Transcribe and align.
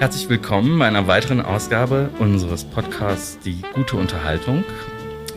Herzlich 0.00 0.30
willkommen 0.30 0.78
bei 0.78 0.86
einer 0.86 1.08
weiteren 1.08 1.42
Ausgabe 1.42 2.08
unseres 2.18 2.64
Podcasts 2.64 3.38
Die 3.40 3.58
gute 3.74 3.96
Unterhaltung, 3.96 4.64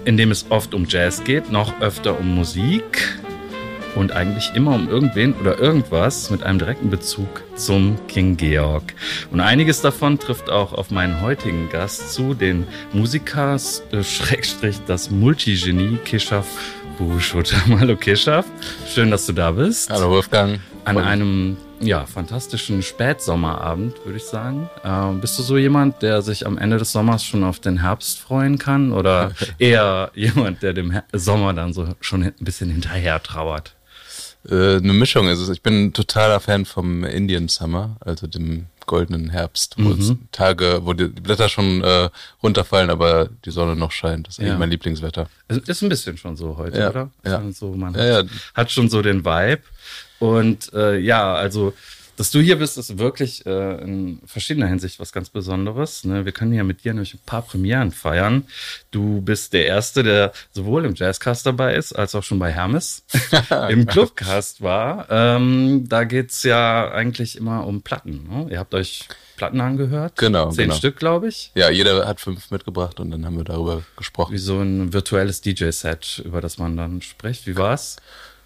in 0.06 0.16
dem 0.16 0.32
es 0.32 0.46
oft 0.52 0.74
um 0.74 0.86
Jazz 0.88 1.26
geht, 1.26 1.52
noch 1.52 1.82
öfter 1.82 2.18
um 2.18 2.34
Musik 2.34 3.20
und 3.96 4.14
eigentlich 4.14 4.54
immer 4.56 4.74
um 4.74 4.88
irgendwen 4.88 5.34
oder 5.34 5.60
irgendwas 5.60 6.30
mit 6.30 6.44
einem 6.44 6.60
direkten 6.60 6.90
Bezug 6.90 7.28
zum 7.56 7.98
King 8.08 8.38
Georg. 8.38 8.94
Und 9.32 9.42
einiges 9.42 9.82
davon 9.82 10.18
trifft 10.18 10.50
auch 10.50 10.72
auf 10.72 10.92
meinen 10.92 11.20
heutigen 11.20 11.68
Gast 11.70 12.14
zu, 12.14 12.34
den 12.34 12.66
Musiker, 12.94 13.58
äh, 13.92 14.02
Schrägstrich, 14.02 14.78
das 14.88 15.12
Multigenie 15.12 15.98
Kishaf 16.06 16.48
Buschut. 16.98 17.54
Hallo 17.68 17.98
Kishaf, 17.98 18.46
schön, 18.88 19.12
dass 19.12 19.26
du 19.26 19.34
da 19.34 19.52
bist. 19.52 19.90
Hallo 19.90 20.10
Wolfgang. 20.10 20.62
An 20.86 20.98
einem 20.98 21.58
ja, 21.86 22.06
fantastischen 22.06 22.82
Spätsommerabend, 22.82 24.06
würde 24.06 24.18
ich 24.18 24.26
sagen. 24.26 24.70
Ähm, 24.84 25.22
bist 25.22 25.38
du 25.38 25.44
so 25.44 25.58
jemand, 25.58 26.02
der 26.02 26.22
sich 26.22 26.46
am 26.46 26.58
Ende 26.58 26.78
des 26.78 26.92
Sommers 26.92 27.24
schon 27.24 27.44
auf 27.44 27.60
den 27.60 27.82
Herbst 27.82 28.20
freuen 28.20 28.58
kann? 28.58 28.92
Oder 28.92 29.32
eher 29.60 30.12
jemand, 30.16 30.64
der 30.64 30.74
dem 30.74 30.92
Her 30.92 31.04
Sommer 31.14 31.54
dann 31.54 31.74
so 31.74 31.88
schon 32.02 32.24
ein 32.24 32.34
bisschen 32.40 32.70
hinterher 32.70 33.22
trauert? 33.22 33.76
Äh, 34.50 34.78
eine 34.78 34.94
Mischung 34.94 35.28
ist 35.30 35.40
es. 35.40 35.50
Ich 35.50 35.62
bin 35.62 35.86
ein 35.86 35.94
totaler 35.94 36.40
Fan 36.40 36.66
vom 36.66 37.04
Indian 37.04 37.48
Summer, 37.48 37.98
also 38.02 38.28
dem 38.28 38.68
goldenen 38.86 39.30
Herbst, 39.30 39.76
wo 39.78 39.90
mhm. 39.90 40.28
Tage, 40.32 40.82
wo 40.84 40.94
die 40.94 41.08
Blätter 41.08 41.48
schon 41.48 41.84
äh, 41.84 42.10
runterfallen, 42.42 42.90
aber 42.90 43.30
die 43.46 43.52
Sonne 43.52 43.76
noch 43.76 43.92
scheint. 43.92 44.28
Das 44.28 44.36
ist 44.36 44.40
ja. 44.40 44.48
eigentlich 44.48 44.60
mein 44.60 44.70
Lieblingswetter. 44.72 45.30
Es 45.48 45.58
ist 45.58 45.82
ein 45.82 45.90
bisschen 45.90 46.18
schon 46.18 46.36
so 46.36 46.58
heute, 46.58 46.80
ja. 46.80 46.90
oder? 46.90 47.10
Ja. 47.26 47.42
So, 47.52 47.74
man 47.74 47.94
ja, 47.94 48.18
hat, 48.18 48.28
hat, 48.54 48.72
schon 48.72 48.90
so 48.90 49.02
den 49.02 49.24
Vibe. 49.24 49.62
Und 50.24 50.72
äh, 50.72 50.98
ja, 51.00 51.36
also 51.36 51.74
dass 52.16 52.32
du 52.32 52.40
hier 52.40 52.58
bist, 52.58 52.78
ist 52.78 52.98
wirklich 52.98 53.46
äh, 53.46 53.82
in 53.82 54.22
verschiedener 54.26 54.68
Hinsicht 54.68 55.02
was 55.02 55.12
ganz 55.12 55.30
Besonderes. 55.30 56.06
Ne? 56.06 56.24
Wir 56.24 56.32
können 56.32 56.54
ja 56.54 56.64
mit 56.64 56.86
dir 56.86 56.94
nämlich 56.94 57.14
ein 57.14 57.20
paar 57.26 57.42
Premieren 57.42 57.92
feiern. 57.92 58.46
Du 58.92 59.20
bist 59.20 59.52
der 59.52 59.66
Erste, 59.66 60.02
der 60.02 60.32
sowohl 60.54 60.86
im 60.86 60.96
Jazzcast 60.96 61.46
dabei 61.46 61.76
ist, 61.76 61.92
als 61.92 62.16
auch 62.16 62.24
schon 62.24 62.40
bei 62.40 62.54
Hermes 62.54 63.04
im 63.70 63.86
Clubcast 63.86 64.62
war. 64.62 65.08
Ähm, 65.10 65.90
da 65.90 66.06
geht's 66.06 66.44
ja 66.44 66.90
eigentlich 66.90 67.36
immer 67.36 67.68
um 67.68 67.82
Platten. 67.82 68.26
Ne? 68.30 68.48
Ihr 68.50 68.60
habt 68.60 68.74
euch 68.76 69.10
Platten 69.36 69.60
angehört. 69.60 70.16
Genau. 70.16 70.52
Zehn 70.52 70.66
genau. 70.66 70.76
Stück, 70.76 70.96
glaube 70.96 71.28
ich. 71.28 71.52
Ja, 71.54 71.70
jeder 71.70 72.08
hat 72.08 72.22
fünf 72.22 72.50
mitgebracht 72.50 73.02
und 73.02 73.12
dann 73.12 73.26
haben 73.26 73.36
wir 73.36 73.44
darüber 73.44 73.82
gesprochen. 73.98 74.32
Wie 74.32 74.38
so 74.38 74.62
ein 74.62 74.94
virtuelles 74.94 75.42
DJ-Set, 75.42 76.22
über 76.24 76.40
das 76.40 76.60
man 76.60 76.78
dann 76.78 77.02
spricht. 77.02 77.46
Wie 77.46 77.58
war's? 77.58 77.98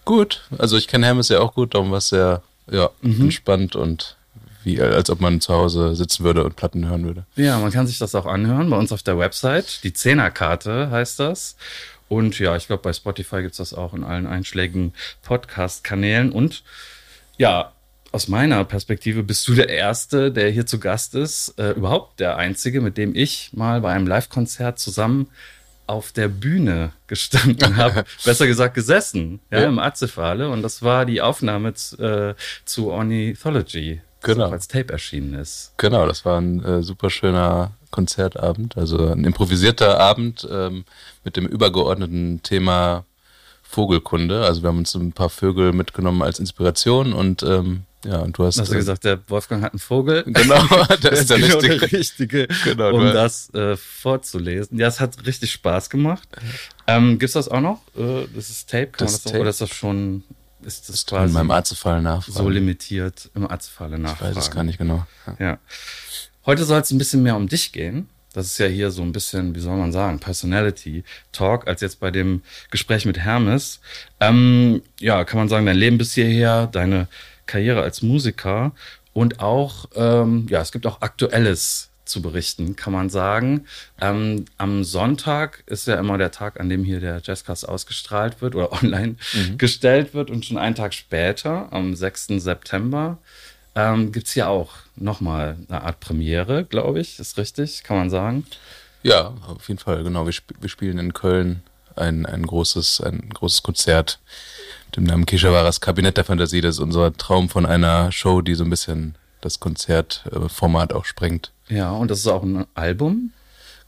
Gut. 0.07 0.43
Also 0.57 0.77
ich 0.77 0.87
kenne 0.87 1.05
Hermes 1.05 1.27
ja 1.27 1.41
auch 1.41 1.53
gut, 1.53 1.73
darum 1.73 1.91
war 1.91 1.97
es 1.97 2.07
sehr 2.07 2.41
ja, 2.71 2.89
mhm. 3.01 3.23
entspannt 3.23 3.75
und 3.75 4.15
wie, 4.63 4.81
als 4.81 5.09
ob 5.09 5.19
man 5.19 5.41
zu 5.41 5.53
Hause 5.53 5.97
sitzen 5.97 6.23
würde 6.23 6.45
und 6.45 6.55
Platten 6.55 6.87
hören 6.87 7.03
würde. 7.03 7.25
Ja, 7.35 7.59
man 7.59 7.73
kann 7.73 7.87
sich 7.87 7.99
das 7.99 8.15
auch 8.15 8.25
anhören 8.25 8.69
bei 8.69 8.77
uns 8.77 8.93
auf 8.93 9.03
der 9.03 9.19
Website. 9.19 9.83
Die 9.83 9.91
Zehnerkarte 9.91 10.89
heißt 10.91 11.19
das. 11.19 11.57
Und 12.07 12.39
ja, 12.39 12.55
ich 12.55 12.67
glaube, 12.67 12.83
bei 12.83 12.93
Spotify 12.93 13.41
gibt's 13.41 13.57
das 13.57 13.73
auch 13.73 13.93
in 13.93 14.05
allen 14.05 14.27
einschlägigen 14.27 14.93
Podcast-Kanälen. 15.23 16.31
Und 16.31 16.63
ja, 17.37 17.73
aus 18.13 18.29
meiner 18.29 18.63
Perspektive 18.63 19.23
bist 19.23 19.45
du 19.49 19.55
der 19.55 19.67
Erste, 19.67 20.31
der 20.31 20.49
hier 20.51 20.65
zu 20.65 20.79
Gast 20.79 21.15
ist. 21.15 21.59
Äh, 21.59 21.71
überhaupt 21.71 22.21
der 22.21 22.37
Einzige, 22.37 22.79
mit 22.79 22.97
dem 22.97 23.13
ich 23.13 23.49
mal 23.51 23.81
bei 23.81 23.91
einem 23.91 24.07
Live-Konzert 24.07 24.79
zusammen 24.79 25.27
auf 25.87 26.11
der 26.11 26.27
Bühne 26.27 26.91
gestanden 27.07 27.77
habe, 27.77 28.03
besser 28.25 28.45
gesagt 28.45 28.75
gesessen, 28.75 29.39
ja, 29.49 29.61
ja. 29.61 29.67
im 29.67 29.79
Atzefale. 29.79 30.49
Und 30.49 30.61
das 30.61 30.83
war 30.83 31.05
die 31.05 31.21
Aufnahme 31.21 31.69
äh, 31.69 32.35
zu 32.65 32.91
Ornithology, 32.91 34.01
genau. 34.21 34.49
als 34.49 34.67
Tape 34.67 34.93
erschienen 34.93 35.33
ist. 35.33 35.73
Genau, 35.77 36.05
das 36.05 36.25
war 36.25 36.39
ein 36.39 36.63
äh, 36.63 36.83
super 36.83 37.09
schöner 37.09 37.71
Konzertabend, 37.89 38.77
also 38.77 39.07
ein 39.07 39.23
improvisierter 39.23 39.99
Abend 39.99 40.47
ähm, 40.51 40.83
mit 41.23 41.37
dem 41.37 41.47
übergeordneten 41.47 42.43
Thema 42.43 43.05
Vogelkunde. 43.63 44.45
Also 44.45 44.61
wir 44.61 44.69
haben 44.69 44.79
uns 44.79 44.93
ein 44.95 45.13
paar 45.13 45.29
Vögel 45.29 45.73
mitgenommen 45.73 46.21
als 46.21 46.39
Inspiration 46.39 47.13
und 47.13 47.43
ähm, 47.43 47.83
ja, 48.05 48.19
und 48.19 48.37
du 48.37 48.45
hast. 48.45 48.59
Hast 48.59 48.69
du 48.69 48.75
äh, 48.75 48.77
gesagt, 48.77 49.03
der 49.03 49.19
Wolfgang 49.27 49.63
hat 49.63 49.73
einen 49.73 49.79
Vogel? 49.79 50.23
Genau, 50.23 50.61
das 51.01 51.21
ist 51.21 51.29
der, 51.29 51.37
genau 51.39 51.57
richtige. 51.57 51.77
der 51.77 51.91
richtige, 51.91 52.47
genau, 52.63 52.93
um 52.93 53.05
das 53.05 53.53
äh, 53.53 53.75
vorzulesen. 53.75 54.77
Ja, 54.77 54.87
es 54.87 54.99
hat 54.99 55.25
richtig 55.25 55.51
Spaß 55.51 55.89
gemacht. 55.89 56.27
Ähm, 56.85 57.19
gibt's 57.19 57.33
das 57.33 57.49
auch 57.49 57.61
noch? 57.61 57.81
Äh, 57.97 58.27
das 58.33 58.49
ist 58.49 58.69
Tape, 58.69 58.87
kann 58.87 59.07
das 59.07 59.11
man 59.11 59.11
das 59.11 59.23
Tape. 59.23 59.37
Auch, 59.37 59.41
oder 59.41 59.49
ist 59.49 59.61
das 59.61 59.69
schon 59.69 60.23
ist 60.63 60.89
das, 60.89 61.05
das 61.05 61.27
in 61.27 61.33
meinem 61.33 61.51
Arztfall 61.51 62.01
nachfragen. 62.01 62.37
so 62.37 62.49
limitiert 62.49 63.29
im 63.35 63.47
Arztfall 63.47 63.89
nachfragen? 63.97 64.31
Ich 64.31 64.37
weiß 64.37 64.43
es 64.45 64.51
gar 64.51 64.63
nicht 64.63 64.77
genau. 64.77 65.05
Ja. 65.25 65.35
ja. 65.39 65.57
Heute 66.45 66.65
soll 66.65 66.79
es 66.79 66.91
ein 66.91 66.97
bisschen 66.97 67.23
mehr 67.23 67.35
um 67.35 67.47
dich 67.47 67.71
gehen. 67.71 68.09
Das 68.33 68.47
ist 68.47 68.57
ja 68.57 68.67
hier 68.67 68.91
so 68.91 69.01
ein 69.01 69.11
bisschen, 69.11 69.55
wie 69.55 69.59
soll 69.59 69.77
man 69.77 69.91
sagen, 69.91 70.19
Personality 70.19 71.03
Talk, 71.31 71.67
als 71.67 71.81
jetzt 71.81 71.99
bei 71.99 72.11
dem 72.11 72.43
Gespräch 72.69 73.05
mit 73.05 73.17
Hermes. 73.17 73.79
Ähm, 74.19 74.81
ja, 74.99 75.23
kann 75.23 75.39
man 75.39 75.49
sagen, 75.49 75.65
dein 75.65 75.77
Leben 75.77 75.97
bis 75.97 76.13
hierher, 76.13 76.67
deine 76.67 77.07
Karriere 77.47 77.81
als 77.81 78.01
Musiker 78.01 78.73
und 79.13 79.39
auch, 79.39 79.85
ähm, 79.95 80.45
ja, 80.49 80.61
es 80.61 80.71
gibt 80.71 80.85
auch 80.85 81.01
Aktuelles 81.01 81.89
zu 82.07 82.21
berichten, 82.21 82.75
kann 82.75 82.93
man 82.93 83.09
sagen. 83.09 83.65
Ähm, 83.99 84.45
am 84.57 84.83
Sonntag 84.83 85.63
ist 85.65 85.87
ja 85.87 85.95
immer 85.99 86.17
der 86.17 86.31
Tag, 86.31 86.59
an 86.59 86.69
dem 86.69 86.83
hier 86.83 86.99
der 86.99 87.21
Jazzcast 87.23 87.67
ausgestrahlt 87.67 88.41
wird 88.41 88.55
oder 88.55 88.71
online 88.83 89.15
mhm. 89.33 89.57
gestellt 89.57 90.13
wird. 90.13 90.29
Und 90.29 90.45
schon 90.45 90.57
einen 90.57 90.75
Tag 90.75 90.93
später, 90.93 91.67
am 91.71 91.95
6. 91.95 92.27
September, 92.37 93.17
ähm, 93.75 94.11
gibt 94.11 94.27
es 94.27 94.33
hier 94.33 94.49
auch 94.49 94.73
nochmal 94.95 95.57
eine 95.69 95.81
Art 95.81 95.99
Premiere, 95.99 96.63
glaube 96.65 96.99
ich. 96.99 97.19
Ist 97.19 97.37
richtig, 97.37 97.83
kann 97.83 97.97
man 97.97 98.09
sagen. 98.09 98.45
Ja, 99.03 99.33
auf 99.47 99.67
jeden 99.67 99.79
Fall, 99.79 100.03
genau. 100.03 100.25
Wir, 100.25 100.33
sp 100.33 100.55
wir 100.59 100.69
spielen 100.69 100.97
in 100.97 101.13
Köln 101.13 101.61
ein, 101.95 102.25
ein, 102.25 102.45
großes, 102.45 103.01
ein 103.01 103.29
großes 103.29 103.63
Konzert 103.63 104.19
dem 104.95 105.03
Namen 105.03 105.25
Kishavaras 105.25 105.81
Kabinett 105.81 106.17
der 106.17 106.23
Fantasie. 106.23 106.61
Das 106.61 106.75
ist 106.75 106.81
unser 106.81 107.13
Traum 107.13 107.49
von 107.49 107.65
einer 107.65 108.11
Show, 108.11 108.41
die 108.41 108.55
so 108.55 108.63
ein 108.63 108.69
bisschen 108.69 109.15
das 109.41 109.59
Konzertformat 109.59 110.93
auch 110.93 111.05
sprengt. 111.05 111.51
Ja, 111.69 111.91
und 111.91 112.09
das 112.09 112.19
ist 112.19 112.27
auch 112.27 112.43
ein 112.43 112.65
Album. 112.75 113.31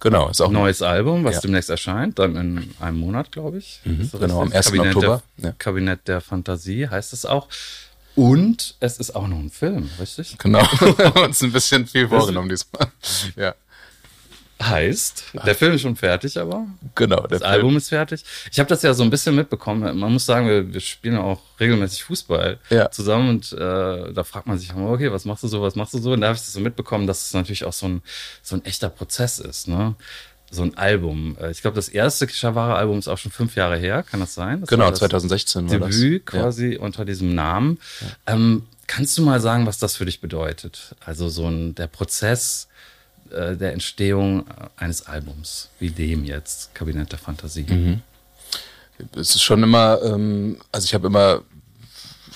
Genau, 0.01 0.29
ist 0.29 0.39
auch 0.39 0.47
ein 0.47 0.53
neues 0.53 0.81
Album, 0.81 1.25
was 1.25 1.35
ja. 1.35 1.41
demnächst 1.41 1.69
erscheint, 1.69 2.19
dann 2.19 2.35
in 2.37 2.73
einem 2.79 2.99
Monat, 2.99 3.33
glaube 3.33 3.57
ich. 3.57 3.81
Mhm, 3.83 4.09
genau, 4.17 4.41
am 4.41 4.51
1. 4.51 4.67
Kabinett 4.67 4.95
Oktober. 4.95 5.23
Der, 5.37 5.49
ja. 5.49 5.55
Kabinett 5.57 6.07
der 6.07 6.21
Fantasie 6.21 6.87
heißt 6.87 7.11
es 7.11 7.25
auch. 7.25 7.49
Und 8.15 8.75
es 8.79 8.97
ist 8.97 9.15
auch 9.15 9.27
noch 9.27 9.37
ein 9.37 9.49
Film, 9.49 9.89
richtig? 9.99 10.37
Genau, 10.37 10.59
wir 10.79 11.05
haben 11.05 11.23
uns 11.23 11.41
ein 11.41 11.51
bisschen 11.51 11.85
viel 11.85 12.07
vorgenommen 12.07 12.49
diesmal. 12.49 12.87
Ja 13.35 13.55
heißt. 14.61 15.25
Der 15.45 15.55
Film 15.55 15.73
ist 15.73 15.81
schon 15.81 15.95
fertig, 15.95 16.37
aber. 16.37 16.67
Genau, 16.95 17.21
das 17.27 17.39
Film. 17.39 17.51
Album 17.51 17.77
ist 17.77 17.89
fertig. 17.89 18.23
Ich 18.51 18.59
habe 18.59 18.67
das 18.67 18.81
ja 18.81 18.93
so 18.93 19.03
ein 19.03 19.09
bisschen 19.09 19.35
mitbekommen. 19.35 19.97
Man 19.97 20.13
muss 20.13 20.25
sagen, 20.25 20.47
wir, 20.47 20.73
wir 20.73 20.79
spielen 20.79 21.17
auch 21.17 21.41
regelmäßig 21.59 22.03
Fußball 22.03 22.59
ja. 22.69 22.91
zusammen 22.91 23.29
und 23.29 23.53
äh, 23.53 24.13
da 24.13 24.23
fragt 24.23 24.47
man 24.47 24.57
sich 24.57 24.73
okay, 24.75 25.11
was 25.11 25.25
machst 25.25 25.43
du 25.43 25.47
so, 25.47 25.61
was 25.61 25.75
machst 25.75 25.93
du 25.93 25.99
so? 25.99 26.11
Und 26.11 26.21
da 26.21 26.27
habe 26.27 26.35
ich 26.35 26.41
das 26.41 26.53
so 26.53 26.59
mitbekommen, 26.59 27.07
dass 27.07 27.27
es 27.27 27.33
natürlich 27.33 27.65
auch 27.65 27.73
so 27.73 27.87
ein, 27.87 28.01
so 28.41 28.55
ein 28.55 28.65
echter 28.65 28.89
Prozess 28.89 29.39
ist, 29.39 29.67
ne? 29.67 29.95
So 30.51 30.63
ein 30.63 30.75
Album. 30.77 31.37
Äh, 31.39 31.51
ich 31.51 31.61
glaube, 31.61 31.75
das 31.75 31.89
erste 31.89 32.27
Shavara-Album 32.27 32.97
ist 32.97 33.07
auch 33.07 33.17
schon 33.17 33.31
fünf 33.31 33.55
Jahre 33.55 33.77
her, 33.77 34.03
kann 34.03 34.19
das 34.19 34.33
sein? 34.33 34.61
Das 34.61 34.69
genau, 34.69 34.91
2016 34.91 35.69
war 35.69 35.89
Debüt 35.89 36.27
das. 36.27 36.33
quasi 36.33 36.73
ja. 36.73 36.79
unter 36.79 37.05
diesem 37.05 37.35
Namen. 37.35 37.77
Ja. 38.01 38.33
Ähm, 38.33 38.63
kannst 38.87 39.17
du 39.17 39.21
mal 39.21 39.39
sagen, 39.41 39.67
was 39.67 39.77
das 39.77 39.95
für 39.95 40.05
dich 40.05 40.21
bedeutet? 40.21 40.95
Also 41.05 41.29
so 41.29 41.47
ein 41.47 41.75
der 41.75 41.87
Prozess 41.87 42.68
äh, 43.31 43.55
der 43.55 43.73
Entstehung 43.73 44.45
eines 44.77 45.05
Albums, 45.05 45.69
wie 45.79 45.91
dem 45.91 46.23
jetzt, 46.25 46.73
Kabinett 46.75 47.11
der 47.11 47.19
Fantasie. 47.19 47.65
Mhm. 47.67 48.01
Es 49.15 49.35
ist 49.35 49.43
schon 49.43 49.63
immer, 49.63 50.01
ähm, 50.03 50.57
also 50.71 50.85
ich 50.85 50.93
habe 50.93 51.07
immer 51.07 51.41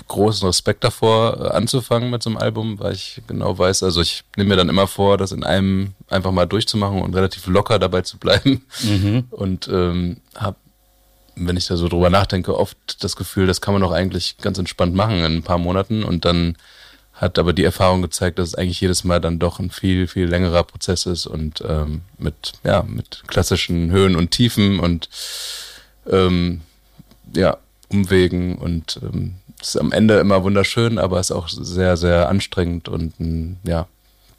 großen 0.08 0.48
Respekt 0.48 0.84
davor, 0.84 1.40
äh, 1.40 1.48
anzufangen 1.50 2.10
mit 2.10 2.24
so 2.24 2.30
einem 2.30 2.38
Album, 2.38 2.80
weil 2.80 2.94
ich 2.94 3.22
genau 3.28 3.58
weiß, 3.58 3.84
also 3.84 4.02
ich 4.02 4.24
nehme 4.38 4.50
mir 4.50 4.56
dann 4.56 4.70
immer 4.70 4.88
vor, 4.88 5.18
das 5.18 5.32
in 5.32 5.44
einem 5.44 5.94
einfach 6.10 6.32
mal 6.32 6.46
durchzumachen 6.46 7.02
und 7.02 7.16
relativ 7.16 7.48
locker 7.48 7.80
dabei 7.80 8.02
zu 8.02 8.18
bleiben. 8.18 8.66
Mhm. 8.84 9.26
Und 9.32 9.68
ähm, 9.68 10.18
habe, 10.36 10.58
wenn 11.36 11.58
ich 11.58 11.68
da 11.68 11.78
so 11.78 11.88
drüber 11.88 12.10
nachdenke, 12.10 12.58
oft 12.58 13.04
das 13.04 13.16
Gefühl, 13.16 13.48
das 13.48 13.62
kann 13.62 13.74
man 13.74 13.82
doch 13.82 13.92
eigentlich 13.92 14.38
ganz 14.38 14.58
entspannt 14.58 14.96
machen 14.96 15.18
in 15.20 15.38
ein 15.38 15.44
paar 15.44 15.58
Monaten 15.58 16.04
und 16.04 16.26
dann 16.26 16.58
hat 17.14 17.38
aber 17.38 17.54
die 17.54 17.64
Erfahrung 17.64 18.02
gezeigt, 18.02 18.40
dass 18.40 18.50
es 18.50 18.56
eigentlich 18.56 18.82
jedes 18.82 19.04
Mal 19.04 19.22
dann 19.22 19.40
doch 19.40 19.60
ein 19.60 19.70
viel, 19.70 20.08
viel 20.08 20.26
längerer 20.26 20.64
Prozess 20.64 21.06
ist 21.06 21.28
und 21.28 21.64
ähm, 21.68 22.02
mit, 22.18 22.54
ja, 22.64 22.84
mit 22.84 23.24
klassischen 23.28 23.92
Höhen 23.92 24.16
und 24.16 24.32
Tiefen 24.32 24.80
und 24.80 25.10
ähm, 26.10 26.62
ja, 27.36 27.58
Umwegen 27.90 28.58
und 28.58 29.00
ähm, 29.04 29.36
ist 29.62 29.78
am 29.78 29.92
Ende 29.92 30.20
immer 30.20 30.44
wunderschön, 30.44 30.98
aber 30.98 31.20
ist 31.20 31.32
auch 31.32 31.48
sehr, 31.48 31.96
sehr 31.98 32.30
anstrengend 32.30 32.90
und 32.90 33.20
ein 33.20 33.60
ja, 33.64 33.88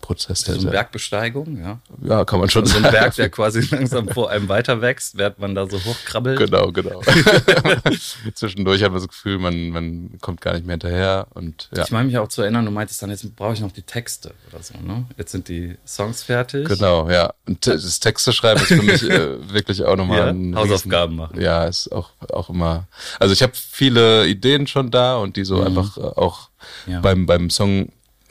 Prozess. 0.04 0.40
So 0.42 0.52
eine 0.52 0.70
Bergbesteigung, 0.70 1.58
ja. 1.58 1.78
Ja, 2.02 2.24
kann 2.26 2.38
man 2.38 2.50
schon 2.50 2.66
so 2.66 2.76
ein 2.76 2.82
Berg, 2.82 3.14
der 3.16 3.30
quasi 3.30 3.60
langsam 3.70 4.06
vor 4.08 4.28
einem 4.30 4.48
weiter 4.50 4.80
wächst, 4.82 5.16
während 5.16 5.38
man 5.38 5.54
da 5.54 5.66
so 5.66 5.78
hochkrabbelt. 5.82 6.38
Genau, 6.38 6.70
genau. 6.72 7.00
Zwischendurch 8.34 8.82
hat 8.82 8.92
man 8.92 9.00
das 9.00 9.08
Gefühl, 9.08 9.38
man, 9.38 9.70
man 9.70 10.18
kommt 10.20 10.40
gar 10.40 10.52
nicht 10.54 10.66
mehr 10.66 10.74
hinterher. 10.74 11.26
Und, 11.34 11.68
ja. 11.74 11.84
Ich 11.84 11.90
meine 11.90 12.06
mich 12.06 12.18
auch 12.18 12.28
zu 12.28 12.42
erinnern, 12.42 12.64
du 12.64 12.70
meintest 12.70 13.02
dann, 13.02 13.10
jetzt 13.10 13.34
brauche 13.36 13.54
ich 13.54 13.60
noch 13.60 13.72
die 13.72 13.82
Texte 13.82 14.32
oder 14.52 14.62
so, 14.62 14.74
ne? 14.78 15.06
Jetzt 15.16 15.32
sind 15.32 15.48
die 15.48 15.76
Songs 15.86 16.22
fertig. 16.22 16.68
Genau, 16.68 17.08
ja. 17.10 17.32
Und 17.46 17.66
das 17.66 18.00
Texte 18.00 18.32
schreiben 18.32 18.60
ist 18.60 18.68
für 18.68 18.82
mich 18.82 19.02
äh, 19.10 19.52
wirklich 19.52 19.82
auch 19.84 19.96
nochmal 19.96 20.18
Ja, 20.18 20.26
ein 20.28 20.54
Hausaufgaben 20.56 21.12
Riesen- 21.12 21.16
machen. 21.16 21.40
Ja, 21.40 21.64
ist 21.64 21.90
auch, 21.92 22.10
auch 22.32 22.50
immer. 22.50 22.86
Also 23.18 23.32
ich 23.32 23.42
habe 23.42 23.52
viele 23.54 24.26
Ideen 24.26 24.66
schon 24.66 24.90
da 24.90 25.16
und 25.16 25.36
die 25.36 25.44
so 25.44 25.56
Mhm. 25.56 25.66
einfach 25.78 25.96
äh, 25.96 26.00
auch 26.00 26.50
Ja. 26.86 27.00
beim, 27.00 27.26
beim 27.26 27.50
Song 27.50 27.90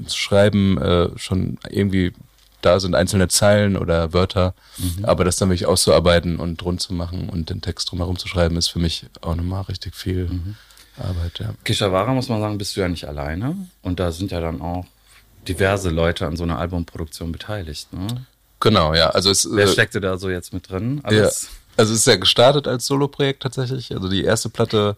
schreiben 0.10 0.78
äh, 0.78 1.10
schon 1.18 1.58
irgendwie 1.70 2.14
da 2.62 2.80
sind 2.80 2.96
einzelne 2.96 3.28
Zeilen 3.28 3.76
oder 3.76 4.14
Wörter, 4.14 4.54
Mhm. 4.78 5.04
aber 5.04 5.26
das 5.26 5.36
dann 5.36 5.50
wirklich 5.50 5.66
auszuarbeiten 5.68 6.38
und 6.38 6.64
rund 6.64 6.82
zu 6.82 6.94
machen 6.94 7.28
und 7.30 7.50
den 7.50 7.60
Text 7.62 7.92
drumherum 7.92 8.18
zu 8.18 8.30
schreiben, 8.30 8.56
ist 8.56 8.70
für 8.70 8.80
mich 8.80 9.06
auch 9.20 9.36
nochmal 9.36 9.64
richtig 9.64 9.96
viel 9.96 10.30
Mhm. 10.30 10.56
Arbeit, 10.98 11.40
ja. 11.40 11.54
Kishawara, 11.66 12.14
muss 12.14 12.30
man 12.30 12.40
sagen, 12.40 12.58
bist 12.58 12.76
du 12.78 12.82
ja 12.82 12.88
nicht 12.88 13.06
alleine. 13.06 13.58
Und 13.82 14.00
da 14.00 14.12
sind 14.14 14.32
ja 14.32 14.40
dann 14.40 14.62
auch 14.62 14.86
diverse 15.48 15.90
Leute 15.90 16.26
an 16.26 16.38
so 16.38 16.44
einer 16.44 16.58
Albumproduktion 16.60 17.32
beteiligt. 17.34 17.92
Ne? 17.92 18.08
Genau, 18.62 18.94
ja. 18.94 19.10
Also 19.10 19.30
es, 19.30 19.46
Wer 19.52 19.66
äh, 19.66 19.68
steckte 19.68 20.00
da 20.00 20.18
so 20.18 20.30
jetzt 20.30 20.54
mit 20.54 20.70
drin? 20.70 21.02
Ja. 21.12 21.24
Also 21.76 21.92
es 21.94 22.00
ist 22.00 22.08
ja 22.08 22.16
gestartet 22.16 22.68
als 22.68 22.86
Soloprojekt 22.86 23.44
tatsächlich. 23.44 23.94
Also 23.94 24.08
die 24.08 24.24
erste 24.24 24.48
Platte 24.50 24.96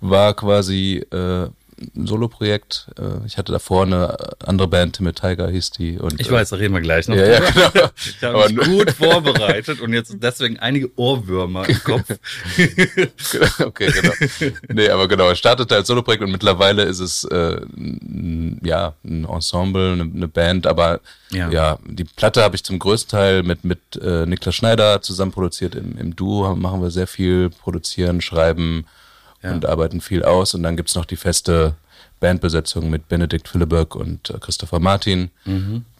war 0.00 0.34
quasi 0.34 1.04
äh, 1.12 1.48
Soloprojekt. 1.94 2.86
Äh, 2.98 3.26
ich 3.26 3.36
hatte 3.36 3.52
davor 3.52 3.82
eine 3.84 4.16
andere 4.44 4.68
Band, 4.68 4.96
Timid 4.96 5.16
Tiger 5.20 5.48
hieß 5.50 5.72
die. 5.72 5.98
Und, 5.98 6.18
Ich 6.20 6.30
weiß, 6.30 6.50
da 6.50 6.56
reden 6.56 6.74
wir 6.74 6.80
gleich 6.80 7.06
noch. 7.08 7.16
Ja, 7.16 7.26
ja, 7.26 7.40
genau. 7.40 7.88
Ich 7.96 8.22
habe 8.22 8.34
Aber 8.38 8.48
mich 8.48 8.66
gut 8.66 8.90
vorbereitet 8.92 9.80
und 9.80 9.92
jetzt 9.92 10.16
deswegen 10.20 10.58
einige 10.58 10.90
Ohrwürmer 10.98 11.68
im 11.68 11.82
Kopf. 11.84 12.04
okay, 13.60 13.90
genau. 13.92 14.52
Nee, 14.68 14.88
aber 14.88 15.08
genau, 15.08 15.30
es 15.30 15.38
startete 15.38 15.74
als 15.76 15.86
Soloprojekt 15.88 16.22
und 16.22 16.32
mittlerweile 16.32 16.82
ist 16.84 17.00
es 17.00 17.24
äh, 17.24 17.60
ja 18.62 18.94
ein 19.04 19.24
Ensemble, 19.24 19.92
eine, 19.92 20.02
eine 20.04 20.28
Band, 20.28 20.66
aber 20.66 21.00
Ja. 21.30 21.50
ja. 21.50 21.78
die 21.84 22.04
Platte 22.04 22.42
habe 22.42 22.56
ich 22.56 22.64
zum 22.64 22.78
größten 22.78 23.10
Teil 23.10 23.42
mit 23.42 23.64
mit 23.64 23.80
äh, 24.02 24.24
Niklas 24.26 24.54
Schneider 24.54 25.02
zusammen 25.02 25.32
produziert. 25.32 25.74
Im, 25.74 25.98
Im 25.98 26.16
Duo 26.16 26.54
machen 26.56 26.80
wir 26.80 26.90
sehr 26.90 27.06
viel, 27.06 27.50
produzieren, 27.50 28.20
schreiben 28.20 28.86
Ja. 29.42 29.52
und 29.52 29.66
arbeiten 29.66 30.00
viel 30.00 30.24
aus. 30.24 30.54
Und 30.54 30.62
dann 30.62 30.76
gibt's 30.76 30.94
noch 30.94 31.04
die 31.04 31.16
feste 31.16 31.74
Bandbesetzung 32.20 32.88
mit 32.90 33.08
Benedikt 33.08 33.48
Philiberg 33.48 33.94
und 33.94 34.30
äh, 34.30 34.38
Christopher 34.40 34.80
Martin 34.80 35.30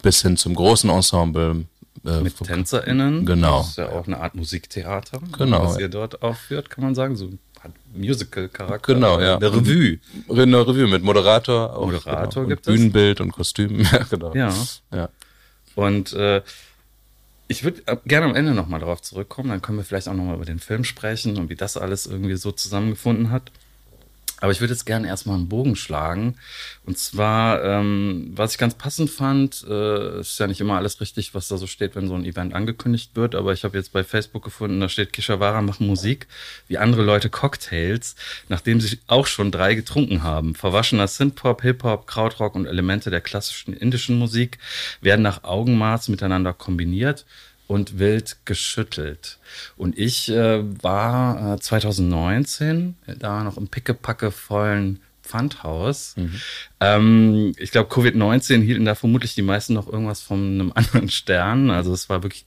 bis 0.01 0.21
hin 0.21 0.37
zum 0.37 0.55
großen 0.55 0.89
Ensemble. 0.89 1.65
Äh, 2.05 2.17
Mhm. 2.17 2.23
Mit 2.23 2.37
TänzerInnen. 2.37 3.25
Genau. 3.25 3.57
Das 3.59 3.69
ist 3.69 3.77
ja 3.77 3.89
auch 3.89 4.07
eine 4.07 4.19
Art 4.19 4.35
Musiktheater. 4.35 5.19
Genau. 5.37 5.63
Was 5.65 5.79
ihr 5.79 5.89
dort 5.89 6.21
aufführt, 6.21 6.69
kann 6.69 6.83
man 6.83 6.95
sagen. 6.95 7.15
So 7.15 7.29
hat 7.59 7.71
Musical-Charakter. 7.93 8.93
Genau, 8.93 9.19
ja. 9.19 9.35
Eine 9.37 9.51
Revue. 9.51 9.99
eine 10.29 10.67
Revue 10.67 10.87
mit 10.87 11.03
Moderator, 11.03 11.75
auch, 11.75 11.87
Moderator 11.87 12.43
genau. 12.43 12.55
gibt 12.55 12.67
und 12.67 12.73
es? 12.73 12.79
Bühnenbild 12.79 13.19
und 13.19 13.31
Kostüm. 13.31 13.79
Ja, 13.91 14.03
genau. 14.09 14.33
Ja. 14.35 14.53
ja. 14.93 15.09
Und 15.75 16.13
äh, 16.13 16.41
ich 17.47 17.63
würde 17.63 17.81
gerne 18.05 18.25
am 18.25 18.35
Ende 18.35 18.53
nochmal 18.53 18.79
darauf 18.79 19.01
zurückkommen. 19.01 19.49
Dann 19.49 19.61
können 19.61 19.77
wir 19.77 19.85
vielleicht 19.85 20.07
auch 20.07 20.13
nochmal 20.13 20.35
über 20.35 20.45
den 20.45 20.59
Film 20.59 20.83
sprechen 20.83 21.37
und 21.37 21.49
wie 21.49 21.55
das 21.55 21.77
alles 21.77 22.05
irgendwie 22.05 22.35
so 22.35 22.51
zusammengefunden 22.51 23.31
hat. 23.31 23.51
Aber 24.39 24.51
ich 24.51 24.59
würde 24.59 24.73
jetzt 24.73 24.85
gerne 24.85 25.07
erstmal 25.07 25.35
einen 25.35 25.49
Bogen 25.49 25.75
schlagen. 25.75 26.35
Und 26.85 26.97
zwar, 26.97 27.63
ähm, 27.63 28.31
was 28.35 28.51
ich 28.51 28.57
ganz 28.59 28.75
passend 28.75 29.09
fand, 29.09 29.65
äh, 29.67 30.19
ist 30.19 30.39
ja 30.39 30.45
nicht 30.45 30.61
immer 30.61 30.77
alles 30.77 31.01
richtig, 31.01 31.33
was 31.33 31.47
da 31.47 31.57
so 31.57 31.65
steht, 31.65 31.95
wenn 31.95 32.07
so 32.07 32.13
ein 32.13 32.23
Event 32.23 32.53
angekündigt 32.53 33.15
wird. 33.15 33.33
Aber 33.33 33.53
ich 33.53 33.63
habe 33.63 33.77
jetzt 33.77 33.93
bei 33.93 34.03
Facebook 34.03 34.43
gefunden, 34.43 34.79
da 34.79 34.89
steht 34.89 35.11
Kishawara 35.11 35.61
machen 35.63 35.87
Musik, 35.87 36.27
wie 36.67 36.77
andere 36.77 37.01
Leute 37.01 37.31
Cocktails, 37.31 38.15
nachdem 38.47 38.79
sie 38.79 38.99
auch 39.07 39.25
schon 39.25 39.51
drei 39.51 39.73
getrunken 39.73 40.21
haben. 40.21 40.53
Verwaschener 40.53 41.07
Synthpop, 41.07 41.63
Hip-Hop, 41.63 42.05
Krautrock 42.05 42.53
und 42.53 42.67
Elemente 42.67 43.09
der 43.09 43.21
klassischen 43.21 43.73
indischen 43.73 44.19
Musik 44.19 44.59
werden 45.01 45.23
nach 45.23 45.45
Augenmaß 45.45 46.09
miteinander 46.09 46.53
kombiniert 46.53 47.25
und 47.67 47.99
wild 47.99 48.37
geschüttelt. 48.45 49.39
Und 49.75 49.97
ich 49.97 50.29
äh, 50.29 50.63
war 50.83 51.55
äh, 51.55 51.59
2019 51.59 52.95
da 53.19 53.43
noch 53.43 53.57
im 53.57 53.67
pickepacke 53.67 54.31
vollen 54.31 54.99
Pfandhaus. 55.27 56.15
Ähm, 56.79 57.53
ich 57.57 57.71
glaube, 57.71 57.93
Covid-19 57.93 58.61
hielten 58.61 58.85
da 58.85 58.95
vermutlich 58.95 59.35
die 59.35 59.41
meisten 59.41 59.73
noch 59.73 59.87
irgendwas 59.87 60.21
von 60.21 60.39
einem 60.39 60.71
anderen 60.75 61.09
Stern. 61.09 61.69
Also 61.69 61.93
es 61.93 62.09
war 62.09 62.23
wirklich 62.23 62.45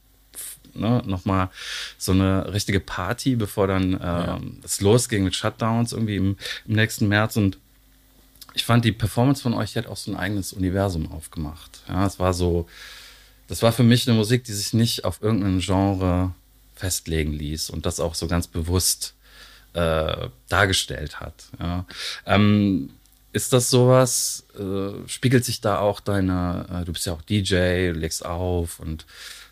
ne, 0.75 1.03
nochmal 1.07 1.51
so 1.99 2.13
eine 2.13 2.53
richtige 2.53 2.81
Party, 2.81 3.37
bevor 3.37 3.67
dann 3.67 4.01
ähm, 4.03 4.61
es 4.65 4.81
losging 4.81 5.25
mit 5.25 5.35
Shutdowns 5.35 5.93
irgendwie 5.93 6.17
im, 6.17 6.37
im 6.67 6.75
nächsten 6.75 7.09
März. 7.09 7.37
Und 7.37 7.59
ich 8.55 8.65
fand 8.65 8.85
die 8.85 8.93
Performance 8.93 9.43
von 9.43 9.55
euch 9.55 9.73
die 9.73 9.79
hat 9.79 9.87
auch 9.87 9.97
so 9.97 10.11
ein 10.11 10.17
eigenes 10.17 10.53
Universum 10.53 11.13
aufgemacht. 11.13 11.83
Ja, 11.89 12.07
es 12.07 12.19
war 12.19 12.33
so, 12.33 12.67
das 13.51 13.63
war 13.63 13.73
für 13.73 13.83
mich 13.83 14.07
eine 14.07 14.17
Musik, 14.17 14.45
die 14.45 14.53
sich 14.53 14.75
nicht 14.75 15.05
auf 15.05 15.21
irgendein 15.21 15.59
Genre 15.59 16.33
festlegen 16.77 17.33
ließ 17.33 17.71
und 17.71 17.85
das 17.85 17.99
auch 17.99 18.15
so 18.15 18.29
ganz 18.29 18.47
bewusst 18.47 19.15
äh, 19.73 20.29
dargestellt 20.49 21.19
hat. 21.19 21.35
Ja. 21.59 21.85
Ähm, 22.27 22.91
ist 23.33 23.53
das 23.53 23.69
sowas, 23.69 24.45
äh, 24.57 25.09
spiegelt 25.09 25.45
sich 25.45 25.61
da 25.61 25.81
auch 25.81 25.99
deine, 25.99 26.65
äh, 26.73 26.85
du 26.85 26.93
bist 26.93 27.07
ja 27.07 27.13
auch 27.13 27.23
DJ, 27.23 27.91
du 27.93 27.99
legst 27.99 28.25
auf 28.25 28.79
und 28.79 29.05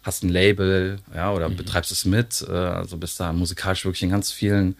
hast 0.04 0.22
ein 0.22 0.28
Label, 0.28 1.00
ja, 1.12 1.32
oder 1.32 1.50
betreibst 1.50 1.90
es 1.90 2.04
mit, 2.04 2.46
äh, 2.48 2.52
also 2.52 2.98
bist 2.98 3.18
da 3.18 3.32
musikalisch 3.32 3.84
wirklich 3.84 4.04
in 4.04 4.10
ganz 4.10 4.30
vielen, 4.30 4.76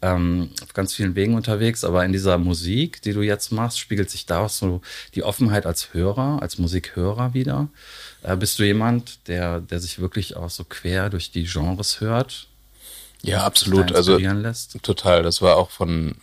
ähm, 0.00 0.48
auf 0.62 0.72
ganz 0.72 0.94
vielen 0.94 1.14
Wegen 1.14 1.34
unterwegs, 1.34 1.84
aber 1.84 2.06
in 2.06 2.12
dieser 2.12 2.38
Musik, 2.38 3.02
die 3.02 3.12
du 3.12 3.20
jetzt 3.20 3.52
machst, 3.52 3.78
spiegelt 3.78 4.08
sich 4.08 4.24
da 4.24 4.40
auch 4.40 4.48
so 4.48 4.80
die 5.14 5.24
Offenheit 5.24 5.66
als 5.66 5.92
Hörer, 5.92 6.40
als 6.40 6.56
Musikhörer 6.56 7.34
wieder. 7.34 7.68
Äh, 8.22 8.36
bist 8.36 8.58
du 8.58 8.64
jemand, 8.64 9.26
der, 9.28 9.60
der 9.60 9.80
sich 9.80 9.98
wirklich 9.98 10.36
auch 10.36 10.50
so 10.50 10.64
quer 10.64 11.10
durch 11.10 11.30
die 11.30 11.44
Genres 11.44 12.00
hört? 12.00 12.46
Ja, 13.22 13.44
absolut. 13.44 13.92
Also 13.92 14.16
lässt? 14.16 14.82
total. 14.82 15.22
Das 15.22 15.42
war 15.42 15.56
auch 15.56 15.70
von 15.70 16.16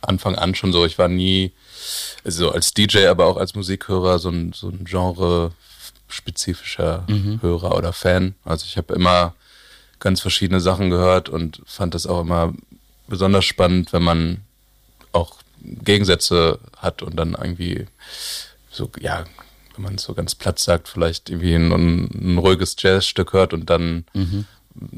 Anfang 0.00 0.34
an 0.34 0.54
schon 0.54 0.72
so. 0.72 0.84
Ich 0.84 0.98
war 0.98 1.08
nie, 1.08 1.52
also 2.24 2.50
als 2.50 2.74
DJ, 2.74 3.06
aber 3.06 3.26
auch 3.26 3.36
als 3.36 3.54
Musikhörer 3.54 4.18
so 4.18 4.30
ein, 4.30 4.52
so 4.52 4.68
ein 4.68 4.84
Genre 4.84 5.52
spezifischer 6.08 7.06
Hörer 7.40 7.76
oder 7.76 7.92
Fan. 7.92 8.34
Also 8.44 8.64
ich 8.66 8.76
habe 8.76 8.94
immer 8.94 9.34
ganz 10.00 10.20
verschiedene 10.20 10.60
Sachen 10.60 10.90
gehört 10.90 11.28
und 11.28 11.62
fand 11.66 11.94
das 11.94 12.06
auch 12.06 12.22
immer 12.22 12.52
besonders 13.06 13.44
spannend, 13.44 13.92
wenn 13.92 14.02
man 14.02 14.38
auch 15.12 15.36
Gegensätze 15.62 16.58
hat 16.76 17.02
und 17.02 17.16
dann 17.16 17.34
irgendwie 17.34 17.86
so, 18.70 18.90
ja, 18.98 19.24
wenn 19.80 19.92
man 19.92 19.94
es 19.96 20.02
so 20.02 20.14
ganz 20.14 20.34
platt 20.34 20.58
sagt, 20.58 20.88
vielleicht 20.88 21.30
irgendwie 21.30 21.54
ein, 21.54 21.72
ein 21.72 22.38
ruhiges 22.38 22.76
Jazzstück 22.78 23.32
hört 23.32 23.54
und 23.54 23.70
dann 23.70 24.04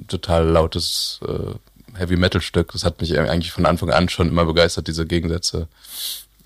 total 0.08 0.46
lautes 0.48 1.20
äh, 1.26 1.98
Heavy 1.98 2.16
Metal 2.16 2.40
Stück. 2.40 2.72
Das 2.72 2.84
hat 2.84 3.00
mich 3.00 3.18
eigentlich 3.18 3.52
von 3.52 3.66
Anfang 3.66 3.90
an 3.90 4.08
schon 4.08 4.28
immer 4.28 4.44
begeistert, 4.44 4.88
diese 4.88 5.06
Gegensätze 5.06 5.68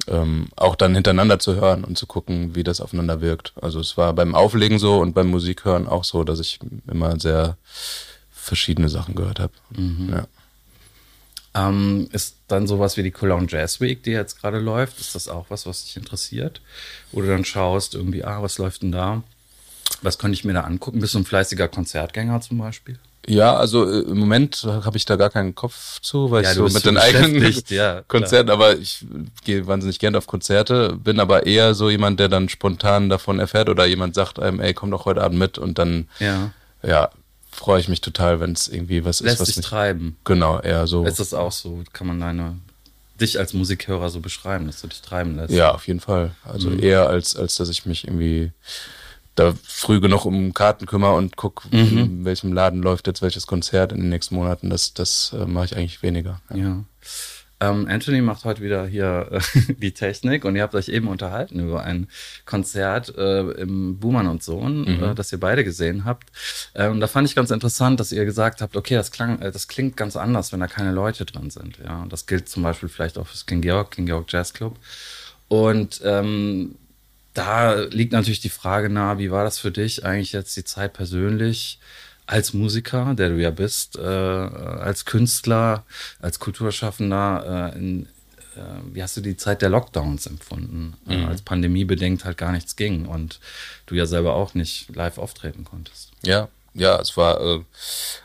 ähm, 0.09 0.49
auch 0.57 0.77
dann 0.77 0.95
hintereinander 0.95 1.39
zu 1.39 1.55
hören 1.57 1.85
und 1.85 1.99
zu 1.99 2.07
gucken, 2.07 2.55
wie 2.55 2.63
das 2.63 2.81
aufeinander 2.81 3.21
wirkt. 3.21 3.53
Also 3.61 3.81
es 3.81 3.97
war 3.97 4.13
beim 4.13 4.35
Auflegen 4.35 4.79
so 4.79 4.99
und 4.99 5.15
beim 5.15 5.29
Musikhören 5.29 5.89
auch 5.89 6.05
so, 6.05 6.25
dass 6.25 6.39
ich 6.39 6.61
immer 6.87 7.19
sehr 7.19 7.57
verschiedene 8.31 8.89
Sachen 8.89 9.15
gehört 9.15 9.41
habe. 9.41 9.53
Ja. 10.11 10.27
Ähm, 11.57 12.09
ist 12.13 12.37
dann 12.49 12.67
sowas 12.67 12.97
wie 12.97 13.03
die 13.03 13.11
Cologne 13.11 13.47
Jazz 13.49 13.81
Week, 13.81 14.03
die 14.03 14.11
jetzt 14.11 14.41
gerade 14.41 14.59
läuft, 14.59 15.01
ist 15.01 15.15
das 15.15 15.29
auch 15.29 15.47
was, 15.49 15.67
was 15.67 15.85
dich 15.85 15.97
interessiert? 15.97 16.61
Wo 17.13 17.23
du 17.23 17.29
dann 17.29 17.45
schaust, 17.45 17.95
irgendwie, 17.95 18.25
ah, 18.25 18.43
was 18.43 18.59
läuft 18.59 18.83
denn 18.83 18.93
da? 18.93 19.23
Was 20.03 20.19
könnte 20.19 20.35
ich 20.35 20.45
mir 20.45 20.53
da 20.53 20.61
angucken? 20.63 21.01
Bist 21.01 21.15
du 21.15 21.19
ein 21.21 21.25
fleißiger 21.25 21.69
Konzertgänger 21.69 22.41
zum 22.41 22.59
Beispiel? 22.59 22.99
Ja, 23.29 23.57
also 23.57 23.91
äh, 23.91 24.01
im 24.03 24.19
Moment 24.19 24.63
habe 24.65 24.97
ich 24.97 25.05
da 25.05 25.17
gar 25.17 25.31
keinen 25.31 25.55
Kopf 25.55 26.01
zu, 26.01 26.31
weil 26.31 26.45
Ja, 26.45 26.51
ich 26.51 26.57
so 26.57 26.69
mit 26.69 26.85
den 26.85 26.97
eigenen 26.97 27.43
ja. 27.69 28.03
Konzerten, 28.09 28.51
aber 28.51 28.77
ich 28.77 29.05
gehe 29.45 29.67
wahnsinnig 29.67 29.99
gern 29.99 30.15
auf 30.15 30.27
Konzerte, 30.29 30.93
bin 30.97 31.19
aber 31.19 31.47
eher 31.47 31.75
so 31.75 31.91
jemand, 31.91 32.21
der 32.21 32.29
dann 32.29 32.49
spontan 32.49 33.09
davon 33.09 33.41
erfährt 33.41 33.69
oder 33.69 33.85
jemand 33.87 34.15
sagt 34.15 34.39
einem, 34.39 34.61
ey, 34.61 34.75
komm 34.75 34.91
doch 34.93 35.07
heute 35.07 35.23
Abend 35.23 35.39
mit 35.39 35.59
und 35.59 35.79
dann, 35.79 36.09
Ja. 36.21 36.53
ja, 36.83 37.11
freue 37.57 37.81
ich 37.81 37.89
mich 37.89 38.01
total, 38.01 38.41
wenn 38.41 38.53
es 38.53 38.69
irgendwie 38.69 39.05
was 39.05 39.21
Lässt 39.21 39.35
ist, 39.35 39.41
was 39.41 39.49
dich 39.49 39.57
mich, 39.59 39.67
treiben. 39.67 40.17
genau, 40.25 40.61
eher 40.61 40.87
so, 40.87 41.05
Ist 41.05 41.19
das 41.21 41.35
auch 41.35 41.53
so? 41.53 41.83
Kann 41.93 42.07
man 42.07 42.21
deine, 42.21 42.57
dich 43.21 43.39
als 43.39 43.53
Musikhörer 43.55 44.11
so 44.11 44.21
beschreiben, 44.21 44.67
dass 44.67 44.81
du 44.81 44.87
dich 44.89 45.01
treiben 45.03 45.37
lässt? 45.37 45.53
ja, 45.55 45.73
auf 45.75 45.87
jeden 45.87 46.01
Fall. 46.01 46.33
Also 46.45 46.71
Mhm. 46.71 46.83
eher 46.83 47.09
als, 47.09 47.35
als 47.37 47.57
dass 47.57 47.69
ich 47.69 47.87
mich 47.87 48.05
irgendwie 48.07 48.53
da 49.35 49.53
früh 49.65 50.01
genug 50.01 50.25
um 50.25 50.55
Karten 50.55 50.87
kümmere 50.87 51.15
und 51.15 51.37
guck, 51.37 51.65
Mhm. 51.71 51.99
in 51.99 52.25
welchem 52.25 52.53
Laden 52.53 52.83
läuft 52.83 53.07
jetzt 53.07 53.21
welches 53.23 53.47
Konzert 53.47 53.93
in 53.93 53.99
den 54.01 54.09
nächsten 54.09 54.35
Monaten. 54.35 54.71
Das, 54.71 54.95
das 54.95 55.33
äh, 55.35 55.45
mache 55.47 55.67
ich 55.67 55.77
eigentlich 55.77 56.03
weniger. 56.03 56.41
Ja. 56.51 56.57
Ja. 56.57 56.85
Ähm, 57.59 57.87
Anthony 57.89 58.21
macht 58.21 58.45
heute 58.45 58.61
wieder 58.61 58.87
hier 58.87 59.29
äh, 59.31 59.73
die 59.79 59.93
Technik 59.93 60.45
und 60.45 60.57
ihr 60.57 60.63
habt 60.63 60.75
euch 60.75 60.89
eben 60.89 61.09
unterhalten 61.09 61.61
über 61.61 61.85
ein 61.85 62.09
Konzert 62.45 63.17
äh, 63.17 63.41
im 63.53 63.99
Buhmann 63.99 64.27
und 64.27 64.43
Sohn, 64.43 64.83
mhm. 64.83 65.03
äh, 65.03 65.15
das 65.15 65.33
ihr 65.33 65.41
beide 65.41 65.65
gesehen 65.65 66.05
habt. 66.05 66.29
Ähm, 66.75 67.01
da 67.01 67.07
fand 67.07 67.27
ich 67.29 67.35
ganz 67.35 67.51
interessant, 67.51 67.99
dass 67.99 68.13
ihr 68.13 68.27
gesagt 68.27 68.61
habt, 68.61 68.77
okay, 68.77 68.95
das, 68.95 69.11
klang, 69.11 69.41
äh, 69.41 69.51
das 69.51 69.69
klingt 69.69 69.97
ganz 69.97 70.17
anders, 70.17 70.53
wenn 70.53 70.61
da 70.61 70.67
keine 70.67 70.93
Leute 70.93 71.25
drin 71.25 71.49
sind. 71.49 71.79
Ja, 71.83 72.03
und 72.03 72.13
das 72.13 72.27
gilt 72.27 72.49
zum 72.49 72.63
Beispiel 72.63 72.91
vielleicht 72.91 73.17
auch 73.17 73.27
fürs 73.27 73.47
King 73.47 73.63
Georg, 73.63 73.93
King 73.93 74.05
Georg 74.05 74.31
Jazz 74.31 74.53
Club. 74.53 74.79
Und 75.49 76.03
ähm, 76.05 76.75
da 77.33 77.75
liegt 77.75 78.13
natürlich 78.13 78.41
die 78.41 78.49
Frage 78.49 78.91
nahe, 78.91 79.19
wie 79.19 79.31
war 79.31 79.45
das 79.45 79.59
für 79.59 79.71
dich 79.71 80.05
eigentlich 80.05 80.33
jetzt 80.33 80.57
die 80.57 80.65
Zeit 80.65 80.93
persönlich 80.93 81.79
als 82.27 82.53
Musiker, 82.53 83.15
der 83.15 83.31
du 83.31 83.41
ja 83.41 83.51
bist, 83.51 83.97
äh, 83.97 84.03
als 84.03 85.05
Künstler, 85.05 85.85
als 86.21 86.39
Kulturschaffender, 86.39 87.73
äh, 87.75 87.79
in, 87.79 88.07
äh, 88.57 88.61
wie 88.93 89.03
hast 89.03 89.17
du 89.17 89.21
die 89.21 89.37
Zeit 89.37 89.63
der 89.63 89.71
Lockdowns 89.71 90.27
empfunden, 90.27 90.95
äh, 91.09 91.17
mhm. 91.17 91.27
als 91.27 91.43
pandemiebedingt 91.43 92.25
halt 92.25 92.37
gar 92.37 92.53
nichts 92.53 92.77
ging 92.77 93.07
und 93.07 93.41
du 93.87 93.95
ja 93.95 94.07
selber 94.07 94.35
auch 94.35 94.55
nicht 94.55 94.95
live 94.95 95.19
auftreten 95.19 95.65
konntest? 95.65 96.11
Ja, 96.23 96.49
ja, 96.75 97.01
es 97.01 97.17
war, 97.17 97.41
äh, 97.41 97.61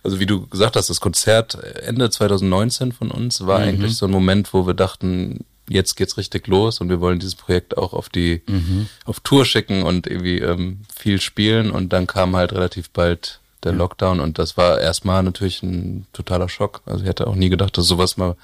also 0.04 0.20
wie 0.20 0.26
du 0.26 0.48
gesagt 0.48 0.76
hast, 0.76 0.90
das 0.90 1.00
Konzert 1.00 1.56
Ende 1.56 2.10
2019 2.10 2.92
von 2.92 3.12
uns 3.12 3.46
war 3.46 3.60
mhm. 3.60 3.66
eigentlich 3.66 3.96
so 3.96 4.08
ein 4.08 4.12
Moment, 4.12 4.54
wo 4.54 4.66
wir 4.66 4.74
dachten, 4.74 5.46
jetzt 5.70 5.96
geht's 5.96 6.18
richtig 6.18 6.48
los 6.48 6.82
und 6.82 6.90
wir 6.90 7.00
wollen 7.00 7.20
dieses 7.20 7.36
Projekt 7.36 7.78
auch 7.78 7.94
auf 7.94 8.10
die 8.10 8.42
mhm. 8.48 8.88
auf 9.06 9.20
Tour 9.22 9.46
schicken 9.46 9.84
und 9.84 10.08
irgendwie 10.08 10.40
ähm, 10.40 10.82
viel 10.94 11.22
spielen 11.22 11.72
und 11.72 11.94
dann 11.94 12.08
kam 12.08 12.36
halt 12.36 12.52
relativ 12.52 12.90
bald 12.90 13.41
der 13.64 13.74
Lockdown 13.74 14.20
und 14.20 14.40
das 14.40 14.58
war 14.58 14.80
erstmal 14.80 15.24
natürlich 15.24 15.62
ein 15.64 16.08
totaler 16.14 16.50
Schock. 16.50 16.82
Also 16.86 17.04
ich 17.04 17.10
hätte 17.10 17.28
auch 17.28 17.36
nie 17.36 17.50
gedacht, 17.50 17.78
dass 17.78 17.86
sowas 17.86 18.18
mal 18.18 18.36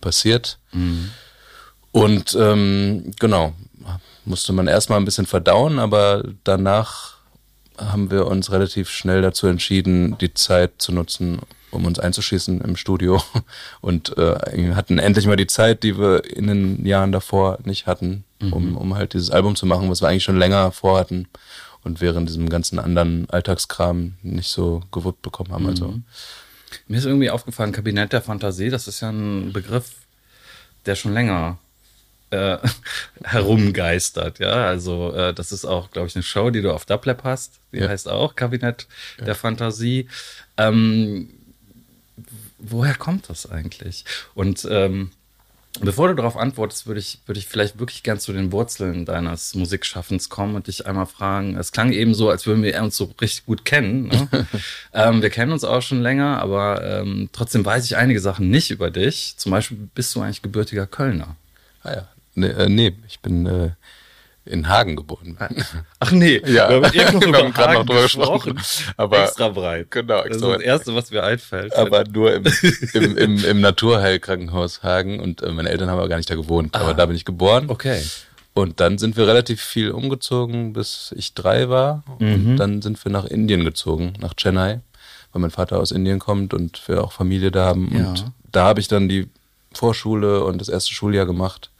passiert. 0.00 0.58
Mhm. 0.72 1.10
Und 1.92 2.36
ähm, 2.38 3.12
genau, 3.18 3.54
musste 4.24 4.52
man 4.52 4.68
erstmal 4.68 5.00
ein 5.00 5.04
bisschen 5.04 5.26
verdauen, 5.26 5.78
aber 5.78 6.22
danach 6.44 7.16
haben 7.78 8.10
wir 8.10 8.26
uns 8.26 8.50
relativ 8.52 8.90
schnell 8.90 9.22
dazu 9.22 9.46
entschieden, 9.46 10.18
die 10.18 10.34
Zeit 10.34 10.72
zu 10.78 10.92
nutzen, 10.92 11.40
um 11.70 11.84
uns 11.86 11.98
einzuschießen 11.98 12.60
im 12.60 12.76
Studio 12.76 13.22
und 13.80 14.16
äh, 14.18 14.74
hatten 14.74 14.98
endlich 14.98 15.26
mal 15.26 15.36
die 15.36 15.46
Zeit, 15.46 15.82
die 15.82 15.98
wir 15.98 16.24
in 16.24 16.46
den 16.46 16.86
Jahren 16.86 17.12
davor 17.12 17.58
nicht 17.64 17.86
hatten, 17.86 18.24
mhm. 18.40 18.52
um, 18.52 18.76
um 18.76 18.94
halt 18.94 19.14
dieses 19.14 19.30
Album 19.30 19.56
zu 19.56 19.66
machen, 19.66 19.90
was 19.90 20.02
wir 20.02 20.08
eigentlich 20.08 20.24
schon 20.24 20.38
länger 20.38 20.72
vorhatten 20.72 21.28
und 21.88 22.02
während 22.02 22.28
diesem 22.28 22.50
ganzen 22.50 22.78
anderen 22.78 23.28
Alltagskram 23.30 24.14
nicht 24.22 24.50
so 24.50 24.82
gewuppt 24.92 25.22
bekommen 25.22 25.52
haben. 25.52 25.66
Also. 25.66 25.88
Mhm. 25.88 26.04
Mir 26.86 26.98
ist 26.98 27.06
irgendwie 27.06 27.30
aufgefallen, 27.30 27.72
Kabinett 27.72 28.12
der 28.12 28.20
Fantasie, 28.20 28.68
das 28.68 28.86
ist 28.86 29.00
ja 29.00 29.08
ein 29.08 29.54
Begriff, 29.54 29.92
der 30.84 30.94
schon 30.96 31.14
länger 31.14 31.58
äh, 32.30 32.58
herumgeistert. 33.24 34.38
Ja, 34.38 34.66
also 34.66 35.14
äh, 35.14 35.32
das 35.32 35.50
ist 35.50 35.64
auch, 35.64 35.90
glaube 35.90 36.08
ich, 36.08 36.14
eine 36.14 36.22
Show, 36.22 36.50
die 36.50 36.60
du 36.60 36.72
auf 36.72 36.84
Dublab 36.84 37.24
hast. 37.24 37.58
Die 37.72 37.78
ja. 37.78 37.88
heißt 37.88 38.06
auch 38.08 38.36
Kabinett 38.36 38.86
ja. 39.18 39.24
der 39.24 39.34
Fantasie. 39.34 40.08
Ähm, 40.58 41.30
woher 42.58 42.94
kommt 42.96 43.30
das 43.30 43.50
eigentlich? 43.50 44.04
Und 44.34 44.68
ähm, 44.70 45.10
bevor 45.80 46.08
du 46.08 46.14
darauf 46.14 46.36
antwortest, 46.36 46.86
würde 46.86 47.00
ich, 47.00 47.18
würde 47.26 47.38
ich 47.38 47.46
vielleicht 47.46 47.78
wirklich 47.78 48.02
gern 48.02 48.18
zu 48.18 48.32
den 48.32 48.52
Wurzeln 48.52 49.04
deines 49.04 49.54
Musikschaffens 49.54 50.28
kommen 50.28 50.54
und 50.54 50.66
dich 50.66 50.86
einmal 50.86 51.06
fragen. 51.06 51.56
Es 51.56 51.72
klang 51.72 51.92
eben 51.92 52.14
so, 52.14 52.30
als 52.30 52.46
würden 52.46 52.62
wir 52.62 52.82
uns 52.82 52.96
so 52.96 53.12
richtig 53.20 53.46
gut 53.46 53.64
kennen. 53.64 54.08
Ne? 54.08 54.28
ähm, 54.92 55.22
wir 55.22 55.30
kennen 55.30 55.52
uns 55.52 55.64
auch 55.64 55.82
schon 55.82 56.02
länger, 56.02 56.40
aber 56.40 56.82
ähm, 56.84 57.28
trotzdem 57.32 57.64
weiß 57.64 57.84
ich 57.84 57.96
einige 57.96 58.20
Sachen 58.20 58.50
nicht 58.50 58.70
über 58.70 58.90
dich. 58.90 59.34
Zum 59.36 59.52
Beispiel 59.52 59.78
bist 59.94 60.14
du 60.14 60.20
eigentlich 60.20 60.42
gebürtiger 60.42 60.86
Kölner. 60.86 61.36
Ah 61.82 61.92
ja. 61.92 62.08
Nee, 62.34 62.48
äh, 62.48 62.68
nee 62.68 62.94
ich 63.06 63.20
bin 63.20 63.46
äh, 63.46 63.70
in 64.48 64.68
Hagen 64.68 64.96
geboren 64.96 65.36
bin. 65.36 65.64
Ach 66.00 66.10
nee, 66.10 66.40
ja. 66.46 66.68
wir 66.70 67.06
haben, 67.06 67.34
haben 67.34 67.52
gerade 67.52 67.74
noch 67.74 67.86
drüber 67.86 68.02
gesprochen. 68.02 68.60
Aber 68.96 69.24
extra 69.24 69.48
breit. 69.48 69.90
Genau, 69.90 70.22
extra 70.22 70.28
Das 70.28 70.36
ist 70.36 70.42
das 70.42 70.62
Erste, 70.62 70.94
was 70.94 71.10
mir 71.10 71.22
einfällt. 71.22 71.74
Aber 71.74 72.04
nur 72.04 72.34
im, 72.34 72.44
im, 72.94 73.16
im, 73.16 73.44
im 73.44 73.60
Naturheilkrankenhaus 73.60 74.82
Hagen 74.82 75.20
und 75.20 75.42
äh, 75.42 75.50
meine 75.50 75.70
Eltern 75.70 75.90
haben 75.90 75.98
aber 75.98 76.08
gar 76.08 76.16
nicht 76.16 76.30
da 76.30 76.34
gewohnt. 76.34 76.74
Ah. 76.74 76.80
Aber 76.80 76.94
da 76.94 77.06
bin 77.06 77.16
ich 77.16 77.24
geboren. 77.24 77.66
Okay. 77.68 78.02
Und 78.54 78.80
dann 78.80 78.98
sind 78.98 79.16
wir 79.16 79.26
relativ 79.28 79.62
viel 79.62 79.92
umgezogen, 79.92 80.72
bis 80.72 81.14
ich 81.16 81.34
drei 81.34 81.68
war. 81.68 82.02
Mhm. 82.18 82.32
Und 82.32 82.56
dann 82.56 82.82
sind 82.82 83.04
wir 83.04 83.12
nach 83.12 83.24
Indien 83.24 83.64
gezogen, 83.64 84.14
nach 84.18 84.34
Chennai, 84.34 84.80
weil 85.32 85.42
mein 85.42 85.50
Vater 85.50 85.78
aus 85.78 85.92
Indien 85.92 86.18
kommt 86.18 86.54
und 86.54 86.82
wir 86.88 87.04
auch 87.04 87.12
Familie 87.12 87.52
da 87.52 87.66
haben. 87.66 87.96
Ja. 87.96 88.08
Und 88.08 88.32
da 88.50 88.64
habe 88.64 88.80
ich 88.80 88.88
dann 88.88 89.08
die 89.08 89.28
Vorschule 89.72 90.42
und 90.42 90.60
das 90.60 90.68
erste 90.68 90.92
Schuljahr 90.92 91.26
gemacht. 91.26 91.70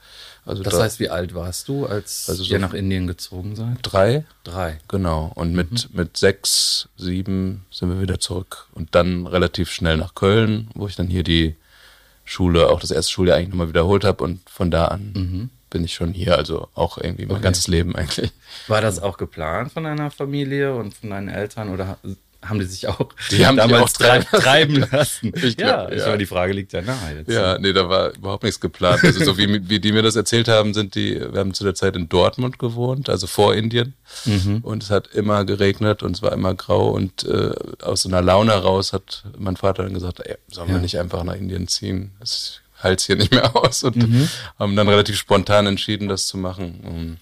Also 0.49 0.63
das 0.63 0.73
da, 0.73 0.83
heißt, 0.83 0.99
wie 0.99 1.09
alt 1.09 1.35
warst 1.35 1.67
du, 1.67 1.85
als 1.85 2.27
also 2.27 2.43
so 2.43 2.51
ihr 2.51 2.59
nach 2.59 2.73
Indien 2.73 3.05
gezogen 3.05 3.55
seid? 3.55 3.77
Drei. 3.83 4.25
Drei. 4.43 4.79
Genau. 4.87 5.31
Und 5.35 5.53
mit, 5.53 5.71
mhm. 5.71 5.97
mit 5.97 6.17
sechs, 6.17 6.89
sieben 6.97 7.65
sind 7.71 7.89
wir 7.89 8.01
wieder 8.01 8.19
zurück. 8.19 8.67
Und 8.73 8.95
dann 8.95 9.27
relativ 9.27 9.71
schnell 9.71 9.97
nach 9.97 10.15
Köln, 10.15 10.69
wo 10.73 10.87
ich 10.87 10.95
dann 10.95 11.07
hier 11.07 11.23
die 11.23 11.55
Schule, 12.25 12.69
auch 12.69 12.79
das 12.79 12.91
erste 12.91 13.11
Schuljahr 13.11 13.37
eigentlich 13.37 13.49
nochmal 13.49 13.69
wiederholt 13.69 14.03
habe. 14.03 14.23
Und 14.23 14.41
von 14.49 14.71
da 14.71 14.85
an 14.85 15.13
mhm. 15.13 15.49
bin 15.69 15.83
ich 15.83 15.93
schon 15.93 16.13
hier. 16.13 16.35
Also 16.35 16.67
auch 16.73 16.97
irgendwie 16.97 17.27
mein 17.27 17.37
okay. 17.37 17.43
ganzes 17.43 17.67
Leben 17.67 17.95
eigentlich. 17.95 18.31
War 18.67 18.81
das 18.81 18.99
auch 18.99 19.17
geplant 19.17 19.71
von 19.71 19.83
deiner 19.83 20.09
Familie 20.09 20.75
und 20.75 20.95
von 20.95 21.11
deinen 21.11 21.29
Eltern 21.29 21.69
oder 21.69 21.99
haben 22.41 22.59
die 22.59 22.65
sich 22.65 22.87
auch 22.87 23.09
die 23.31 23.45
haben 23.45 23.57
damals 23.57 23.83
auch 23.83 23.89
treiben, 23.89 24.87
lassen. 24.91 25.33
ich 25.35 25.57
glaub, 25.57 25.91
ja, 25.91 25.93
ja. 25.93 26.05
Meine, 26.05 26.17
die 26.19 26.25
Frage 26.25 26.53
liegt 26.53 26.71
ja 26.71 26.81
nahe 26.81 27.17
jetzt. 27.17 27.29
Ja, 27.29 27.57
nee, 27.57 27.73
da 27.73 27.89
war 27.89 28.15
überhaupt 28.15 28.43
nichts 28.43 28.59
geplant. 28.59 29.03
Also 29.03 29.25
so 29.25 29.37
wie, 29.37 29.67
wie 29.67 29.79
die 29.79 29.91
mir 29.91 30.03
das 30.03 30.15
erzählt 30.15 30.47
haben, 30.47 30.73
sind 30.73 30.95
die, 30.95 31.19
wir 31.19 31.39
haben 31.39 31.53
zu 31.53 31.63
der 31.63 31.75
Zeit 31.75 31.95
in 31.95 32.07
Dortmund 32.07 32.57
gewohnt, 32.57 33.09
also 33.09 33.27
vor 33.27 33.55
Indien. 33.55 33.93
Mhm. 34.25 34.59
Und 34.61 34.83
es 34.83 34.89
hat 34.89 35.07
immer 35.07 35.43
geregnet 35.43 36.01
und 36.01 36.15
es 36.15 36.21
war 36.21 36.31
immer 36.31 36.55
grau 36.55 36.89
und 36.91 37.25
äh, 37.25 37.51
aus 37.81 38.03
so 38.03 38.09
einer 38.09 38.21
Laune 38.21 38.53
raus 38.53 38.93
hat 38.93 39.23
mein 39.37 39.57
Vater 39.57 39.83
dann 39.83 39.93
gesagt, 39.93 40.21
ey, 40.21 40.37
sollen 40.47 40.69
ja. 40.69 40.75
wir 40.75 40.81
nicht 40.81 40.97
einfach 40.97 41.23
nach 41.23 41.35
Indien 41.35 41.67
ziehen? 41.67 42.11
Das 42.19 42.61
hält 42.81 43.01
hier 43.01 43.17
nicht 43.17 43.31
mehr 43.31 43.55
aus 43.55 43.83
und 43.83 43.97
mhm. 43.97 44.29
haben 44.57 44.75
dann 44.75 44.87
relativ 44.87 45.17
spontan 45.17 45.67
entschieden, 45.67 46.07
das 46.07 46.27
zu 46.27 46.37
machen. 46.37 46.79
Und 46.83 47.17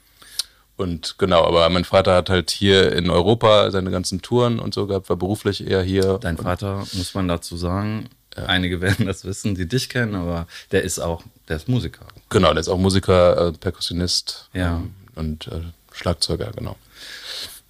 und 0.78 1.16
genau, 1.18 1.44
aber 1.44 1.68
mein 1.70 1.86
Vater 1.86 2.16
hat 2.16 2.30
halt 2.30 2.52
hier 2.52 2.94
in 2.94 3.10
Europa 3.10 3.72
seine 3.72 3.90
ganzen 3.90 4.22
Touren 4.22 4.60
und 4.60 4.76
so 4.76 4.86
gehabt, 4.86 5.10
war 5.10 5.18
beruflich 5.18 5.66
eher 5.66 5.82
hier. 5.82 6.20
Dein 6.20 6.38
Vater, 6.38 6.86
muss 6.94 7.16
man 7.16 7.28
dazu 7.28 7.58
sagen, 7.58 8.10
ja. 8.36 8.46
einige 8.46 8.80
werden 8.80 9.08
das 9.08 9.26
wissen, 9.26 9.56
die 9.56 9.68
dich 9.68 9.90
kennen, 9.90 10.14
aber 10.14 10.48
der 10.72 10.84
ist 10.84 11.00
auch, 11.00 11.24
der 11.50 11.58
ist 11.58 11.68
Musiker. 11.68 12.06
Genau, 12.30 12.52
der 12.54 12.62
ist 12.62 12.70
auch 12.70 12.78
Musiker, 12.78 13.48
äh, 13.48 13.52
Perkussionist 13.54 14.50
ja. 14.54 14.78
ähm, 14.78 14.94
und 15.16 15.48
äh, 15.48 15.62
Schlagzeuger, 15.92 16.52
genau. 16.56 16.78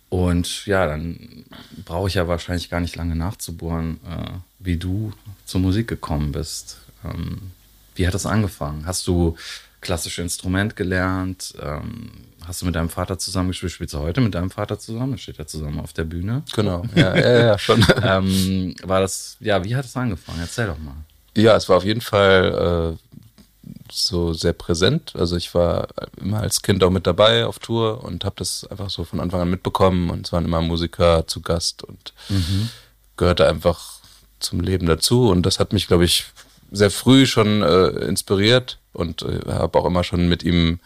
Und 0.09 0.65
ja, 0.65 0.85
dann 0.85 1.45
brauche 1.85 2.09
ich 2.09 2.15
ja 2.15 2.27
wahrscheinlich 2.27 2.69
gar 2.69 2.81
nicht 2.81 2.95
lange 2.97 3.15
nachzubohren, 3.15 3.99
äh, 4.05 4.31
wie 4.59 4.77
du 4.77 5.13
zur 5.45 5.61
Musik 5.61 5.87
gekommen 5.87 6.33
bist. 6.33 6.79
Ähm, 7.05 7.51
wie 7.95 8.05
hat 8.05 8.13
das 8.13 8.25
angefangen? 8.25 8.85
Hast 8.85 9.07
du 9.07 9.37
klassische 9.81 10.21
Instrument 10.21 10.75
gelernt? 10.75 11.55
Ähm, 11.61 12.11
hast 12.47 12.61
du 12.61 12.65
mit 12.65 12.75
deinem 12.75 12.89
Vater 12.89 13.19
zusammen 13.19 13.49
gespielt? 13.49 13.71
Spielst 13.71 13.93
du 13.93 13.99
heute 13.99 14.21
mit 14.21 14.33
deinem 14.33 14.49
Vater 14.49 14.79
zusammen? 14.79 15.17
Steht 15.17 15.39
er 15.39 15.47
zusammen 15.47 15.79
auf 15.79 15.93
der 15.93 16.05
Bühne? 16.05 16.43
Genau, 16.55 16.83
ja, 16.95 17.15
ja, 17.15 17.39
ja 17.39 17.59
schon. 17.59 17.85
ähm, 18.01 18.75
war 18.83 19.01
das, 19.01 19.37
ja, 19.39 19.63
wie 19.63 19.75
hat 19.75 19.85
es 19.85 19.95
angefangen? 19.95 20.39
Erzähl 20.39 20.67
doch 20.67 20.79
mal. 20.79 20.95
Ja, 21.35 21.55
es 21.55 21.69
war 21.69 21.77
auf 21.77 21.83
jeden 21.83 22.01
Fall 22.01 22.97
äh, 22.97 23.71
so 23.91 24.33
sehr 24.33 24.53
präsent. 24.53 25.13
Also 25.15 25.35
ich 25.35 25.53
war 25.53 25.87
immer 26.19 26.39
als 26.39 26.61
Kind 26.61 26.83
auch 26.83 26.89
mit 26.89 27.05
dabei 27.05 27.45
auf 27.45 27.59
Tour 27.59 28.03
und 28.03 28.25
habe 28.25 28.35
das 28.37 28.65
einfach 28.65 28.89
so 28.89 29.03
von 29.03 29.19
Anfang 29.19 29.41
an 29.41 29.49
mitbekommen. 29.49 30.09
Und 30.09 30.25
es 30.25 30.33
waren 30.33 30.45
immer 30.45 30.61
Musiker 30.61 31.27
zu 31.27 31.41
Gast 31.41 31.83
und 31.83 32.13
mhm. 32.29 32.69
gehörte 33.17 33.47
einfach 33.47 33.99
zum 34.39 34.61
Leben 34.61 34.87
dazu. 34.87 35.29
Und 35.29 35.45
das 35.45 35.59
hat 35.59 35.73
mich, 35.73 35.87
glaube 35.87 36.05
ich, 36.05 36.25
sehr 36.71 36.91
früh 36.91 37.25
schon 37.25 37.61
äh, 37.61 37.87
inspiriert 38.07 38.79
und 38.93 39.21
äh, 39.21 39.41
habe 39.47 39.77
auch 39.79 39.85
immer 39.85 40.03
schon 40.03 40.27
mit 40.27 40.43
ihm 40.43 40.79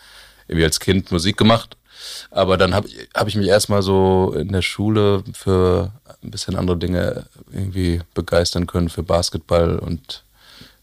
irgendwie 0.51 0.65
als 0.65 0.79
Kind 0.79 1.11
Musik 1.11 1.37
gemacht. 1.37 1.77
Aber 2.29 2.57
dann 2.57 2.73
habe 2.73 2.89
hab 3.15 3.27
ich 3.27 3.35
mich 3.35 3.47
erstmal 3.47 3.81
so 3.81 4.35
in 4.37 4.51
der 4.51 4.61
Schule 4.61 5.23
für 5.33 5.91
ein 6.23 6.31
bisschen 6.31 6.55
andere 6.55 6.77
Dinge 6.77 7.25
irgendwie 7.51 8.01
begeistern 8.13 8.67
können, 8.67 8.89
für 8.89 9.03
Basketball 9.03 9.79
und 9.79 10.23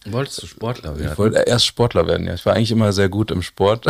Wolltest 0.06 0.42
du 0.42 0.46
Sportler 0.46 0.96
werden? 0.96 1.12
Ich 1.12 1.18
wollte 1.18 1.38
erst 1.40 1.66
Sportler 1.66 2.06
werden, 2.06 2.26
ja. 2.26 2.34
Ich 2.34 2.46
war 2.46 2.54
eigentlich 2.54 2.70
immer 2.70 2.92
sehr 2.92 3.08
gut 3.08 3.30
im 3.30 3.42
Sport. 3.42 3.84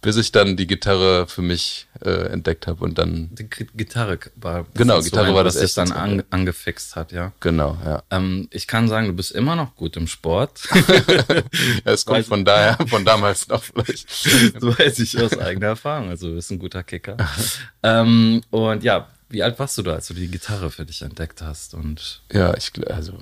Bis 0.00 0.16
ich 0.16 0.30
dann 0.30 0.56
die 0.56 0.66
Gitarre 0.66 1.26
für 1.26 1.42
mich 1.42 1.88
äh, 2.04 2.28
entdeckt 2.30 2.66
habe 2.66 2.84
und 2.84 2.98
dann 2.98 3.30
die 3.32 3.48
Gitarre 3.48 4.18
war 4.36 4.66
genau 4.74 5.00
Gitarre 5.00 5.34
war 5.34 5.44
das 5.44 5.56
was 5.56 5.62
sich 5.62 5.74
dann 5.74 5.92
an, 5.92 6.22
angefixt 6.30 6.94
hat 6.94 7.12
ja? 7.12 7.32
Genau 7.40 7.76
ja. 7.84 8.02
Ähm, 8.10 8.48
ich 8.50 8.66
kann 8.66 8.88
sagen 8.88 9.08
du 9.08 9.12
bist 9.12 9.32
immer 9.32 9.56
noch 9.56 9.74
gut 9.74 9.96
im 9.96 10.06
Sport. 10.06 10.68
Es 11.84 12.04
kommt 12.04 12.26
von 12.26 12.44
daher 12.44 12.78
von 12.86 13.04
damals 13.04 13.48
noch 13.48 13.62
vielleicht. 13.62 14.08
So 14.60 14.78
weiß 14.78 14.98
ich 15.00 15.20
aus 15.20 15.36
eigener 15.38 15.68
Erfahrung. 15.68 16.10
Also 16.10 16.28
du 16.28 16.34
bist 16.36 16.50
ein 16.50 16.58
guter 16.58 16.82
Kicker. 16.82 17.16
Ähm, 17.82 18.42
und 18.50 18.84
ja 18.84 19.08
wie 19.30 19.42
alt 19.42 19.58
warst 19.58 19.76
du 19.78 19.82
da 19.82 19.94
als 19.94 20.08
du 20.08 20.14
die 20.14 20.28
Gitarre 20.28 20.70
für 20.70 20.86
dich 20.86 21.02
entdeckt 21.02 21.42
hast 21.42 21.74
und 21.74 22.22
ja 22.32 22.56
ich 22.56 22.72
also 22.88 23.14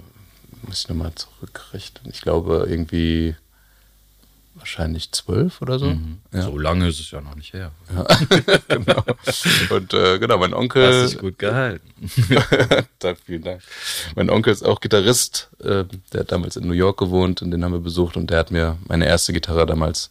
muss 0.62 0.80
ich 0.80 0.88
nochmal 0.88 1.12
zurückrichten. 1.14 2.10
Ich 2.10 2.20
glaube 2.20 2.66
irgendwie 2.68 3.36
wahrscheinlich 4.56 5.12
zwölf 5.12 5.62
oder 5.62 5.78
so. 5.78 5.86
Mhm. 5.86 6.18
Ja. 6.32 6.42
So 6.42 6.58
lange 6.58 6.88
ist 6.88 7.00
es 7.00 7.10
ja 7.10 7.20
noch 7.20 7.34
nicht 7.34 7.52
her. 7.52 7.72
genau. 8.68 9.04
Und 9.70 9.94
äh, 9.94 10.18
genau, 10.18 10.38
mein 10.38 10.54
Onkel. 10.54 11.02
Hast 11.02 11.12
dich 11.12 11.20
gut 11.20 11.38
gehalten. 11.38 11.88
Dank, 12.98 13.18
vielen 13.24 13.42
Dank. 13.42 13.62
Mein 14.14 14.30
Onkel 14.30 14.52
ist 14.52 14.64
auch 14.64 14.80
Gitarrist, 14.80 15.50
äh, 15.60 15.84
der 16.12 16.20
hat 16.20 16.32
damals 16.32 16.56
in 16.56 16.66
New 16.66 16.74
York 16.74 16.98
gewohnt 16.98 17.42
und 17.42 17.50
den 17.50 17.64
haben 17.64 17.72
wir 17.72 17.80
besucht 17.80 18.16
und 18.16 18.30
der 18.30 18.38
hat 18.38 18.50
mir 18.50 18.76
meine 18.88 19.06
erste 19.06 19.32
Gitarre 19.32 19.66
damals 19.66 20.10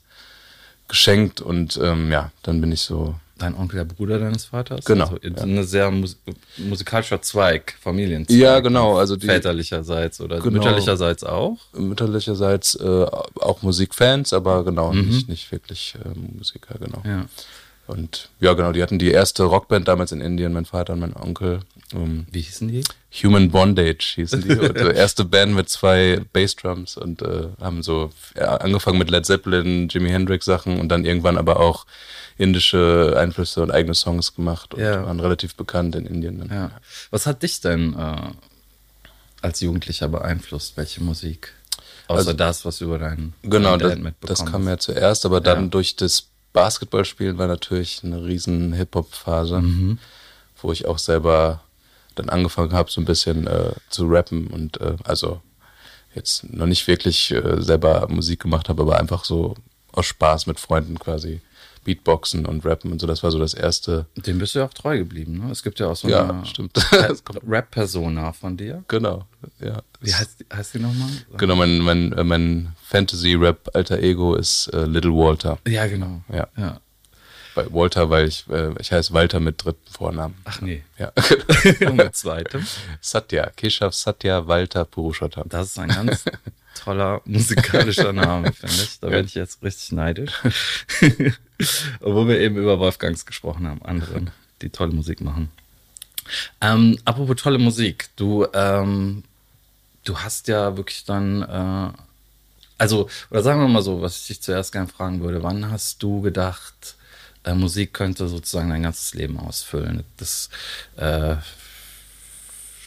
geschenkt 0.88 1.42
und 1.42 1.80
ähm, 1.82 2.12
ja, 2.12 2.32
dann 2.44 2.62
bin 2.62 2.72
ich 2.72 2.82
so. 2.82 3.16
Dein 3.38 3.54
Onkel, 3.56 3.78
der 3.78 3.84
Bruder 3.86 4.18
deines 4.18 4.46
Vaters? 4.46 4.86
Genau, 4.86 5.06
Also 5.08 5.18
ja. 5.22 5.44
ein 5.44 5.64
sehr 5.66 5.92
mus 5.92 6.18
musikalischer 6.58 7.22
Zweig, 7.22 7.76
Familienzweig. 7.82 8.38
Ja, 8.38 8.60
genau, 8.62 8.98
also 8.98 9.18
die- 9.18 9.28
Väterlicherseits 9.28 10.22
oder 10.22 10.40
Genau. 10.40 10.52
mütterlicherseits 10.58 11.24
auch? 11.26 11.58
mütterlicherseits 11.74 12.76
äh, 12.76 13.06
auch 13.42 13.62
Musikfans, 13.62 14.32
aber 14.32 14.64
genau, 14.64 14.94
nicht, 14.94 15.28
nicht 15.28 15.52
wirklich 15.52 15.96
äh, 16.04 16.18
Musiker, 16.38 16.76
genau. 16.80 17.02
Ja. 17.06 17.26
Und 17.88 18.30
ja, 18.40 18.54
genau, 18.54 18.72
die 18.72 18.82
hatten 18.82 18.98
die 18.98 19.12
erste 19.12 19.44
Rockband 19.44 19.88
damals 19.88 20.12
in 20.12 20.20
Indien, 20.22 20.54
mein 20.54 20.66
Vater 20.66 20.94
und 20.94 21.00
mein 21.02 21.16
Onkel. 21.16 21.60
Ähm, 21.94 22.26
Wie 22.32 22.42
hießen 22.42 22.68
die? 22.68 22.84
Human 23.24 23.52
Bondage 23.52 24.14
hießen 24.16 24.42
die. 24.42 24.50
Und, 24.58 24.76
äh, 24.76 24.96
erste 24.96 25.24
Band 25.24 25.54
mit 25.54 25.70
zwei 25.70 26.20
Bassdrums 26.34 26.98
und 26.98 27.22
äh, 27.22 27.48
haben 27.62 27.84
so 27.84 28.10
ja, 28.36 28.58
angefangen 28.58 28.98
mit 28.98 29.10
Led 29.12 29.26
Zeppelin, 29.26 29.88
Jimi 29.90 30.10
Hendrix 30.10 30.46
Sachen 30.46 30.80
und 30.80 30.90
dann 30.90 31.06
irgendwann 31.06 31.38
aber 31.38 31.60
auch 31.60 31.86
indische 32.38 33.14
Einflüsse 33.18 33.62
und 33.62 33.72
eigene 33.72 33.94
Songs 33.94 34.34
gemacht 34.36 34.74
und 34.74 34.82
Ja. 34.82 35.06
waren 35.06 35.20
relativ 35.20 35.56
bekannt 35.56 35.96
in 35.96 36.06
Indien. 36.08 36.50
Ja. 36.52 36.72
Was 37.12 37.26
hat 37.28 37.44
dich 37.44 37.62
denn 37.62 37.94
äh, 37.94 38.32
als 39.42 39.62
Jugendlicher 39.62 40.08
beeinflusst? 40.10 40.76
Welche 40.76 41.02
Musik? 41.04 41.54
Außer 42.08 42.18
Also- 42.20 42.34
das, 42.34 42.66
was 42.66 42.82
über 42.82 42.98
deinen 43.00 43.34
Genau, 43.44 43.78
deinen 43.78 44.14
das, 44.22 44.40
das 44.40 44.46
kam 44.52 44.68
ja 44.68 44.78
zuerst, 44.78 45.26
aber 45.26 45.40
dann 45.40 45.70
durch 45.70 45.96
das 45.96 46.28
Basketballspielen 46.56 47.38
war 47.38 47.48
natürlich 47.48 48.02
eine 48.04 48.24
riesen 48.26 48.72
Hip-Hop-Phase, 48.74 49.60
Mhm. 49.62 50.00
wo 50.62 50.72
ich 50.72 50.86
auch 50.88 50.98
selber 51.00 51.62
dann 52.16 52.30
angefangen 52.30 52.72
habe, 52.74 52.90
so 52.90 53.02
ein 53.02 53.06
bisschen 53.06 53.46
äh, 53.46 53.74
zu 53.90 54.08
rappen 54.08 54.48
und 54.48 54.80
äh, 54.80 54.96
also 55.04 55.42
jetzt 56.16 56.46
noch 56.52 56.66
nicht 56.66 56.88
wirklich 56.88 57.32
äh, 57.32 57.62
selber 57.62 58.08
Musik 58.10 58.40
gemacht 58.40 58.70
habe, 58.70 58.84
aber 58.84 58.98
einfach 58.98 59.26
so 59.26 59.56
aus 59.92 60.06
Spaß 60.06 60.48
mit 60.48 60.60
Freunden 60.60 60.98
quasi 60.98 61.42
Beatboxen 61.86 62.46
und 62.46 62.66
Rappen 62.66 62.92
und 62.92 63.00
so. 63.00 63.08
Das 63.08 63.24
war 63.24 63.32
so 63.32 63.40
das 63.40 63.54
erste. 63.54 64.08
Dem 64.18 64.40
bist 64.40 64.54
du 64.56 64.60
ja 64.60 64.66
auch 64.66 64.74
treu 64.74 64.98
geblieben, 64.98 65.38
ne? 65.38 65.52
Es 65.52 65.64
gibt 65.64 65.80
ja 65.80 65.88
auch 65.88 65.96
so 65.96 66.10
Ja, 66.10 66.24
eine 66.28 66.44
Rap-Persona 67.48 68.34
von 68.34 68.58
dir. 68.58 68.84
Genau, 68.90 69.26
ja. 69.60 69.82
Wie 70.02 70.14
heißt, 70.14 70.42
die- 70.42 70.46
heißt 70.56 70.74
die 70.74 70.80
nochmal? 70.80 71.10
Genau, 71.38 71.56
mein, 71.56 71.80
mein, 71.80 72.10
mein 72.24 72.76
Fantasy-Rap-Alter 72.84 74.00
Ego 74.00 74.36
ist 74.36 74.68
äh, 74.74 74.86
Little 74.86 75.12
Walter. 75.12 75.60
Ja, 75.68 75.88
genau. 75.88 76.22
Ja. 76.32 76.48
ja. 76.58 76.82
Bei 77.56 77.72
Walter, 77.72 78.10
weil 78.10 78.28
ich, 78.28 78.46
äh, 78.50 78.74
ich 78.80 78.92
heiße 78.92 79.14
Walter 79.14 79.40
mit 79.40 79.64
dritten 79.64 79.90
Vornamen. 79.90 80.36
Ach 80.44 80.60
nee. 80.60 80.84
Ja. 80.98 81.14
Und 81.88 81.96
mit 81.96 82.16
zweitem. 82.16 82.66
Satya, 83.00 83.50
Keshav 83.56 83.94
Satya 83.94 84.46
Walter 84.48 84.84
Purushottam. 84.84 85.48
Das 85.48 85.68
ist 85.68 85.80
ein 85.80 85.88
ganz 85.90 86.26
toller 86.76 87.22
musikalischer 87.26 88.14
Name, 88.14 88.54
finde 88.54 88.76
ich. 88.76 89.00
Da 89.00 89.10
bin 89.10 89.26
ich 89.26 89.34
jetzt 89.34 89.64
richtig 89.64 89.92
neidisch. 89.92 90.32
Obwohl 92.02 92.28
wir 92.28 92.40
eben 92.40 92.58
über 92.58 92.80
Wolfgangs 92.80 93.26
gesprochen 93.26 93.68
haben, 93.68 93.82
anderen, 93.84 94.30
die 94.62 94.70
tolle 94.70 94.94
Musik 94.94 95.22
machen. 95.22 95.50
Ähm, 96.62 96.98
apropos 97.06 97.38
tolle 97.38 97.58
Musik, 97.58 98.10
du, 98.16 98.48
ähm, 98.54 99.24
du 100.04 100.18
hast 100.20 100.48
ja 100.48 100.76
wirklich 100.78 101.06
dann, 101.06 101.42
äh, 101.44 101.98
also, 102.78 103.10
oder 103.30 103.42
sagen 103.42 103.62
wir 103.62 103.68
mal 103.68 103.82
so, 103.82 104.02
was 104.02 104.22
ich 104.22 104.28
dich 104.28 104.42
zuerst 104.42 104.72
gerne 104.72 104.88
fragen 104.88 105.22
würde, 105.22 105.44
wann 105.44 105.72
hast 105.72 106.02
du 106.04 106.22
gedacht, 106.22 106.96
äh, 107.44 107.54
Musik 107.54 107.94
könnte 107.94 108.28
sozusagen 108.28 108.70
dein 108.70 108.84
ganzes 108.84 109.14
Leben 109.14 109.40
ausfüllen? 109.40 110.04
Das, 110.18 110.50
äh, 110.98 111.36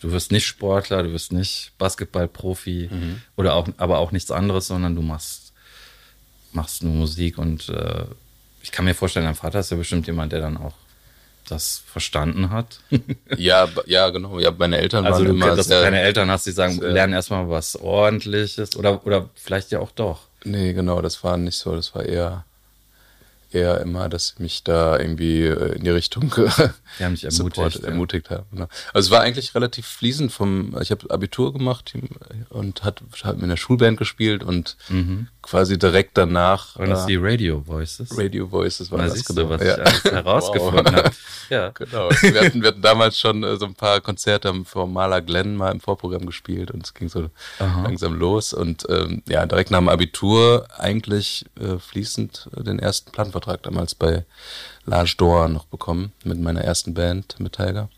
du 0.00 0.12
wirst 0.12 0.32
nicht 0.32 0.46
Sportler, 0.46 1.02
du 1.02 1.12
wirst 1.12 1.32
nicht 1.32 1.72
Basketballprofi 1.78 2.90
oder 3.36 3.54
auch, 3.54 3.68
aber 3.76 3.98
auch 3.98 4.12
nichts 4.12 4.30
anderes, 4.30 4.66
sondern 4.68 4.94
du 4.94 5.02
machst, 5.02 5.52
machst 6.52 6.82
nur 6.82 6.94
Musik 6.94 7.38
und 7.38 7.68
äh, 7.68 8.04
ich 8.62 8.72
kann 8.72 8.84
mir 8.84 8.94
vorstellen, 8.94 9.26
dein 9.26 9.34
Vater 9.34 9.60
ist 9.60 9.70
ja 9.70 9.76
bestimmt 9.76 10.06
jemand, 10.06 10.32
der 10.32 10.40
dann 10.40 10.56
auch 10.56 10.74
das 11.48 11.82
verstanden 11.86 12.50
hat. 12.50 12.80
Ja, 13.36 13.68
ja, 13.86 14.10
genau. 14.10 14.38
Ja, 14.38 14.50
meine 14.50 14.78
Eltern 14.78 15.06
Also 15.06 15.20
waren 15.20 15.24
du, 15.26 15.30
immer 15.32 15.54
dass 15.56 15.66
sehr, 15.66 15.80
deine 15.82 16.00
Eltern 16.00 16.30
hast, 16.30 16.44
die 16.46 16.50
sagen, 16.52 16.78
sehr- 16.80 16.90
lernen 16.90 17.12
erstmal 17.14 17.48
was 17.48 17.76
ordentliches 17.76 18.76
oder, 18.76 19.06
oder 19.06 19.28
vielleicht 19.34 19.70
ja 19.70 19.78
auch 19.80 19.92
doch. 19.92 20.22
Nee, 20.44 20.72
genau, 20.72 21.00
das 21.00 21.22
war 21.24 21.36
nicht 21.36 21.56
so. 21.56 21.74
Das 21.76 21.94
war 21.94 22.04
eher, 22.04 22.44
eher 23.50 23.80
immer, 23.80 24.08
dass 24.08 24.28
sie 24.28 24.42
mich 24.42 24.64
da 24.64 24.98
irgendwie 24.98 25.42
äh, 25.42 25.76
in 25.76 25.84
die 25.84 25.90
Richtung 25.90 26.34
haben 27.00 27.14
dich 27.14 27.24
ermutigt, 27.24 27.82
ja. 27.82 27.88
ermutigt 27.88 28.30
haben. 28.30 28.46
Genau. 28.50 28.68
Also 28.92 29.08
es 29.08 29.10
war 29.10 29.20
eigentlich 29.20 29.54
relativ 29.54 29.86
fließend 29.86 30.32
vom, 30.32 30.76
ich 30.80 30.90
habe 30.90 31.10
Abitur 31.10 31.52
gemacht 31.52 31.94
und 32.50 32.84
hat, 32.84 33.02
hat 33.22 33.40
in 33.40 33.48
der 33.48 33.56
Schulband 33.56 33.98
gespielt 33.98 34.42
und 34.42 34.76
quasi 35.48 35.78
direkt 35.78 36.16
danach 36.18 36.76
Und 36.76 36.90
das 36.90 37.04
äh, 37.04 37.06
die 37.08 37.16
Radio 37.16 37.62
Voices. 37.66 38.16
Radio 38.18 38.50
Voices 38.50 38.90
war 38.90 38.98
Na, 38.98 39.08
das 39.08 39.24
genau. 39.24 39.42
du, 39.42 39.48
was 39.50 39.62
Ja. 39.62 39.74
ich 39.74 39.80
alles 39.86 40.04
herausgefunden 40.04 40.96
habe. 40.96 41.10
Ja. 41.48 41.70
Genau. 41.70 42.10
Wir 42.10 42.40
hatten, 42.42 42.60
wir 42.62 42.68
hatten 42.68 42.82
damals 42.82 43.18
schon 43.18 43.42
äh, 43.42 43.56
so 43.56 43.64
ein 43.66 43.74
paar 43.74 44.00
Konzerte 44.00 44.52
vor 44.64 44.86
Maler 44.86 45.22
Glenn 45.22 45.56
mal 45.56 45.70
im 45.72 45.80
Vorprogramm 45.80 46.26
gespielt 46.26 46.70
und 46.70 46.84
es 46.84 46.92
ging 46.94 47.08
so 47.08 47.30
Aha. 47.58 47.82
langsam 47.82 48.14
los. 48.18 48.52
Und 48.52 48.84
ähm, 48.90 49.22
ja, 49.28 49.46
direkt 49.46 49.70
nach 49.70 49.78
dem 49.78 49.88
Abitur 49.88 50.66
eigentlich 50.76 51.46
äh, 51.60 51.78
fließend 51.78 52.50
den 52.56 52.78
ersten 52.78 53.10
Plattenvertrag 53.12 53.62
damals 53.62 53.94
bei 53.94 54.24
Large 54.84 55.14
Door 55.18 55.48
noch 55.48 55.64
bekommen 55.66 56.12
mit 56.24 56.38
meiner 56.40 56.60
ersten 56.62 56.94
Band 56.94 57.36
mit 57.38 57.54
Tiger. 57.54 57.88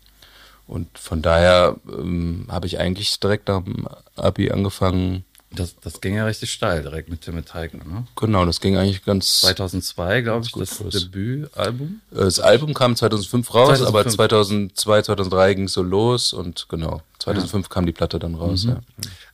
Und 0.67 0.97
von 0.97 1.21
daher 1.21 1.75
ähm, 1.91 2.47
habe 2.49 2.65
ich 2.67 2.79
eigentlich 2.79 3.19
direkt 3.19 3.49
nach 3.49 3.61
dem 3.63 3.87
Abi 4.15 4.51
angefangen. 4.51 5.25
Das, 5.53 5.75
das 5.81 5.99
ging 5.99 6.15
ja 6.15 6.25
richtig 6.25 6.53
steil 6.53 6.81
direkt 6.81 7.09
mit 7.09 7.21
Tim 7.21 7.43
Tiger, 7.43 7.77
ne? 7.83 8.07
Genau, 8.15 8.45
das 8.45 8.61
ging 8.61 8.77
eigentlich 8.77 9.03
ganz. 9.03 9.41
2002, 9.41 10.21
glaube 10.21 10.45
ich, 10.45 10.51
das. 10.53 10.77
Debütalbum. 10.77 11.99
Äh, 12.11 12.15
Das 12.15 12.39
Album 12.39 12.73
kam 12.73 12.95
2005 12.95 13.53
raus, 13.53 13.77
2005. 13.79 13.87
aber 13.89 14.09
2002, 14.09 15.01
2003 15.01 15.53
ging 15.55 15.65
es 15.65 15.73
so 15.73 15.83
los 15.83 16.31
und 16.31 16.67
genau, 16.69 17.01
2005 17.19 17.67
kam 17.67 17.85
die 17.85 17.91
Platte 17.91 18.17
dann 18.17 18.35
raus. 18.35 18.63
Ja. 18.63 18.79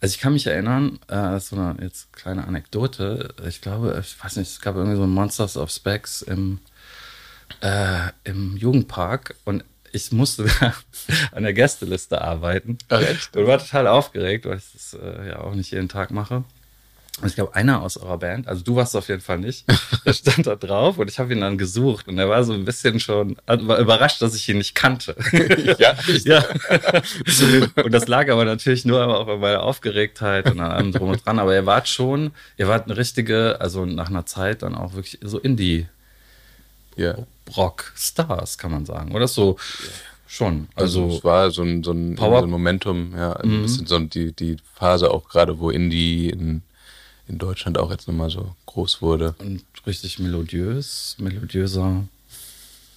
Also 0.01 0.13
ich 0.15 0.19
kann 0.19 0.33
mich 0.33 0.47
erinnern, 0.47 0.97
äh, 1.07 1.39
so 1.39 1.55
eine 1.55 1.75
jetzt 1.81 2.11
kleine 2.13 2.47
Anekdote. 2.47 3.35
Ich 3.47 3.61
glaube, 3.61 4.01
ich 4.03 4.23
weiß 4.23 4.37
nicht, 4.37 4.49
es 4.49 4.59
gab 4.59 4.75
irgendwie 4.75 4.97
so 4.97 5.03
ein 5.03 5.11
Monsters 5.11 5.55
of 5.55 5.69
Specs 5.69 6.23
im, 6.23 6.59
äh, 7.61 8.09
im 8.23 8.57
Jugendpark 8.57 9.35
und 9.45 9.63
ich 9.91 10.11
musste 10.11 10.45
an 11.31 11.43
der 11.43 11.53
Gästeliste 11.53 12.21
arbeiten. 12.21 12.77
Ach, 12.89 13.01
echt? 13.01 13.35
Und 13.35 13.47
war 13.47 13.59
total 13.59 13.87
aufgeregt, 13.87 14.45
weil 14.45 14.57
ich 14.57 14.71
das 14.73 14.93
äh, 14.93 15.29
ja 15.29 15.39
auch 15.39 15.53
nicht 15.53 15.71
jeden 15.71 15.89
Tag 15.89 16.11
mache. 16.11 16.43
Und 17.19 17.29
ich 17.29 17.35
glaube, 17.35 17.55
einer 17.55 17.81
aus 17.81 17.97
eurer 17.97 18.19
Band, 18.19 18.47
also 18.47 18.63
du 18.63 18.75
warst 18.75 18.95
auf 18.95 19.07
jeden 19.07 19.21
Fall 19.21 19.39
nicht, 19.39 19.65
der 20.05 20.13
stand 20.13 20.45
da 20.45 20.55
drauf 20.55 20.99
und 20.99 21.09
ich 21.09 21.17
habe 21.17 21.33
ihn 21.33 21.41
dann 21.41 21.57
gesucht 21.57 22.07
und 22.07 22.19
er 22.19 22.29
war 22.29 22.43
so 22.43 22.53
ein 22.53 22.63
bisschen 22.63 22.99
schon, 22.99 23.37
war 23.47 23.79
überrascht, 23.79 24.21
dass 24.21 24.35
ich 24.35 24.47
ihn 24.49 24.59
nicht 24.59 24.75
kannte. 24.75 25.15
Ja, 25.79 25.95
ja. 26.23 26.43
und 27.83 27.93
das 27.93 28.07
lag 28.07 28.29
aber 28.29 28.45
natürlich 28.45 28.85
nur 28.85 29.05
auch 29.05 29.27
an 29.27 29.39
meiner 29.39 29.63
Aufgeregtheit 29.63 30.49
und 30.49 30.59
an 30.59 30.71
allem 30.71 30.91
drum 30.91 31.09
und 31.09 31.25
dran. 31.25 31.39
Aber 31.39 31.53
ihr 31.53 31.65
wart 31.65 31.87
schon, 31.87 32.31
ihr 32.57 32.67
wart 32.67 32.85
eine 32.85 32.97
richtige, 32.97 33.59
also 33.59 33.85
nach 33.85 34.09
einer 34.09 34.25
Zeit 34.25 34.61
dann 34.61 34.75
auch 34.75 34.93
wirklich 34.93 35.19
so 35.21 35.39
Indie-Rock-Stars, 36.97 38.55
ja. 38.55 38.61
kann 38.61 38.71
man 38.71 38.85
sagen. 38.85 39.13
Oder 39.15 39.27
so 39.27 39.57
schon. 40.27 40.67
Also, 40.75 41.03
Also, 41.05 41.17
es 41.17 41.23
war 41.23 41.51
so 41.51 41.61
ein, 41.63 41.83
so 41.83 41.91
ein, 41.91 42.15
Power- 42.15 42.39
so 42.41 42.45
ein 42.47 42.51
Momentum, 42.51 43.13
ja, 43.15 43.33
ein 43.33 43.61
bisschen 43.61 43.85
so 43.87 43.99
die, 43.99 44.33
die 44.33 44.57
Phase 44.75 45.09
auch 45.11 45.29
gerade, 45.29 45.59
wo 45.59 45.69
Indie 45.69 46.29
in, 46.29 46.61
in 47.27 47.37
Deutschland 47.37 47.77
auch 47.77 47.91
jetzt 47.91 48.07
nochmal 48.07 48.29
so 48.29 48.53
groß 48.65 49.01
wurde. 49.01 49.35
und 49.39 49.63
richtig 49.85 50.19
melodiös, 50.19 51.15
melodiöser 51.17 52.03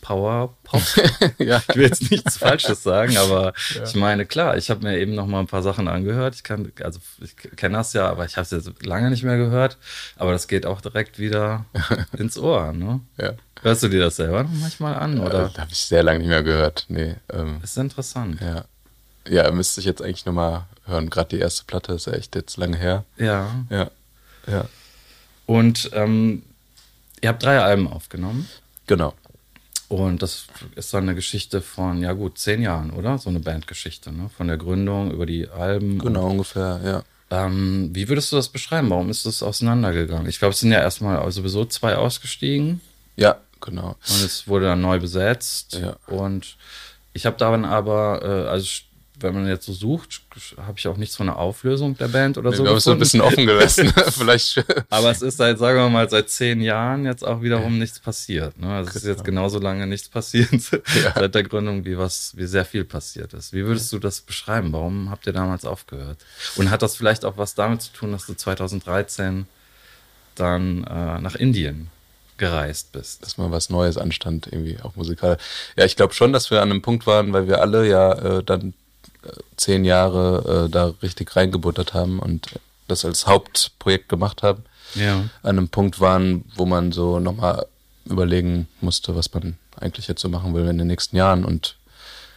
Power-Pop. 0.00 0.82
ja. 1.38 1.62
Ich 1.68 1.76
will 1.76 1.84
jetzt 1.86 2.10
nichts 2.10 2.36
Falsches 2.36 2.82
sagen, 2.82 3.16
aber 3.16 3.52
ich 3.84 3.94
meine, 3.94 4.26
klar, 4.26 4.56
ich 4.56 4.70
habe 4.70 4.82
mir 4.82 4.98
eben 4.98 5.14
noch 5.14 5.26
mal 5.26 5.40
ein 5.40 5.46
paar 5.46 5.62
Sachen 5.62 5.88
angehört. 5.88 6.34
Ich 6.34 6.42
kann, 6.44 6.72
also 6.82 7.00
ich 7.20 7.36
kenne 7.36 7.76
das 7.78 7.92
ja, 7.92 8.08
aber 8.08 8.24
ich 8.24 8.36
habe 8.36 8.42
es 8.44 8.50
jetzt 8.50 8.84
lange 8.84 9.10
nicht 9.10 9.22
mehr 9.22 9.36
gehört. 9.36 9.78
Aber 10.16 10.32
das 10.32 10.48
geht 10.48 10.66
auch 10.66 10.80
direkt 10.80 11.18
wieder 11.18 11.64
ins 12.16 12.38
Ohr, 12.38 12.72
ne? 12.72 13.00
ja. 13.18 13.32
Hörst 13.62 13.82
du 13.82 13.88
dir 13.88 14.00
das 14.00 14.16
selber 14.16 14.42
noch 14.44 14.50
manchmal 14.52 14.94
an, 14.94 15.18
Oder? 15.20 15.26
oder? 15.28 15.48
Das 15.50 15.58
habe 15.58 15.70
ich 15.70 15.78
sehr 15.78 16.02
lange 16.02 16.20
nicht 16.20 16.28
mehr 16.28 16.42
gehört. 16.42 16.86
Nee, 16.88 17.16
ähm, 17.30 17.58
Das 17.60 17.72
ist 17.72 17.76
interessant. 17.76 18.40
ja. 18.40 18.64
Ja, 19.28 19.50
müsste 19.50 19.80
ich 19.80 19.86
jetzt 19.86 20.00
eigentlich 20.00 20.24
nochmal 20.24 20.64
hören. 20.86 21.10
Gerade 21.10 21.36
die 21.36 21.42
erste 21.42 21.64
Platte 21.64 21.92
ist 21.92 22.06
ja 22.06 22.14
echt 22.14 22.34
jetzt 22.34 22.56
lange 22.56 22.78
her. 22.78 23.04
Ja. 23.18 23.50
Ja. 23.68 23.90
Ja. 24.46 24.64
Und 25.44 25.90
ähm, 25.92 26.42
ihr 27.20 27.28
habt 27.28 27.42
drei 27.42 27.60
Alben 27.60 27.86
aufgenommen. 27.86 28.48
Genau. 28.86 29.12
Und 29.90 30.22
das 30.22 30.46
ist 30.76 30.94
dann 30.94 31.02
eine 31.02 31.16
Geschichte 31.16 31.60
von, 31.60 32.00
ja 32.00 32.12
gut, 32.12 32.38
zehn 32.38 32.62
Jahren, 32.62 32.92
oder? 32.92 33.18
So 33.18 33.28
eine 33.28 33.40
Bandgeschichte, 33.40 34.12
ne? 34.12 34.30
Von 34.36 34.46
der 34.46 34.56
Gründung 34.56 35.10
über 35.10 35.26
die 35.26 35.48
Alben. 35.48 35.98
Genau, 35.98 36.28
ungefähr, 36.30 36.80
ja. 36.84 37.02
Ähm, 37.28 37.90
wie 37.92 38.08
würdest 38.08 38.30
du 38.30 38.36
das 38.36 38.48
beschreiben? 38.48 38.88
Warum 38.88 39.10
ist 39.10 39.26
das 39.26 39.42
auseinandergegangen? 39.42 40.28
Ich 40.28 40.38
glaube, 40.38 40.52
es 40.52 40.60
sind 40.60 40.70
ja 40.70 40.78
erstmal 40.78 41.28
sowieso 41.32 41.64
zwei 41.64 41.96
ausgestiegen. 41.96 42.80
Ja, 43.16 43.38
genau. 43.60 43.96
Und 44.08 44.24
es 44.24 44.46
wurde 44.46 44.66
dann 44.66 44.80
neu 44.80 45.00
besetzt. 45.00 45.74
Ja. 45.74 45.96
Und 46.06 46.56
ich 47.12 47.26
habe 47.26 47.36
daran 47.36 47.64
aber, 47.64 48.22
äh, 48.22 48.48
also 48.48 48.68
wenn 49.22 49.34
man 49.34 49.46
jetzt 49.46 49.66
so 49.66 49.72
sucht, 49.72 50.22
habe 50.56 50.78
ich 50.78 50.86
auch 50.88 50.96
nichts 50.96 51.16
von 51.16 51.26
der 51.26 51.36
Auflösung 51.36 51.96
der 51.96 52.08
Band 52.08 52.38
oder 52.38 52.50
Nee, 52.50 52.56
so. 52.56 52.66
haben 52.66 52.76
es 52.76 52.84
so 52.84 52.92
ein 52.92 52.98
bisschen 52.98 53.20
offen 53.20 53.46
gelassen. 53.46 53.92
Vielleicht. 54.10 54.64
Aber 54.88 55.10
es 55.10 55.22
ist 55.22 55.36
seit, 55.36 55.58
sagen 55.58 55.78
wir 55.78 55.88
mal, 55.88 56.08
seit 56.08 56.28
zehn 56.30 56.60
Jahren 56.60 57.04
jetzt 57.06 57.24
auch 57.24 57.42
wiederum 57.42 57.78
nichts 57.78 57.98
passiert. 58.00 58.58
Ne? 58.58 58.72
Also 58.72 58.90
es 58.90 58.96
ist 58.96 59.06
jetzt 59.06 59.24
genauso 59.24 59.58
lange 59.58 59.86
nichts 59.86 60.08
passiert 60.08 60.50
seit 61.14 61.34
der 61.34 61.42
Gründung, 61.42 61.84
wie 61.84 61.98
was, 61.98 62.36
wie 62.36 62.46
sehr 62.46 62.64
viel 62.64 62.84
passiert 62.84 63.34
ist. 63.34 63.52
Wie 63.52 63.64
würdest 63.64 63.92
du 63.92 63.98
das 63.98 64.20
beschreiben? 64.20 64.72
Warum 64.72 65.10
habt 65.10 65.26
ihr 65.26 65.32
damals 65.32 65.64
aufgehört? 65.64 66.18
Und 66.56 66.70
hat 66.70 66.82
das 66.82 66.96
vielleicht 66.96 67.24
auch 67.24 67.36
was 67.36 67.54
damit 67.54 67.82
zu 67.82 67.92
tun, 67.92 68.12
dass 68.12 68.26
du 68.26 68.34
2013 68.34 69.46
dann 70.34 70.84
äh, 70.84 71.20
nach 71.20 71.34
Indien 71.34 71.90
gereist 72.38 72.92
bist? 72.92 73.22
dass 73.22 73.36
mal 73.36 73.50
was 73.50 73.68
Neues 73.70 73.98
anstand, 73.98 74.46
irgendwie 74.50 74.78
auch 74.82 74.96
musikal. 74.96 75.36
Ja, 75.76 75.84
ich 75.84 75.96
glaube 75.96 76.14
schon, 76.14 76.32
dass 76.32 76.50
wir 76.50 76.62
an 76.62 76.70
einem 76.70 76.82
Punkt 76.82 77.06
waren, 77.06 77.32
weil 77.32 77.46
wir 77.46 77.60
alle 77.60 77.86
ja 77.86 78.12
äh, 78.38 78.42
dann 78.42 78.72
zehn 79.56 79.84
Jahre 79.84 80.66
äh, 80.66 80.70
da 80.70 80.92
richtig 81.02 81.34
reingebuttert 81.36 81.94
haben 81.94 82.18
und 82.20 82.48
das 82.88 83.04
als 83.04 83.26
Hauptprojekt 83.26 84.08
gemacht 84.08 84.42
haben, 84.42 84.64
Ja. 84.94 85.16
an 85.42 85.58
einem 85.58 85.68
Punkt 85.68 86.00
waren, 86.00 86.44
wo 86.56 86.66
man 86.66 86.92
so 86.92 87.20
nochmal 87.20 87.66
überlegen 88.04 88.66
musste, 88.80 89.14
was 89.14 89.32
man 89.34 89.56
eigentlich 89.78 90.08
jetzt 90.08 90.22
so 90.22 90.28
machen 90.28 90.54
will 90.54 90.66
in 90.66 90.78
den 90.78 90.86
nächsten 90.88 91.16
Jahren. 91.16 91.44
Und 91.44 91.76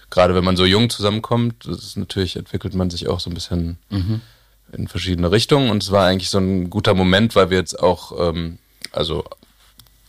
gerade 0.09 0.35
wenn 0.35 0.43
man 0.43 0.55
so 0.57 0.65
jung 0.65 0.89
zusammenkommt, 0.89 1.65
das 1.65 1.77
ist 1.77 1.97
natürlich, 1.97 2.35
entwickelt 2.35 2.75
man 2.75 2.89
sich 2.89 3.07
auch 3.07 3.19
so 3.19 3.29
ein 3.29 3.33
bisschen 3.33 3.77
in 4.71 4.87
verschiedene 4.87 5.31
Richtungen. 5.31 5.69
Und 5.71 5.81
es 5.83 5.91
war 5.91 6.05
eigentlich 6.05 6.29
so 6.29 6.37
ein 6.37 6.69
guter 6.69 6.93
Moment, 6.93 7.35
weil 7.35 7.49
wir 7.49 7.57
jetzt 7.57 7.79
auch, 7.79 8.11
ähm, 8.29 8.59
also 8.91 9.23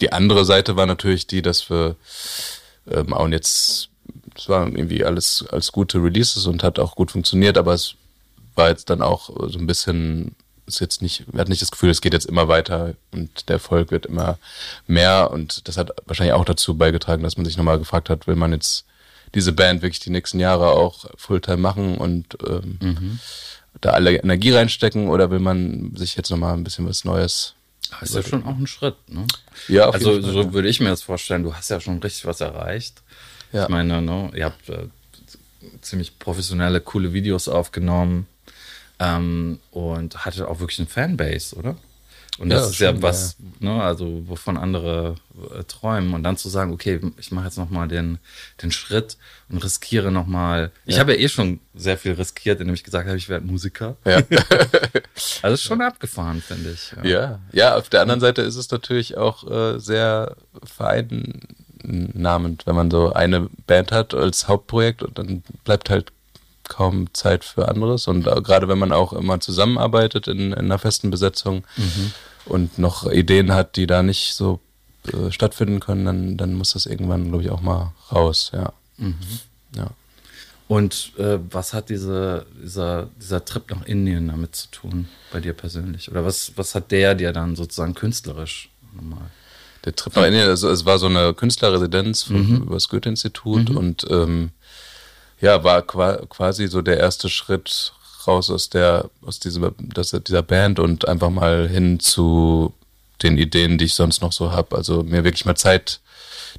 die 0.00 0.12
andere 0.12 0.44
Seite 0.44 0.76
war 0.76 0.86
natürlich 0.86 1.26
die, 1.26 1.40
dass 1.40 1.70
wir 1.70 1.96
ähm, 2.90 3.14
auch 3.14 3.28
jetzt, 3.28 3.88
es 4.36 4.48
waren 4.48 4.76
irgendwie 4.76 5.04
alles 5.04 5.44
als 5.50 5.72
gute 5.72 6.02
Releases 6.02 6.46
und 6.46 6.62
hat 6.62 6.78
auch 6.78 6.96
gut 6.96 7.10
funktioniert, 7.10 7.58
aber 7.58 7.74
es 7.74 7.94
war 8.54 8.68
jetzt 8.68 8.90
dann 8.90 9.02
auch 9.02 9.28
so 9.48 9.58
ein 9.58 9.66
bisschen, 9.66 10.34
ist 10.66 10.80
jetzt 10.80 11.02
nicht, 11.02 11.24
wir 11.32 11.40
hatten 11.40 11.50
nicht 11.50 11.62
das 11.62 11.70
Gefühl, 11.70 11.90
es 11.90 12.00
geht 12.00 12.12
jetzt 12.12 12.26
immer 12.26 12.48
weiter 12.48 12.94
und 13.12 13.48
der 13.48 13.54
Erfolg 13.54 13.90
wird 13.90 14.06
immer 14.06 14.38
mehr 14.86 15.30
und 15.32 15.68
das 15.68 15.76
hat 15.76 15.90
wahrscheinlich 16.06 16.34
auch 16.34 16.44
dazu 16.44 16.76
beigetragen, 16.76 17.22
dass 17.22 17.36
man 17.36 17.46
sich 17.46 17.56
nochmal 17.56 17.78
gefragt 17.78 18.10
hat, 18.10 18.26
will 18.26 18.36
man 18.36 18.52
jetzt 18.52 18.84
diese 19.34 19.52
Band 19.52 19.82
wirklich 19.82 20.00
die 20.00 20.10
nächsten 20.10 20.38
Jahre 20.38 20.70
auch 20.70 21.06
Fulltime 21.16 21.56
machen 21.56 21.98
und 21.98 22.38
ähm, 22.46 23.18
da 23.80 23.90
alle 23.90 24.16
Energie 24.16 24.52
reinstecken 24.52 25.08
oder 25.08 25.30
will 25.30 25.40
man 25.40 25.94
sich 25.96 26.16
jetzt 26.16 26.30
nochmal 26.30 26.54
ein 26.54 26.64
bisschen 26.64 26.88
was 26.88 27.04
Neues 27.04 27.54
Das 28.00 28.10
ist 28.10 28.14
ja 28.14 28.22
schon 28.22 28.44
auch 28.44 28.56
ein 28.56 28.66
Schritt. 28.66 28.96
Ne? 29.08 29.26
Ja, 29.68 29.88
auf 29.88 29.94
also 29.94 30.12
Fall, 30.12 30.22
so 30.22 30.42
ja. 30.42 30.52
würde 30.52 30.68
ich 30.68 30.80
mir 30.80 30.90
das 30.90 31.02
vorstellen. 31.02 31.42
Du 31.42 31.54
hast 31.54 31.70
ja 31.70 31.80
schon 31.80 31.98
richtig 31.98 32.24
was 32.26 32.40
erreicht. 32.40 33.02
Ja. 33.54 33.62
Ich 33.64 33.68
meine, 33.70 34.02
ne, 34.02 34.30
ihr 34.34 34.44
habt 34.46 34.68
äh, 34.68 34.88
ziemlich 35.80 36.18
professionelle, 36.18 36.80
coole 36.80 37.12
Videos 37.12 37.48
aufgenommen 37.48 38.26
ähm, 38.98 39.58
und 39.70 40.24
hattet 40.24 40.42
auch 40.42 40.60
wirklich 40.60 40.78
eine 40.80 40.88
Fanbase, 40.88 41.56
oder? 41.56 41.76
Und 42.38 42.50
das 42.50 42.62
Ja, 42.62 42.70
ist 42.70 42.78
ja 42.80 42.90
schon, 42.90 43.02
was, 43.02 43.36
ne, 43.60 43.80
also 43.80 44.22
wovon 44.26 44.56
andere 44.56 45.14
äh, 45.56 45.62
träumen. 45.62 46.14
Und 46.14 46.24
dann 46.24 46.36
zu 46.36 46.48
sagen, 46.48 46.72
okay, 46.72 46.98
ich 47.16 47.30
mache 47.30 47.44
jetzt 47.44 47.58
nochmal 47.58 47.86
den, 47.86 48.18
den 48.60 48.72
Schritt 48.72 49.16
und 49.48 49.62
riskiere 49.62 50.10
nochmal. 50.10 50.72
Ich 50.84 50.96
Ja. 50.96 51.00
habe 51.02 51.14
ja 51.14 51.20
eh 51.20 51.28
schon 51.28 51.60
sehr 51.74 51.96
viel 51.96 52.14
riskiert, 52.14 52.60
indem 52.60 52.74
ich 52.74 52.82
gesagt 52.82 53.06
habe, 53.06 53.16
ich 53.16 53.28
werde 53.28 53.46
Musiker. 53.46 53.96
Ja. 54.04 54.20
Also 55.42 55.54
ist 55.54 55.62
schon 55.62 55.80
abgefahren, 55.80 56.42
finde 56.42 56.72
ich. 56.72 56.92
Ja, 57.04 57.38
ja, 57.52 57.76
auf 57.76 57.88
der 57.88 58.00
anderen 58.00 58.20
Seite 58.20 58.42
ist 58.42 58.56
es 58.56 58.68
natürlich 58.70 59.16
auch 59.16 59.48
äh, 59.48 59.78
sehr 59.78 60.34
vereinnahmend, 61.84 62.66
wenn 62.66 62.76
man 62.76 62.90
so 62.90 63.12
eine 63.12 63.48
Band 63.66 63.92
hat 63.92 64.14
als 64.14 64.48
Hauptprojekt 64.48 65.02
und 65.02 65.18
dann 65.18 65.42
bleibt 65.64 65.90
halt 65.90 66.12
kaum 66.64 67.12
Zeit 67.12 67.44
für 67.44 67.68
anderes. 67.68 68.08
Und 68.08 68.26
äh, 68.26 68.40
gerade 68.40 68.68
wenn 68.68 68.78
man 68.78 68.92
auch 68.92 69.12
immer 69.12 69.40
zusammenarbeitet 69.40 70.28
in, 70.28 70.52
in 70.52 70.54
einer 70.54 70.78
festen 70.78 71.10
Besetzung 71.10 71.64
und 72.46 72.78
noch 72.78 73.10
Ideen 73.10 73.52
hat, 73.52 73.76
die 73.76 73.86
da 73.86 74.02
nicht 74.02 74.34
so 74.34 74.60
äh, 75.12 75.30
stattfinden 75.30 75.80
können, 75.80 76.04
dann, 76.06 76.36
dann 76.36 76.54
muss 76.54 76.72
das 76.72 76.86
irgendwann, 76.86 77.28
glaube 77.28 77.44
ich, 77.44 77.50
auch 77.50 77.60
mal 77.60 77.92
raus, 78.10 78.50
ja. 78.54 78.72
Ja. 79.76 79.90
Und 80.66 81.12
äh, 81.18 81.38
was 81.50 81.74
hat 81.74 81.90
diese, 81.90 82.46
dieser, 82.62 83.10
dieser 83.20 83.44
Trip 83.44 83.70
nach 83.70 83.84
Indien 83.84 84.28
damit 84.28 84.56
zu 84.56 84.68
tun, 84.70 85.08
bei 85.30 85.40
dir 85.40 85.52
persönlich? 85.52 86.10
Oder 86.10 86.24
was, 86.24 86.52
was 86.56 86.74
hat 86.74 86.90
der 86.90 87.14
dir 87.14 87.32
dann 87.32 87.54
sozusagen 87.54 87.94
künstlerisch 87.94 88.70
nochmal? 88.94 89.30
Der 89.84 89.94
Trip 89.94 90.16
nach 90.16 90.24
Indien, 90.24 90.48
also 90.48 90.70
es 90.70 90.86
war 90.86 90.98
so 90.98 91.06
eine 91.06 91.34
Künstlerresidenz 91.34 92.22
vom, 92.22 92.62
über 92.62 92.74
das 92.74 92.88
Goethe-Institut 92.88 93.68
und 93.70 94.06
ähm, 94.10 94.50
ja, 95.40 95.62
war 95.62 95.82
qua 95.82 96.16
quasi 96.28 96.68
so 96.68 96.80
der 96.80 96.98
erste 96.98 97.28
Schritt 97.28 97.92
raus 98.26 98.50
aus 98.50 98.70
der, 98.70 99.10
aus 99.22 99.40
dieser, 99.40 99.72
dieser 99.72 100.42
Band 100.42 100.78
und 100.78 101.06
einfach 101.06 101.30
mal 101.30 101.68
hin 101.68 102.00
zu 102.00 102.72
den 103.22 103.36
Ideen, 103.36 103.78
die 103.78 103.84
ich 103.86 103.94
sonst 103.94 104.22
noch 104.22 104.32
so 104.32 104.52
habe. 104.52 104.76
Also 104.76 105.02
mir 105.02 105.24
wirklich 105.24 105.44
mal 105.44 105.54
Zeit 105.54 106.00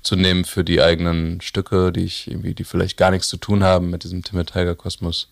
zu 0.02 0.16
nehmen 0.16 0.46
für 0.46 0.64
die 0.64 0.82
eigenen 0.82 1.42
Stücke, 1.42 1.92
die 1.92 2.04
ich 2.04 2.28
irgendwie, 2.28 2.54
die 2.54 2.64
vielleicht 2.64 2.98
gar 2.98 3.12
nichts 3.12 3.28
zu 3.28 3.38
tun 3.38 3.64
haben 3.64 3.90
mit 3.90 4.04
diesem 4.04 4.24
Timmy 4.24 4.46
Tiger 4.46 4.76
Kosmos 4.76 5.30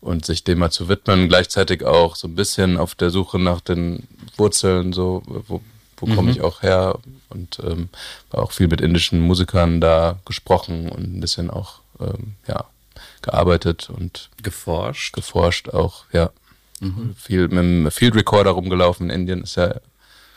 und 0.00 0.24
sich 0.24 0.44
dem 0.44 0.60
mal 0.60 0.70
zu 0.70 0.88
widmen. 0.88 1.28
Gleichzeitig 1.28 1.84
auch 1.84 2.16
so 2.16 2.28
ein 2.28 2.34
bisschen 2.34 2.76
auf 2.76 2.94
der 2.94 3.10
Suche 3.10 3.38
nach 3.38 3.60
den 3.60 4.06
Wurzeln, 4.36 4.92
so 4.92 5.22
wo, 5.26 5.60
wo 6.00 6.06
komme 6.14 6.30
ich 6.30 6.40
auch 6.40 6.62
her 6.62 6.98
und 7.28 7.58
ähm, 7.62 7.88
war 8.30 8.42
auch 8.42 8.52
viel 8.52 8.68
mit 8.68 8.80
indischen 8.80 9.20
Musikern 9.20 9.80
da 9.80 10.18
gesprochen 10.24 10.88
und 10.88 11.16
ein 11.16 11.20
bisschen 11.20 11.50
auch 11.50 11.80
ähm, 12.00 12.34
ja 12.46 12.64
gearbeitet 13.22 13.90
und 13.90 14.30
Geforscht? 14.42 15.14
geforscht 15.14 15.68
auch, 15.70 16.04
ja. 16.12 16.30
Viel 17.16 17.48
mit 17.48 17.58
dem 17.58 17.90
Field 17.90 18.14
Recorder 18.14 18.52
rumgelaufen. 18.52 19.10
In 19.10 19.22
Indien 19.22 19.42
ist 19.42 19.56
ja 19.56 19.74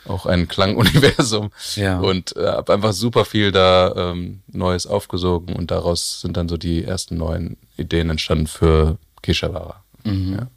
auch 0.06 0.26
ein 0.26 0.48
Klanguniversum. 0.48 1.52
Ja. 1.76 2.00
Und 2.00 2.36
äh, 2.36 2.46
habe 2.46 2.72
einfach 2.72 2.92
super 2.92 3.24
viel 3.24 3.52
da 3.52 3.94
ähm, 3.96 4.40
Neues 4.48 4.86
aufgesogen 4.86 5.54
und 5.54 5.70
daraus 5.70 6.20
sind 6.20 6.36
dann 6.36 6.48
so 6.48 6.56
die 6.56 6.84
ersten 6.84 7.16
neuen 7.16 7.56
Ideen 7.76 8.10
entstanden 8.10 8.48
für 8.48 8.98
Keshawara. 9.22 9.82
Ja. 10.04 10.48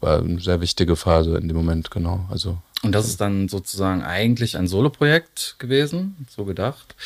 War 0.00 0.18
eine 0.18 0.40
sehr 0.40 0.62
wichtige 0.62 0.96
Phase 0.96 1.36
in 1.36 1.48
dem 1.48 1.56
Moment, 1.56 1.90
genau. 1.90 2.26
Also 2.30 2.56
Und 2.82 2.92
das 2.92 3.06
ist 3.06 3.20
dann 3.20 3.48
sozusagen 3.48 4.02
eigentlich 4.02 4.56
ein 4.56 4.66
Soloprojekt 4.66 5.54
gewesen, 5.60 6.26
so 6.28 6.44
gedacht, 6.44 6.96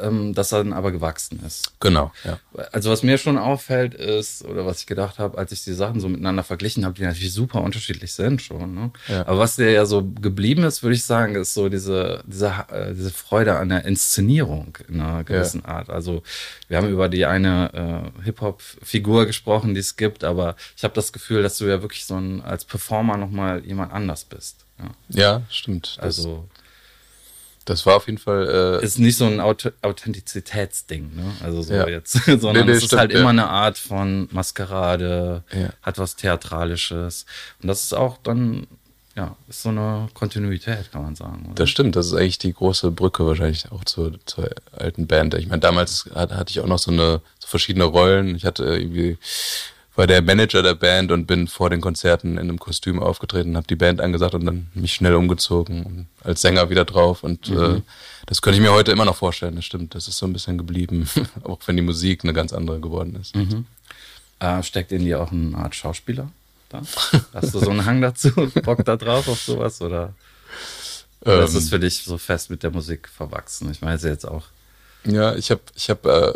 ähm, 0.00 0.32
das 0.32 0.48
dann 0.48 0.72
aber 0.72 0.92
gewachsen 0.92 1.40
ist. 1.46 1.72
genau, 1.78 2.10
ja. 2.24 2.38
Also 2.72 2.90
was 2.90 3.02
mir 3.02 3.18
schon 3.18 3.36
auffällt 3.36 3.94
ist, 3.94 4.46
oder 4.46 4.64
was 4.64 4.80
ich 4.80 4.86
gedacht 4.86 5.18
habe, 5.18 5.36
als 5.36 5.52
ich 5.52 5.62
die 5.62 5.74
Sachen 5.74 6.00
so 6.00 6.08
miteinander 6.08 6.42
verglichen 6.42 6.86
habe, 6.86 6.94
die 6.94 7.02
natürlich 7.02 7.34
super 7.34 7.60
unterschiedlich 7.60 8.14
sind 8.14 8.40
schon. 8.40 8.74
Ne? 8.74 8.90
Ja. 9.08 9.26
Aber 9.26 9.40
was 9.40 9.56
dir 9.56 9.70
ja 9.70 9.84
so 9.84 10.02
geblieben 10.02 10.64
ist, 10.64 10.82
würde 10.82 10.94
ich 10.94 11.04
sagen, 11.04 11.34
ist 11.34 11.52
so 11.52 11.68
diese, 11.68 12.24
diese, 12.26 12.64
äh, 12.70 12.94
diese 12.94 13.10
Freude 13.10 13.56
an 13.56 13.68
der 13.68 13.84
Inszenierung 13.84 14.78
in 14.88 15.02
einer 15.02 15.22
gewissen 15.22 15.66
Art. 15.66 15.90
Also 15.90 16.22
wir 16.68 16.78
haben 16.78 16.88
über 16.88 17.10
die 17.10 17.26
eine 17.26 18.12
äh, 18.18 18.24
Hip-Hop-Figur 18.24 19.26
gesprochen, 19.26 19.74
die 19.74 19.80
es 19.80 19.96
gibt, 19.96 20.24
aber 20.24 20.56
ich 20.76 20.82
habe 20.82 20.94
das 20.94 21.12
Gefühl, 21.12 21.42
dass 21.42 21.58
du 21.58 21.66
ja 21.66 21.82
wirklich 21.82 22.06
so 22.06 22.16
ein, 22.16 22.40
als 22.40 22.64
Performer 22.64 23.18
nochmal 23.18 23.62
jemand 23.66 23.92
anders 23.92 24.24
bist. 24.24 24.65
Ja. 25.08 25.42
Stimmt. 25.50 25.96
Das, 25.98 26.04
Also 26.04 26.48
das 27.64 27.84
war 27.84 27.96
auf 27.96 28.06
jeden 28.06 28.18
Fall 28.18 28.78
äh, 28.80 28.84
ist 28.84 28.98
nicht 28.98 29.16
so 29.16 29.24
ein 29.26 29.40
Auth 29.40 29.72
Authentizitätsding, 29.82 31.16
ne? 31.16 31.32
Also 31.42 31.62
so 31.62 31.74
Ja. 31.74 31.88
jetzt, 31.88 32.12
sondern 32.26 32.54
Nee, 32.54 32.62
nee, 32.64 32.70
es 32.72 32.78
ist 32.78 32.86
stimmt, 32.86 33.00
halt 33.00 33.12
ja. 33.12 33.20
immer 33.20 33.30
eine 33.30 33.48
Art 33.48 33.76
von 33.78 34.28
Maskerade, 34.30 35.42
Ja. 35.52 35.70
hat 35.82 35.98
was 35.98 36.16
Theatralisches. 36.16 37.26
Und 37.60 37.68
das 37.68 37.82
ist 37.84 37.92
auch 37.94 38.18
dann, 38.22 38.66
ja, 39.16 39.34
ist 39.48 39.62
so 39.62 39.70
eine 39.70 40.08
Kontinuität, 40.14 40.92
kann 40.92 41.02
man 41.02 41.16
sagen. 41.16 41.44
Oder? 41.46 41.54
Das 41.54 41.70
stimmt, 41.70 41.96
das 41.96 42.06
ist 42.06 42.14
eigentlich 42.14 42.38
die 42.38 42.52
große 42.52 42.90
Brücke 42.92 43.26
wahrscheinlich 43.26 43.72
auch 43.72 43.84
zur, 43.84 44.12
zur 44.26 44.48
alten 44.72 45.06
Band. 45.08 45.34
Ich 45.34 45.48
meine, 45.48 45.60
damals 45.60 46.08
hat, 46.14 46.30
hatte 46.32 46.50
ich 46.50 46.60
auch 46.60 46.66
noch 46.66 46.78
so 46.78 46.90
eine 46.92 47.20
so 47.40 47.48
verschiedene 47.48 47.84
Rollen. 47.84 48.36
Ich 48.36 48.44
hatte 48.44 48.64
irgendwie 48.64 49.18
war 49.96 50.06
der 50.06 50.22
Manager 50.22 50.62
der 50.62 50.74
Band 50.74 51.10
und 51.10 51.26
bin 51.26 51.48
vor 51.48 51.70
den 51.70 51.80
Konzerten 51.80 52.32
in 52.32 52.38
einem 52.38 52.58
Kostüm 52.58 53.02
aufgetreten, 53.02 53.56
habe 53.56 53.66
die 53.66 53.76
Band 53.76 54.00
angesagt 54.00 54.34
und 54.34 54.44
dann 54.44 54.68
mich 54.74 54.94
schnell 54.94 55.14
umgezogen 55.14 55.82
und 55.84 56.06
als 56.22 56.42
Sänger 56.42 56.68
wieder 56.70 56.84
drauf. 56.84 57.24
Und 57.24 57.48
äh, 57.48 57.80
das 58.26 58.42
könnte 58.42 58.58
ich 58.58 58.62
mir 58.62 58.72
heute 58.72 58.92
immer 58.92 59.06
noch 59.06 59.16
vorstellen. 59.16 59.56
Das 59.56 59.64
stimmt, 59.64 59.94
das 59.94 60.06
ist 60.06 60.18
so 60.18 60.26
ein 60.26 60.32
bisschen 60.32 60.58
geblieben, 60.58 61.08
auch 61.44 61.58
wenn 61.66 61.76
die 61.76 61.82
Musik 61.82 62.24
eine 62.24 62.34
ganz 62.34 62.52
andere 62.52 62.78
geworden 62.78 63.16
ist. 63.20 63.34
Äh, 64.38 64.62
steckt 64.62 64.92
in 64.92 65.04
dir 65.04 65.20
auch 65.20 65.32
eine 65.32 65.56
Art 65.56 65.74
Schauspieler? 65.74 66.30
Da? 66.68 66.82
Hast 67.32 67.54
du 67.54 67.60
so 67.60 67.70
einen 67.70 67.86
Hang 67.86 68.02
dazu? 68.02 68.30
Bock 68.64 68.84
da 68.84 68.96
drauf 68.96 69.28
auf 69.28 69.40
sowas? 69.40 69.80
Oder, 69.80 70.12
oder 71.22 71.44
ist 71.44 71.52
Ähm, 71.52 71.58
es 71.58 71.68
für 71.70 71.78
dich 71.80 72.02
so 72.04 72.18
fest 72.18 72.50
mit 72.50 72.62
der 72.62 72.70
Musik 72.70 73.08
verwachsen? 73.08 73.70
Ich 73.70 73.80
weiß 73.80 74.02
jetzt 74.02 74.26
auch. 74.28 74.44
Ja, 75.04 75.34
ich 75.36 75.50
habe 75.50 75.60
ich 75.74 75.88
hab, 75.88 76.04
äh, 76.04 76.32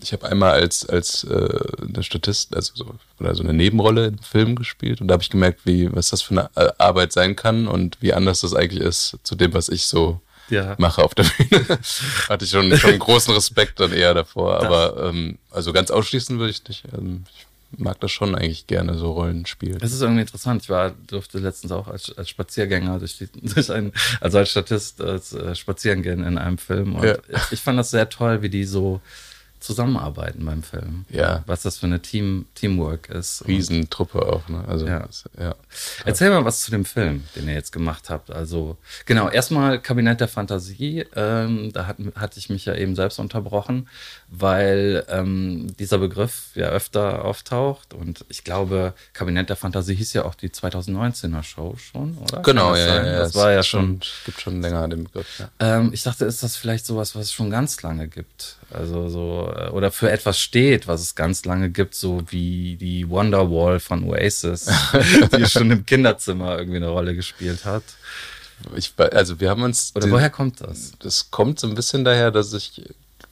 ich 0.00 0.12
habe 0.12 0.28
einmal 0.28 0.52
als 0.52 0.88
als 0.88 1.24
äh, 1.24 1.48
der 1.82 2.02
Statist, 2.02 2.54
also 2.54 2.72
so 2.74 2.94
oder 3.18 3.34
so 3.34 3.42
eine 3.42 3.52
Nebenrolle 3.52 4.06
im 4.06 4.18
Film 4.18 4.56
gespielt 4.56 5.00
und 5.00 5.08
da 5.08 5.14
habe 5.14 5.22
ich 5.22 5.30
gemerkt, 5.30 5.60
wie 5.64 5.92
was 5.92 6.10
das 6.10 6.22
für 6.22 6.34
eine 6.34 6.50
äh, 6.54 6.72
Arbeit 6.78 7.12
sein 7.12 7.36
kann 7.36 7.66
und 7.66 7.98
wie 8.00 8.12
anders 8.12 8.40
das 8.40 8.54
eigentlich 8.54 8.82
ist 8.82 9.16
zu 9.22 9.34
dem, 9.34 9.54
was 9.54 9.68
ich 9.68 9.86
so 9.86 10.20
ja. 10.50 10.76
mache 10.78 11.02
auf 11.02 11.14
der 11.14 11.24
Bühne. 11.24 11.78
Hatte 12.28 12.44
ich 12.44 12.50
schon 12.50 12.76
schon 12.76 12.98
großen 12.98 13.34
Respekt 13.34 13.80
dann 13.80 13.92
eher 13.92 14.14
davor, 14.14 14.62
aber 14.62 15.08
ähm, 15.08 15.38
also 15.50 15.72
ganz 15.72 15.90
ausschließen 15.90 16.38
würde 16.38 16.50
ich 16.50 16.66
nicht. 16.66 16.84
Ähm, 16.96 17.24
ich 17.30 17.46
mag 17.76 18.00
das 18.00 18.10
schon 18.10 18.34
eigentlich 18.34 18.66
gerne, 18.66 18.96
so 18.96 19.12
Rollenspiel. 19.12 19.76
Das 19.78 19.92
ist 19.92 20.00
irgendwie 20.00 20.22
interessant. 20.22 20.62
Ich 20.62 20.70
war, 20.70 20.90
durfte 20.90 21.38
letztens 21.38 21.70
auch 21.70 21.88
als, 21.88 22.16
als 22.16 22.30
Spaziergänger 22.30 22.98
durch, 22.98 23.18
die, 23.18 23.28
durch 23.42 23.70
einen, 23.70 23.92
also 24.20 24.38
als 24.38 24.50
Statist 24.50 25.00
als, 25.02 25.34
äh, 25.34 25.54
spazieren 25.54 26.02
gehen 26.02 26.24
in 26.24 26.38
einem 26.38 26.58
Film. 26.58 26.96
Und 26.96 27.04
ja. 27.04 27.16
ich 27.50 27.60
fand 27.60 27.78
das 27.78 27.90
sehr 27.90 28.08
toll, 28.08 28.40
wie 28.40 28.48
die 28.48 28.64
so 28.64 29.00
zusammenarbeiten 29.60 30.44
beim 30.44 30.62
Film. 30.62 31.04
Ja. 31.10 31.42
Was 31.46 31.62
das 31.62 31.78
für 31.78 31.86
eine 31.86 32.00
Team, 32.00 32.46
Teamwork 32.54 33.08
ist. 33.08 33.46
Riesentruppe 33.46 34.22
auch, 34.26 34.48
ne? 34.48 34.64
Also, 34.66 34.86
ja. 34.86 35.00
Das, 35.00 35.24
ja. 35.38 35.54
Erzähl 36.04 36.30
mal 36.30 36.44
was 36.44 36.62
zu 36.62 36.70
dem 36.70 36.84
Film, 36.84 37.24
den 37.34 37.48
ihr 37.48 37.54
jetzt 37.54 37.72
gemacht 37.72 38.10
habt. 38.10 38.30
Also, 38.30 38.76
genau, 39.06 39.28
erstmal 39.28 39.80
Kabinett 39.80 40.20
der 40.20 40.28
Fantasie. 40.28 41.04
Ähm, 41.16 41.72
da 41.72 41.86
hat, 41.86 41.96
hatte 42.14 42.38
ich 42.38 42.50
mich 42.50 42.64
ja 42.64 42.74
eben 42.74 42.94
selbst 42.94 43.18
unterbrochen, 43.18 43.88
weil 44.28 45.04
ähm, 45.08 45.74
dieser 45.78 45.98
Begriff 45.98 46.50
ja 46.54 46.68
öfter 46.68 47.24
auftaucht. 47.24 47.94
Und 47.94 48.24
ich 48.28 48.44
glaube, 48.44 48.94
Kabinett 49.12 49.48
der 49.48 49.56
Fantasie 49.56 49.94
hieß 49.94 50.12
ja 50.12 50.24
auch 50.24 50.34
die 50.34 50.50
2019er 50.50 51.42
Show 51.42 51.76
schon, 51.76 52.16
oder? 52.18 52.42
Genau, 52.42 52.70
das 52.70 52.80
ja, 52.80 52.86
ja, 52.86 53.06
ja. 53.06 53.18
Das 53.18 53.34
war 53.34 53.52
ja 53.52 53.62
schon, 53.62 54.00
gibt 54.24 54.40
schon 54.40 54.62
länger 54.62 54.88
den 54.88 55.04
Begriff. 55.04 55.40
Ja. 55.40 55.50
Ähm, 55.58 55.90
ich 55.92 56.02
dachte, 56.02 56.24
ist 56.24 56.42
das 56.42 56.56
vielleicht 56.56 56.86
sowas, 56.86 57.14
was 57.14 57.24
es 57.24 57.32
schon 57.32 57.50
ganz 57.50 57.82
lange 57.82 58.08
gibt? 58.08 58.57
Also 58.70 59.08
so, 59.08 59.52
äh, 59.56 59.70
oder 59.70 59.90
für 59.90 60.10
etwas 60.10 60.38
steht, 60.38 60.88
was 60.88 61.00
es 61.00 61.14
ganz 61.14 61.44
lange 61.44 61.70
gibt, 61.70 61.94
so 61.94 62.22
wie 62.28 62.76
die 62.76 63.08
Wonderwall 63.08 63.80
von 63.80 64.04
Oasis, 64.04 64.70
die 65.36 65.46
schon 65.46 65.70
im 65.70 65.86
Kinderzimmer 65.86 66.58
irgendwie 66.58 66.76
eine 66.76 66.88
Rolle 66.88 67.14
gespielt 67.14 67.64
hat. 67.64 67.82
Ich, 68.74 68.92
also 68.98 69.40
wir 69.40 69.50
haben 69.50 69.62
uns. 69.62 69.92
Oder 69.94 70.06
den, 70.06 70.12
woher 70.12 70.30
kommt 70.30 70.60
das? 70.60 70.92
Das 70.98 71.30
kommt 71.30 71.60
so 71.60 71.66
ein 71.66 71.74
bisschen 71.74 72.04
daher, 72.04 72.30
dass 72.30 72.52
ich, 72.52 72.82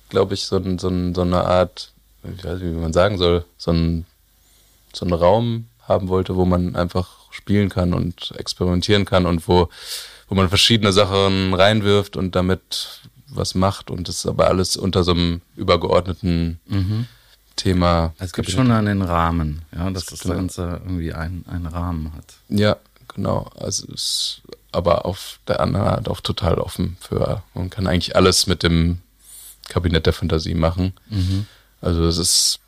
glaube 0.09 0.35
ich, 0.35 0.47
so, 0.47 0.59
so, 0.79 1.13
so 1.15 1.23
eine 1.23 1.45
Art, 1.45 1.93
ich 2.23 2.45
weiß 2.45 2.61
nicht, 2.61 2.73
wie 2.73 2.81
man 2.81 2.93
sagen 2.93 3.19
soll, 3.19 3.45
so, 3.59 3.73
ein, 3.73 4.07
so 4.93 5.05
einen 5.05 5.15
Raum 5.15 5.67
haben 5.83 6.09
wollte, 6.09 6.37
wo 6.37 6.45
man 6.45 6.77
einfach 6.77 7.31
spielen 7.31 7.69
kann 7.69 7.93
und 7.93 8.33
experimentieren 8.39 9.05
kann 9.05 9.27
und 9.27 9.47
wo, 9.47 9.69
wo 10.29 10.35
man 10.35 10.49
verschiedene 10.49 10.93
Sachen 10.93 11.53
reinwirft 11.53 12.17
und 12.17 12.35
damit 12.35 13.01
was 13.29 13.55
macht 13.55 13.91
und 13.91 14.09
das 14.09 14.19
ist 14.19 14.27
aber 14.27 14.49
alles 14.49 14.77
unter 14.77 15.05
so 15.05 15.13
einem 15.13 15.41
übergeordneten 15.57 16.61
mhm. 16.67 17.07
Thema. 17.57 18.15
Es 18.19 18.33
gibt 18.33 18.51
schon 18.51 18.71
einen 18.71 19.03
Rahmen, 19.03 19.63
ja, 19.75 19.91
dass 19.91 20.07
das 20.07 20.21
genau. 20.21 20.35
Ganze 20.37 20.81
irgendwie 20.85 21.13
einen, 21.13 21.45
einen 21.49 21.67
Rahmen 21.67 22.13
hat. 22.15 22.35
Ja, 22.49 22.77
genau. 23.15 23.51
Also 23.59 23.87
es 23.93 23.95
ist 23.95 24.43
aber 24.73 25.07
auf 25.07 25.41
der 25.49 25.61
anderen 25.61 25.87
Art 25.87 26.09
auch 26.09 26.21
total 26.21 26.59
offen 26.59 26.99
für, 27.01 27.43
man 27.55 27.71
kann 27.71 27.87
eigentlich 27.87 28.15
alles 28.15 28.47
mit 28.47 28.63
dem 28.63 28.99
Kabinett 29.69 30.07
der 30.07 30.13
Fantasie 30.13 30.55
machen. 30.55 30.93
Mhm. 31.09 31.47
Also 31.81 32.05
es 32.05 32.19
ist, 32.19 32.61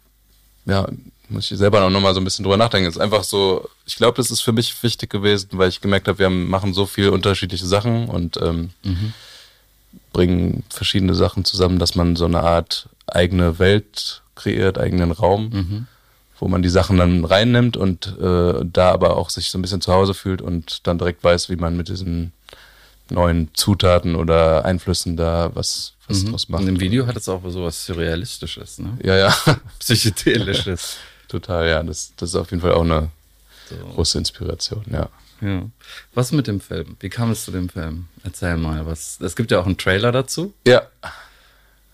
ja, 0.65 0.89
muss 1.29 1.51
ich 1.51 1.59
selber 1.59 1.89
noch 1.89 2.01
mal 2.01 2.15
so 2.15 2.21
ein 2.21 2.25
bisschen 2.25 2.45
drüber 2.45 2.57
nachdenken. 2.57 2.89
Es 2.89 2.97
ist 2.97 3.03
einfach 3.03 3.25
so, 3.25 3.69
ich 3.85 3.97
glaube, 3.97 4.17
das 4.17 4.31
ist 4.31 4.41
für 4.41 4.53
mich 4.53 4.83
wichtig 4.83 5.11
gewesen, 5.11 5.51
weil 5.53 5.69
ich 5.69 5.83
gemerkt 5.83 6.09
habe, 6.09 6.19
wir 6.19 6.31
machen 6.31 6.73
so 6.73 6.87
viele 6.87 7.13
unterschiedliche 7.13 7.67
Sachen 7.67 8.09
und 8.09 8.39
ähm, 8.39 8.71
mhm 8.83 9.13
bringen 10.13 10.65
verschiedene 10.71 11.15
Sachen 11.15 11.45
zusammen, 11.45 11.79
dass 11.79 11.95
man 11.95 12.17
so 12.17 12.25
eine 12.25 12.43
Art 12.43 12.89
eigene 13.07 13.59
Welt 13.59 14.23
kreiert, 14.35 14.79
eigenen 14.79 15.13
Raum, 15.13 15.51
mhm. 15.51 15.87
wo 16.39 16.49
man 16.49 16.63
die 16.63 16.69
Sachen 16.69 16.99
dann 16.99 17.25
reinnimmt 17.25 17.77
und 17.77 18.17
äh, 18.21 18.65
da 18.65 18.91
aber 18.91 19.17
auch 19.17 19.31
sich 19.31 19.51
so 19.51 19.59
ein 19.59 19.63
bisschen 19.63 19.81
zu 19.81 19.93
Hause 19.93 20.15
fühlt 20.15 20.43
und 20.43 20.87
dann 20.87 20.99
direkt 20.99 21.25
weiß, 21.25 21.51
wie 21.51 21.57
man 21.57 21.77
mit 21.77 21.89
diesen 21.89 22.33
neuen 23.11 23.49
Zutaten 23.55 24.15
oder 24.15 24.65
Einflüssen 24.65 25.17
da 25.17 25.51
was, 25.55 25.95
was 26.07 26.23
mhm. 26.23 26.31
draus 26.31 26.49
macht. 26.49 26.63
Und 26.63 26.69
im 26.69 26.81
Video 26.81 27.07
hat 27.07 27.17
es 27.17 27.29
auch 27.29 27.43
so 27.49 27.65
was 27.65 27.87
Surrealistisches, 27.87 28.79
ne? 28.79 28.99
Ja, 29.03 29.17
ja. 29.17 29.35
Psychedelisches. 29.79 30.97
Total, 31.29 31.69
ja. 31.69 31.83
Das, 31.83 32.13
das 32.17 32.31
ist 32.31 32.37
auf 32.37 32.51
jeden 32.51 32.61
Fall 32.61 32.73
auch 32.73 32.83
eine 32.83 33.09
so. 33.69 33.77
große 33.95 34.19
Inspiration, 34.19 34.85
ja. 34.93 35.09
Ja. 35.41 35.69
Was 36.15 36.33
mit 36.33 36.47
dem 36.47 36.61
Film? 36.61 36.97
Wie 37.01 37.09
kam 37.09 37.31
es 37.31 37.45
zu 37.45 37.51
dem 37.51 37.69
Film? 37.69 38.09
Erzähl 38.25 38.57
mal, 38.57 38.87
was. 38.87 39.21
Es 39.21 39.37
gibt 39.37 39.51
ja 39.51 39.61
auch 39.61 39.67
einen 39.67 39.79
Trailer 39.79 40.13
dazu. 40.13 40.55
Ja. 40.67 40.83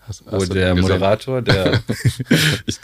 Hast, 0.07 0.23
hast 0.25 0.49
wo 0.49 0.53
der 0.53 0.75
Moderator, 0.75 1.41
der 1.41 1.81
ich, 2.65 2.79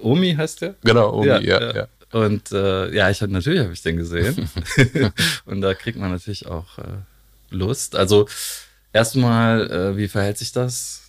Omi 0.00 0.34
heißt 0.34 0.62
der? 0.62 0.74
Genau, 0.82 1.12
Omi, 1.14 1.26
ja. 1.26 1.40
ja, 1.40 1.74
ja. 1.74 1.88
Und 2.12 2.52
äh, 2.52 2.94
ja, 2.94 3.10
ich 3.10 3.20
hab, 3.22 3.30
natürlich 3.30 3.60
habe 3.60 3.72
ich 3.72 3.82
den 3.82 3.96
gesehen. 3.96 4.48
und 5.44 5.60
da 5.60 5.74
kriegt 5.74 5.98
man 5.98 6.10
natürlich 6.10 6.46
auch 6.46 6.78
äh, 6.78 6.98
Lust. 7.50 7.96
Also 7.96 8.28
erstmal, 8.92 9.70
äh, 9.70 9.96
wie 9.96 10.08
verhält 10.08 10.38
sich 10.38 10.52
das 10.52 11.02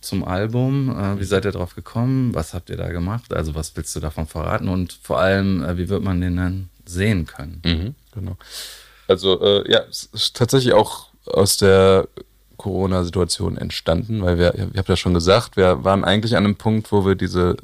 zum 0.00 0.24
Album? 0.24 0.90
Äh, 0.90 1.20
wie 1.20 1.24
seid 1.24 1.44
ihr 1.44 1.52
drauf 1.52 1.74
gekommen? 1.74 2.34
Was 2.34 2.54
habt 2.54 2.70
ihr 2.70 2.76
da 2.76 2.88
gemacht? 2.88 3.32
Also 3.32 3.54
was 3.54 3.76
willst 3.76 3.94
du 3.96 4.00
davon 4.00 4.26
verraten? 4.26 4.68
Und 4.68 4.98
vor 5.02 5.20
allem, 5.20 5.62
äh, 5.62 5.76
wie 5.76 5.88
wird 5.88 6.02
man 6.02 6.20
den 6.20 6.36
dann 6.36 6.68
sehen 6.86 7.26
können? 7.26 7.62
Mhm. 7.64 7.94
Genau. 8.14 8.36
Also 9.08 9.40
äh, 9.42 9.70
ja, 9.70 9.80
es 9.88 10.08
ist 10.12 10.36
tatsächlich 10.36 10.72
auch 10.72 11.08
aus 11.26 11.56
der 11.56 12.08
Corona-Situation 12.56 13.56
entstanden, 13.56 14.22
weil 14.22 14.38
wir, 14.38 14.54
ich 14.54 14.78
habe 14.78 14.88
ja 14.88 14.96
schon 14.96 15.14
gesagt, 15.14 15.56
wir 15.56 15.82
waren 15.84 16.04
eigentlich 16.04 16.36
an 16.36 16.44
einem 16.44 16.56
Punkt, 16.56 16.92
wo 16.92 17.06
wir 17.06 17.14
diese 17.14 17.56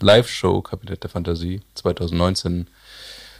Live-Show 0.00 0.62
Kabinett 0.62 1.02
der 1.02 1.10
Fantasie 1.10 1.60
2019 1.74 2.66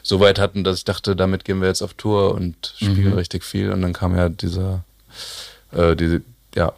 so 0.03 0.21
weit 0.21 0.39
hatten, 0.39 0.65
dass 0.65 0.79
ich 0.79 0.85
dachte, 0.85 1.17
damit 1.17 1.45
gehen 1.45 1.61
wir 1.61 1.69
jetzt 1.69 1.83
auf 1.83 1.95
Tour 1.95 2.35
und 2.35 2.75
spielen 2.77 3.11
mhm. 3.11 3.15
richtig 3.15 3.45
viel. 3.45 3.73
Und 3.73 3.83
dann 3.83 3.93
kam 3.93 4.17
ja 4.17 4.29
dieser, 4.29 4.85
äh, 5.73 5.97
diese, 5.97 6.23
ja, 6.55 6.73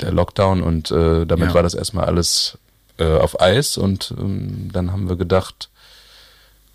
der 0.00 0.12
Lockdown 0.12 0.62
und 0.62 0.90
äh, 0.90 1.24
damit 1.24 1.48
ja. 1.48 1.54
war 1.54 1.62
das 1.62 1.74
erstmal 1.74 2.04
alles 2.04 2.58
äh, 2.98 3.16
auf 3.16 3.40
Eis 3.40 3.78
und 3.78 4.12
ähm, 4.18 4.70
dann 4.72 4.92
haben 4.92 5.08
wir 5.08 5.16
gedacht, 5.16 5.70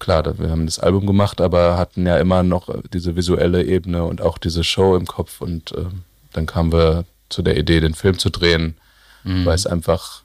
klar, 0.01 0.37
wir 0.39 0.49
haben 0.49 0.65
das 0.65 0.79
Album 0.79 1.05
gemacht, 1.05 1.39
aber 1.39 1.77
hatten 1.77 2.05
ja 2.05 2.17
immer 2.17 2.43
noch 2.43 2.67
diese 2.91 3.15
visuelle 3.15 3.63
Ebene 3.63 4.03
und 4.03 4.21
auch 4.21 4.37
diese 4.37 4.63
Show 4.63 4.97
im 4.97 5.05
Kopf. 5.05 5.39
Und 5.39 5.71
äh, 5.73 5.85
dann 6.33 6.47
kamen 6.47 6.73
wir 6.73 7.05
zu 7.29 7.41
der 7.41 7.55
Idee, 7.55 7.79
den 7.79 7.93
Film 7.93 8.17
zu 8.17 8.29
drehen, 8.29 8.75
mhm. 9.23 9.45
weil 9.45 9.55
es 9.55 9.67
einfach 9.67 10.23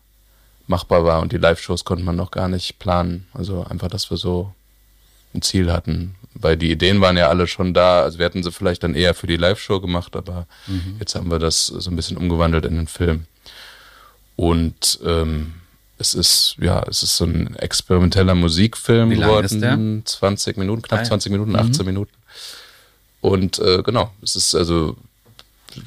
machbar 0.67 1.05
war 1.05 1.21
und 1.21 1.31
die 1.33 1.37
Live-Shows 1.37 1.85
konnte 1.85 2.05
man 2.05 2.17
noch 2.17 2.31
gar 2.31 2.49
nicht 2.49 2.79
planen. 2.79 3.29
Also 3.35 3.65
einfach, 3.69 3.89
dass 3.89 4.11
wir 4.11 4.17
so 4.17 4.53
ein 5.35 5.43
Ziel 5.43 5.71
hatten. 5.71 6.17
Weil 6.35 6.57
die 6.57 6.71
Ideen 6.71 7.01
waren 7.01 7.17
ja 7.17 7.29
alle 7.29 7.47
schon 7.47 7.73
da. 7.75 8.03
Also 8.03 8.19
wir 8.19 8.27
hätten 8.27 8.43
sie 8.43 8.51
vielleicht 8.51 8.83
dann 8.83 8.95
eher 8.95 9.15
für 9.15 9.27
die 9.27 9.37
Live-Show 9.37 9.81
gemacht, 9.81 10.17
aber 10.17 10.47
mhm. 10.67 10.97
jetzt 10.99 11.15
haben 11.15 11.31
wir 11.31 11.39
das 11.39 11.67
so 11.67 11.91
ein 11.91 11.97
bisschen 11.97 12.17
umgewandelt 12.17 12.65
in 12.65 12.77
den 12.77 12.89
Film. 12.89 13.27
Und 14.37 14.99
ähm, 15.05 15.55
es 15.99 16.15
ist, 16.15 16.57
ja, 16.61 16.83
es 16.89 17.03
ist 17.03 17.17
so 17.17 17.25
ein 17.25 17.57
experimenteller 17.57 18.35
Musikfilm 18.35 19.11
geworden. 19.11 19.47
Ist 19.47 19.61
der? 19.61 19.79
20 20.05 20.57
Minuten, 20.59 20.83
knapp 20.83 21.01
ah, 21.01 21.05
20 21.05 21.33
Minuten, 21.33 21.57
18 21.57 21.79
mhm. 21.79 21.85
Minuten. 21.87 22.13
Und 23.21 23.59
äh, 23.59 23.83
genau, 23.83 24.13
es 24.23 24.37
ist 24.37 24.55
also 24.55 24.97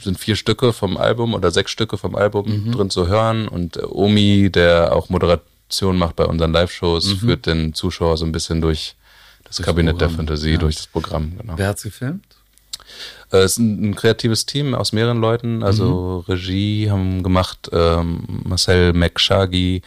sind 0.02 0.19
vier 0.19 0.36
Stücke 0.36 0.74
vom 0.74 0.98
Album 0.98 1.34
oder 1.34 1.52
sechs 1.52 1.72
Stücke 1.72 1.98
vom 1.98 2.15
Album 2.15 2.65
mhm. 2.65 2.72
drin 2.72 2.89
zu 2.89 3.08
hören. 3.08 3.48
Und 3.48 3.78
äh, 3.78 3.86
Omi, 3.86 4.50
der 4.52 4.95
auch 4.95 5.10
Moderation 5.10 5.98
macht 5.98 6.15
bei 6.15 6.26
unseren 6.26 6.52
Live-Shows, 6.52 7.08
mhm. 7.08 7.17
führt 7.17 7.45
den 7.45 7.74
Zuschauer 7.74 8.17
so 8.17 8.26
ein 8.26 8.32
bisschen 8.32 8.62
durch 8.62 8.95
das 9.45 9.58
durch 9.58 9.65
Kabinett 9.65 9.98
Programm, 9.98 10.10
der 10.10 10.17
Fantasie, 10.17 10.52
ja. 10.52 10.58
durch 10.58 10.76
das 10.76 10.88
Programm. 10.88 11.38
Genau. 11.39 11.54
Wer 11.58 11.67
hat's 11.67 11.84
gefilmt? 11.84 12.26
Äh, 13.32 13.38
es 13.38 13.54
ist 13.54 13.60
ein, 13.60 13.89
ein, 13.89 13.95
kreatives 13.95 14.45
Team 14.45 14.73
aus 14.73 14.91
mehreren 14.91 15.19
Leuten. 15.19 15.63
Also 15.63 16.23
mhm. 16.28 16.34
Regie 16.34 16.89
haben 16.89 17.23
gemacht 17.23 17.69
ähm, 17.71 18.23
Marcel 18.43 18.93
Mekshagi, 18.93 19.82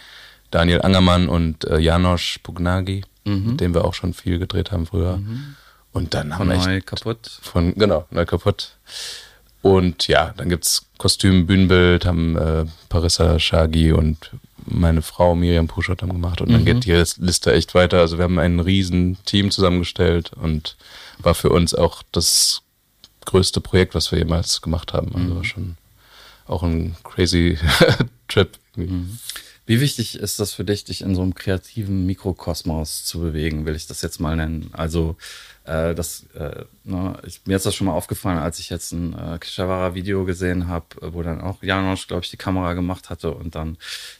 Daniel 0.50 0.82
Angermann 0.82 1.28
und 1.28 1.64
äh, 1.64 1.78
Janosch 1.78 2.38
Pugnagi, 2.42 3.04
mhm. 3.24 3.50
mit 3.50 3.60
dem 3.60 3.74
wir 3.74 3.84
auch 3.84 3.94
schon 3.94 4.14
viel 4.14 4.38
gedreht 4.38 4.72
haben 4.72 4.86
früher. 4.86 5.16
Mhm. 5.18 5.56
Und 5.92 6.14
dann 6.14 6.38
haben 6.38 6.48
wir 6.48 6.56
neu 6.56 6.80
kaputt. 6.80 7.38
Von 7.42 7.74
genau 7.74 8.06
neu 8.10 8.24
kaputt. 8.24 8.76
Und 9.60 10.08
ja, 10.08 10.34
dann 10.36 10.48
gibt's 10.48 10.86
Kostüm, 10.98 11.46
Bühnenbild, 11.46 12.04
haben 12.04 12.36
äh, 12.36 12.64
Parissa 12.88 13.38
Shagi 13.38 13.92
und 13.92 14.30
meine 14.64 15.02
Frau 15.02 15.34
Miriam 15.34 15.68
Puschott 15.68 16.02
haben 16.02 16.12
gemacht. 16.12 16.40
Und 16.40 16.50
dann 16.50 16.62
mhm. 16.62 16.66
geht 16.66 16.84
die 16.84 16.92
Liste 16.92 17.52
echt 17.52 17.74
weiter. 17.74 17.98
Also 17.98 18.18
wir 18.18 18.24
haben 18.24 18.38
ein 18.38 18.60
riesen 18.60 19.18
Team 19.24 19.50
zusammengestellt 19.50 20.32
und 20.34 20.76
war 21.18 21.34
für 21.34 21.50
uns 21.50 21.74
auch 21.74 22.02
das 22.12 22.62
größte 23.26 23.60
Projekt, 23.60 23.94
was 23.94 24.10
wir 24.12 24.18
jemals 24.18 24.60
gemacht 24.60 24.92
haben. 24.92 25.14
Also 25.14 25.34
mhm. 25.34 25.44
schon 25.44 25.76
auch 26.46 26.62
ein 26.62 26.96
crazy 27.04 27.58
Trip. 28.28 28.50
Mhm. 28.76 29.18
Wie 29.64 29.80
wichtig 29.80 30.18
ist 30.18 30.40
das 30.40 30.52
für 30.52 30.64
dich, 30.64 30.84
dich 30.84 31.02
in 31.02 31.14
so 31.14 31.22
einem 31.22 31.34
kreativen 31.34 32.04
Mikrokosmos 32.04 33.04
zu 33.04 33.20
bewegen, 33.20 33.64
will 33.64 33.76
ich 33.76 33.86
das 33.86 34.02
jetzt 34.02 34.20
mal 34.20 34.36
nennen? 34.36 34.70
Also 34.72 35.16
äh, 35.64 35.94
das, 35.94 36.26
äh, 36.34 36.64
ne, 36.82 37.16
ich, 37.24 37.42
mir 37.44 37.56
ist 37.56 37.66
das 37.66 37.74
schon 37.74 37.86
mal 37.86 37.92
aufgefallen, 37.92 38.38
als 38.38 38.58
ich 38.58 38.68
jetzt 38.68 38.92
ein 38.92 39.14
äh, 39.14 39.38
Kishawara-Video 39.38 40.24
gesehen 40.24 40.66
habe, 40.66 40.86
wo 41.00 41.22
dann 41.22 41.40
auch 41.40 41.62
Janosch, 41.62 42.08
glaube 42.08 42.24
ich, 42.24 42.30
die 42.30 42.36
Kamera 42.36 42.74
gemacht 42.74 43.10
hatte 43.10 43.30
und 43.30 43.54
dann 43.54 43.78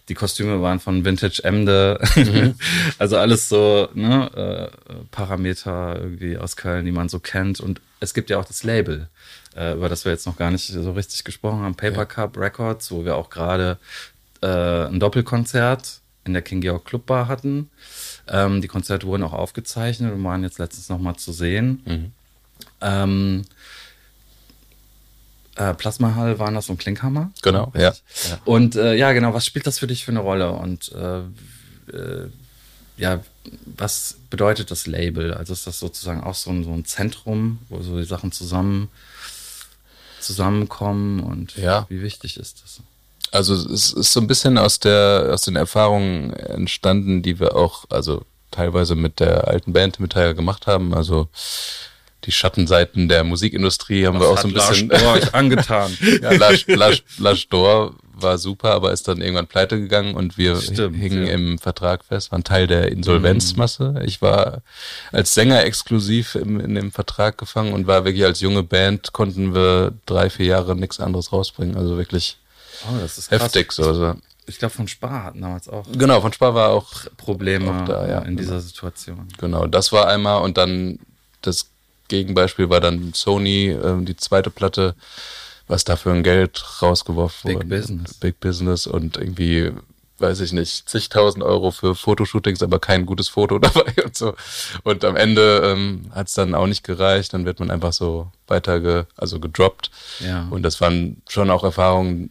die 0.09 0.15
Kostüme 0.15 0.63
waren 0.63 0.79
von 0.79 1.05
Vintage 1.05 1.43
Emde. 1.43 2.01
Mhm. 2.15 2.55
also 2.99 3.17
alles 3.17 3.49
so 3.49 3.89
ne, 3.95 4.71
äh, 4.89 4.95
Parameter 5.11 5.97
irgendwie 6.01 6.39
aus 6.39 6.57
Köln, 6.57 6.85
die 6.85 6.93
man 6.93 7.09
so 7.09 7.19
kennt. 7.19 7.59
Und 7.59 7.81
es 7.99 8.15
gibt 8.15 8.31
ja 8.31 8.39
auch 8.39 8.45
das 8.45 8.63
Label, 8.63 9.09
äh, 9.57 9.75
über 9.75 9.89
das 9.89 10.05
wir 10.05 10.13
jetzt 10.13 10.27
noch 10.27 10.37
gar 10.37 10.53
nicht 10.53 10.67
so 10.69 10.93
richtig 10.93 11.25
gesprochen 11.25 11.63
haben, 11.63 11.75
Paper 11.75 11.99
ja. 11.99 12.05
Cup 12.05 12.37
Records, 12.37 12.93
wo 12.93 13.05
wir 13.05 13.17
auch 13.17 13.31
gerade 13.31 13.79
äh, 14.43 14.87
ein 14.87 15.01
Doppelkonzert 15.01 16.02
in 16.25 16.33
der 16.33 16.43
King 16.43 16.61
Georg 16.61 16.85
Club 16.85 17.07
Bar 17.07 17.29
hatten. 17.29 17.71
Ähm, 18.29 18.61
die 18.61 18.69
Konzerte 18.69 19.07
wurden 19.07 19.23
auch 19.23 19.33
aufgezeichnet 19.33 20.13
und 20.13 20.23
waren 20.25 20.43
jetzt 20.43 20.59
letztens 20.59 20.89
nochmal 20.89 21.17
zu 21.17 21.33
sehen. 21.33 21.83
Mhm. 21.85 22.13
Ähm, 22.81 23.43
äh, 25.57 25.75
Plasma 25.75 26.15
Hall 26.15 26.39
waren 26.39 26.55
das 26.55 26.69
und 26.69 26.79
Klinkhammer. 26.79 27.31
Genau, 27.43 27.73
ja. 27.75 27.81
ja. 27.83 27.95
Und 28.45 28.77
äh, 28.77 28.95
ja, 28.95 29.13
genau, 29.13 29.35
was 29.35 29.45
spielt 29.45 29.67
das 29.67 29.79
für 29.79 29.87
dich 29.87 30.05
für 30.05 30.13
eine 30.13 30.21
Rolle? 30.21 30.53
Und 30.53 30.93
äh, 30.93 31.19
äh, 31.95 32.31
ja, 32.97 33.21
was 33.65 34.17
bedeutet 34.31 34.71
das 34.71 34.87
Label? 34.87 35.35
Also 35.35 35.53
ist 35.53 35.67
das 35.67 35.79
sozusagen 35.79 36.23
auch 36.23 36.35
so 36.35 36.51
ein, 36.51 36.65
so 36.65 36.73
ein 36.73 36.85
Zentrum, 36.85 37.59
wo 37.69 37.83
so 37.83 37.99
die 37.99 38.05
Sachen 38.05 38.33
zusammen 38.33 38.89
zusammenkommen 40.21 41.21
und 41.21 41.57
ja. 41.57 41.85
wie 41.89 42.01
wichtig 42.01 42.37
ist 42.37 42.63
das? 42.63 42.81
Also 43.33 43.55
es 43.55 43.92
ist 43.92 44.12
so 44.12 44.21
ein 44.21 44.27
bisschen 44.27 44.59
aus 44.59 44.79
der 44.79 45.31
aus 45.33 45.42
den 45.42 45.57
Erfahrungen 45.57 46.33
entstanden, 46.35 47.23
die 47.23 47.40
wir 47.40 47.57
auch 47.57 47.85
also 47.90 48.25
teilweise 48.51 48.95
mit 48.95 49.21
der 49.21 49.49
alten 49.49 49.73
Band 49.73 49.99
mit 49.99 50.12
Tiger 50.12 50.35
gemacht 50.35 50.66
haben. 50.66 50.95
Also 50.95 51.29
die 52.25 52.33
Schattenseiten 52.33 53.09
der 53.09 53.25
Musikindustrie 53.25 54.07
haben 54.07 54.21
Was 54.21 54.23
wir 54.23 54.31
auch 54.31 54.38
so 54.38 54.49
ein 54.49 54.55
bisschen 54.55 54.88
Lars 54.88 55.35
angetan. 55.35 55.97
ja, 56.23 56.33
Lars, 56.33 56.64
Lars, 56.68 57.03
Lars 57.18 57.49
Dor 57.49 57.95
war 58.14 58.38
super, 58.38 58.73
aber 58.73 58.92
ist 58.92 59.09
dann 59.09 59.21
irgendwann 59.21 59.49
pleite 59.49 59.81
gegangen 59.81 60.14
und 60.14 60.38
wir 60.38 60.57
Stimmt, 60.61 60.97
hingen 60.97 61.27
ja. 61.27 61.33
im 61.33 61.59
Vertrag 61.59 62.05
fest, 62.05 62.31
waren 62.31 62.45
Teil 62.45 62.66
der 62.66 62.92
Insolvenzmasse. 62.92 63.92
Mhm. 63.92 64.03
Ich 64.05 64.23
war 64.23 64.62
als 65.11 65.35
Sänger 65.35 65.64
exklusiv 65.64 66.37
im, 66.37 66.61
in 66.61 66.75
dem 66.75 66.92
Vertrag 66.92 67.38
gefangen 67.38 67.73
und 67.73 67.87
war 67.87 68.05
wirklich 68.05 68.25
als 68.25 68.40
junge 68.40 68.62
Band, 68.62 69.12
konnten 69.12 69.55
wir 69.55 69.92
drei, 70.07 70.31
vier 70.31 70.47
Jahre 70.47 70.77
nichts 70.77 71.01
anderes 71.01 71.33
rausbringen. 71.33 71.77
Also 71.77 71.97
wirklich 71.97 72.37
Oh, 72.88 72.99
das 73.01 73.18
ist 73.18 73.31
heftig 73.31 73.73
so. 73.73 73.85
Also. 73.85 74.14
Ich 74.47 74.59
glaube, 74.59 74.75
von 74.75 74.88
Spar 74.88 75.25
hatten 75.25 75.40
damals 75.40 75.68
auch. 75.68 75.87
Genau, 75.92 76.21
von 76.21 76.33
Spar 76.33 76.55
war 76.55 76.71
auch 76.71 76.90
Probleme 77.16 77.71
auch 77.71 77.85
da, 77.85 78.09
ja, 78.09 78.18
in 78.21 78.37
dieser 78.37 78.61
Situation. 78.61 79.29
Genau, 79.38 79.66
das 79.66 79.92
war 79.92 80.09
einmal 80.09 80.42
und 80.42 80.59
dann 80.59 80.99
das 81.42 81.66
Gegenbeispiel 82.09 82.68
war 82.68 82.81
dann 82.81 83.12
Sony, 83.14 83.68
äh, 83.68 84.05
die 84.05 84.16
zweite 84.16 84.51
Platte, 84.51 84.95
was 85.68 85.85
da 85.85 85.97
für 85.97 86.12
ein 86.12 86.23
Geld 86.23 86.62
rausgeworfen 86.83 87.49
Big 87.49 87.57
wurde. 87.57 87.66
Big 87.66 87.81
Business. 87.81 88.14
Big 88.14 88.40
Business 88.40 88.87
und 88.87 89.16
irgendwie, 89.16 89.71
weiß 90.18 90.40
ich 90.40 90.53
nicht, 90.53 90.88
zigtausend 90.88 91.42
Euro 91.45 91.71
für 91.71 91.95
Fotoshootings, 91.95 92.62
aber 92.62 92.81
kein 92.81 93.07
gutes 93.07 93.29
Foto 93.29 93.59
dabei 93.61 93.95
und 94.05 94.16
so. 94.16 94.35
Und 94.83 95.05
am 95.05 95.16
Ende 95.16 95.62
ähm, 95.64 96.11
hat 96.11 96.29
es 96.29 96.35
dann 96.35 96.55
auch 96.55 96.66
nicht 96.66 96.85
gereicht, 96.85 97.33
dann 97.33 97.47
wird 97.47 97.61
man 97.61 97.71
einfach 97.71 97.92
so 97.92 98.31
weiter 98.47 98.81
ge, 98.81 99.05
also 99.16 99.40
gedroppt. 99.40 99.90
Ja. 100.21 100.49
Und 100.51 100.64
das 100.64 100.81
waren 100.81 101.23
schon 101.29 101.49
auch 101.49 101.64
Erfahrungen, 101.64 102.31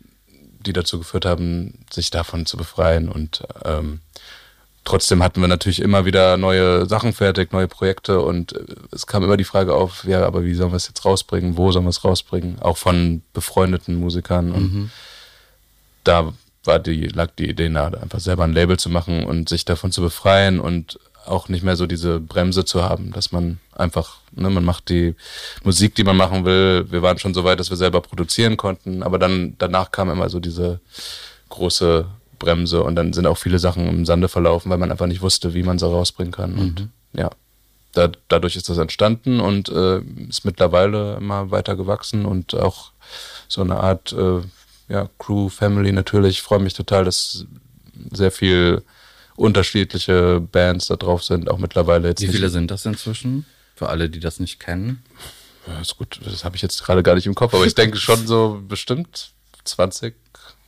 die 0.65 0.74
dazu 0.74 1.00
geführt 1.00 1.26
haben, 1.26 1.86
sich 1.91 2.12
davon 2.12 2.45
zu 2.45 2.58
befreien. 2.58 3.10
Und 3.10 3.43
ähm, 3.63 4.00
trotzdem 4.84 5.24
hatten 5.24 5.41
wir 5.41 5.47
natürlich 5.47 5.82
immer 5.82 6.06
wieder 6.06 6.38
neue 6.38 6.86
Sachen 6.86 7.13
fertig, 7.13 7.52
neue 7.52 7.67
Projekte 7.67 8.21
und 8.21 8.54
äh, 8.54 8.65
es 8.91 9.08
kam 9.08 9.24
immer 9.24 9.38
die 9.38 9.43
Frage 9.43 9.74
auf, 9.74 10.04
ja, 10.04 10.26
aber 10.26 10.43
wie 10.43 10.54
sollen 10.54 10.71
wir 10.71 10.78
es 10.78 10.88
jetzt 10.88 11.06
rausbringen? 11.06 11.58
Wo 11.58 11.71
sollen 11.71 11.86
wir 11.86 11.89
es 11.89 12.04
rausbringen? 12.04 12.60
Auch 12.62 12.78
von 12.78 13.21
befreundeten 13.34 13.95
Musikern. 13.95 14.52
Und 14.52 14.74
mhm. 14.74 14.91
da 16.04 16.34
war 16.63 16.80
die, 16.80 17.08
lag 17.08 17.30
die 17.38 17.50
Idee 17.50 17.69
nahe, 17.69 18.00
einfach 18.02 18.19
selber 18.19 18.43
ein 18.43 18.54
Label 18.54 18.78
zu 18.78 18.89
machen 18.89 19.24
und 19.24 19.50
sich 19.50 19.65
davon 19.65 19.91
zu 19.91 20.02
befreien 20.02 20.60
und 20.60 21.00
auch 21.25 21.49
nicht 21.49 21.63
mehr 21.63 21.75
so 21.75 21.86
diese 21.86 22.19
Bremse 22.19 22.65
zu 22.65 22.84
haben, 22.84 23.12
dass 23.12 23.31
man 23.31 23.60
einfach, 23.75 24.17
ne, 24.31 24.49
man 24.49 24.65
macht 24.65 24.89
die 24.89 25.15
Musik, 25.63 25.95
die 25.95 26.03
man 26.03 26.17
machen 26.17 26.45
will. 26.45 26.86
Wir 26.89 27.01
waren 27.01 27.19
schon 27.19 27.34
so 27.34 27.43
weit, 27.43 27.60
dass 27.60 27.69
wir 27.69 27.77
selber 27.77 28.01
produzieren 28.01 28.57
konnten, 28.57 29.03
aber 29.03 29.19
dann 29.19 29.55
danach 29.57 29.91
kam 29.91 30.10
immer 30.10 30.29
so 30.29 30.39
diese 30.39 30.79
große 31.49 32.05
Bremse 32.39 32.84
und 32.84 32.95
dann 32.95 33.13
sind 33.13 33.27
auch 33.27 33.38
viele 33.38 33.60
Sachen 33.60 33.88
im 33.88 34.05
Sande 34.05 34.27
verlaufen, 34.27 34.69
weil 34.69 34.77
man 34.77 34.91
einfach 34.91 35.07
nicht 35.07 35.21
wusste, 35.21 35.53
wie 35.53 35.63
man 35.63 35.79
sie 35.79 35.86
rausbringen 35.86 36.34
kann. 36.34 36.53
Mhm. 36.53 36.60
Und 36.60 36.89
ja, 37.13 37.29
da, 37.93 38.10
dadurch 38.27 38.55
ist 38.55 38.69
das 38.69 38.77
entstanden 38.77 39.39
und 39.39 39.69
äh, 39.69 39.99
ist 40.27 40.45
mittlerweile 40.45 41.15
immer 41.17 41.51
weiter 41.51 41.75
gewachsen 41.75 42.25
und 42.25 42.55
auch 42.55 42.91
so 43.47 43.62
eine 43.62 43.77
Art 43.77 44.13
äh, 44.13 44.41
ja, 44.89 45.10
Crew, 45.19 45.49
Family 45.49 45.91
natürlich. 45.91 46.38
Ich 46.38 46.41
freue 46.41 46.60
mich 46.60 46.73
total, 46.73 47.05
dass 47.05 47.45
sehr 48.12 48.31
viel 48.31 48.84
unterschiedliche 49.35 50.39
Bands 50.39 50.87
da 50.87 50.95
drauf 50.95 51.23
sind, 51.23 51.49
auch 51.49 51.57
mittlerweile 51.57 52.09
jetzt. 52.09 52.21
Wie 52.21 52.27
viele 52.27 52.45
nicht. 52.45 52.53
sind 52.53 52.71
das 52.71 52.85
inzwischen? 52.85 53.45
Für 53.75 53.89
alle, 53.89 54.09
die 54.09 54.19
das 54.19 54.39
nicht 54.39 54.59
kennen? 54.59 55.01
Ja, 55.67 55.79
ist 55.79 55.97
gut, 55.97 56.19
das 56.23 56.43
habe 56.43 56.55
ich 56.55 56.61
jetzt 56.61 56.83
gerade 56.83 57.03
gar 57.03 57.15
nicht 57.15 57.27
im 57.27 57.35
Kopf, 57.35 57.53
aber 57.53 57.65
ich 57.65 57.75
denke 57.75 57.97
schon 57.97 58.25
so 58.27 58.61
bestimmt 58.67 59.31
20 59.63 60.15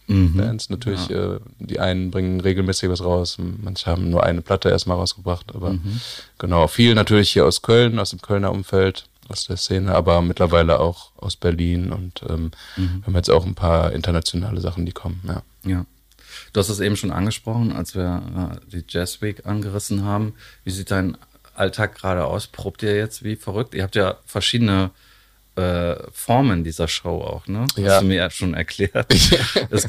mhm. 0.07 0.37
Bands. 0.37 0.69
Natürlich, 0.69 1.07
ja. 1.07 1.35
äh, 1.35 1.39
die 1.59 1.79
einen 1.79 2.11
bringen 2.11 2.39
regelmäßig 2.41 2.89
was 2.89 3.03
raus, 3.03 3.37
manche 3.39 3.87
haben 3.87 4.09
nur 4.09 4.23
eine 4.23 4.41
Platte 4.41 4.69
erstmal 4.69 4.97
rausgebracht, 4.97 5.55
aber 5.55 5.73
mhm. 5.73 5.99
genau, 6.37 6.67
viel 6.67 6.95
natürlich 6.95 7.31
hier 7.31 7.45
aus 7.45 7.61
Köln, 7.61 7.99
aus 7.99 8.11
dem 8.11 8.21
Kölner 8.21 8.51
Umfeld, 8.51 9.05
aus 9.29 9.45
der 9.45 9.57
Szene, 9.57 9.95
aber 9.95 10.21
mittlerweile 10.21 10.79
auch 10.79 11.11
aus 11.17 11.35
Berlin 11.35 11.91
und 11.91 12.21
ähm, 12.29 12.51
mhm. 12.77 12.99
wir 12.99 13.07
haben 13.07 13.15
jetzt 13.15 13.31
auch 13.31 13.45
ein 13.45 13.55
paar 13.55 13.93
internationale 13.93 14.61
Sachen, 14.61 14.85
die 14.85 14.91
kommen, 14.91 15.21
ja. 15.27 15.41
Ja. 15.65 15.85
Du 16.51 16.59
hast 16.59 16.69
es 16.69 16.79
eben 16.79 16.95
schon 16.95 17.11
angesprochen, 17.11 17.71
als 17.71 17.95
wir 17.95 18.51
äh, 18.53 18.69
die 18.71 18.83
Jazz 18.87 19.21
Week 19.21 19.45
angerissen 19.45 20.03
haben. 20.03 20.33
Wie 20.63 20.71
sieht 20.71 20.91
dein 20.91 21.17
Alltag 21.55 21.95
gerade 21.95 22.25
aus? 22.25 22.47
Probt 22.47 22.83
ihr 22.83 22.95
jetzt 22.95 23.23
wie 23.23 23.35
verrückt? 23.35 23.73
Ihr 23.73 23.83
habt 23.83 23.95
ja 23.95 24.17
verschiedene 24.25 24.91
äh, 25.55 25.95
Formen 26.11 26.63
dieser 26.63 26.87
Show 26.87 27.21
auch, 27.21 27.47
ne? 27.47 27.67
Ja. 27.75 27.91
Hast 27.91 28.01
du 28.01 28.07
mir 28.07 28.15
ja 28.15 28.29
schon 28.29 28.53
erklärt. 28.55 28.93
das, 29.69 29.85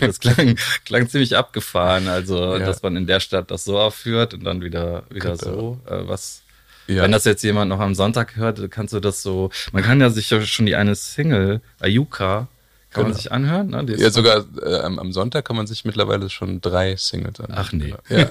das 0.00 0.20
klang, 0.20 0.56
klang, 0.84 1.08
ziemlich 1.08 1.36
abgefahren. 1.36 2.08
Also, 2.08 2.56
ja. 2.56 2.60
dass 2.60 2.82
man 2.82 2.96
in 2.96 3.06
der 3.06 3.20
Stadt 3.20 3.50
das 3.50 3.64
so 3.64 3.78
aufführt 3.78 4.32
und 4.34 4.44
dann 4.44 4.62
wieder, 4.62 5.04
wieder 5.10 5.36
so. 5.36 5.80
Äh, 5.86 6.06
was, 6.06 6.42
ja. 6.86 7.02
Wenn 7.02 7.12
das 7.12 7.24
jetzt 7.24 7.42
jemand 7.42 7.68
noch 7.68 7.80
am 7.80 7.94
Sonntag 7.94 8.36
hört, 8.36 8.70
kannst 8.70 8.92
du 8.92 9.00
das 9.00 9.22
so. 9.22 9.50
Man 9.72 9.82
kann 9.82 10.00
ja 10.00 10.10
sich 10.10 10.30
ja 10.30 10.40
schon 10.42 10.66
die 10.66 10.76
eine 10.76 10.94
Single, 10.94 11.60
Ayuka, 11.78 12.48
kann 12.92 13.04
man 13.04 13.14
sich 13.14 13.32
anhören? 13.32 13.68
Ne? 13.68 13.96
ja, 13.96 14.10
sogar 14.10 14.44
äh, 14.62 14.80
am 14.80 15.12
Sonntag 15.12 15.44
kann 15.44 15.56
man 15.56 15.66
sich 15.66 15.84
mittlerweile 15.84 16.28
schon 16.28 16.60
drei 16.60 16.96
Singles 16.96 17.40
anhören. 17.40 17.58
Ach 17.58 17.72
nee. 17.72 17.94
Ja. 18.08 18.18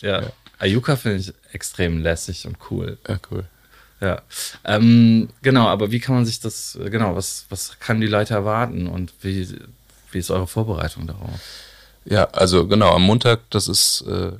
ja. 0.00 0.20
ja. 0.22 0.32
Ayuka 0.58 0.96
finde 0.96 1.18
ich 1.18 1.32
extrem 1.52 2.02
lässig 2.02 2.46
und 2.46 2.56
cool. 2.70 2.98
Ja, 3.08 3.18
cool. 3.30 3.44
Ja. 4.00 4.22
Ähm, 4.64 5.28
genau, 5.42 5.66
aber 5.68 5.90
wie 5.90 6.00
kann 6.00 6.14
man 6.14 6.26
sich 6.26 6.40
das, 6.40 6.78
genau, 6.84 7.16
was, 7.16 7.46
was 7.48 7.78
kann 7.80 8.00
die 8.00 8.06
Leute 8.06 8.34
erwarten 8.34 8.86
und 8.86 9.12
wie, 9.22 9.48
wie 10.10 10.18
ist 10.18 10.30
eure 10.30 10.46
Vorbereitung 10.46 11.06
darauf? 11.06 11.40
Ja, 12.04 12.24
also 12.32 12.66
genau, 12.66 12.94
am 12.94 13.02
Montag, 13.02 13.40
das 13.50 13.68
ist 13.68 14.02
äh, 14.02 14.32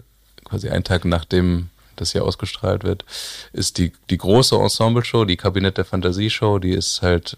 quasi 0.45 0.69
ein 0.69 0.85
Tag 0.85 1.05
nachdem 1.05 1.71
das 1.97 2.13
hier 2.13 2.25
ausgestrahlt 2.25 2.85
wird, 2.85 3.05
ist 3.53 3.79
die, 3.79 3.93
die 4.11 4.19
große 4.19 4.57
Ensemble-Show, 4.57 5.25
die 5.25 5.37
Kabinett 5.37 5.79
der 5.79 5.85
Fantasie-Show, 5.85 6.59
die 6.59 6.73
ist 6.73 7.03
halt, 7.03 7.37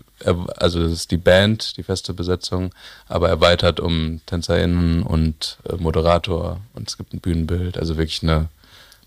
also 0.57 0.83
das 0.83 0.93
ist 0.93 1.11
die 1.11 1.17
Band, 1.17 1.77
die 1.77 1.83
feste 1.83 2.15
Besetzung, 2.15 2.75
aber 3.09 3.29
erweitert 3.29 3.81
um 3.81 4.21
TänzerInnen 4.27 5.03
und 5.03 5.59
äh, 5.69 5.77
Moderator 5.77 6.61
und 6.75 6.89
es 6.89 6.97
gibt 6.97 7.13
ein 7.13 7.21
Bühnenbild, 7.21 7.79
also 7.79 7.97
wirklich 7.97 8.23
eine, 8.23 8.49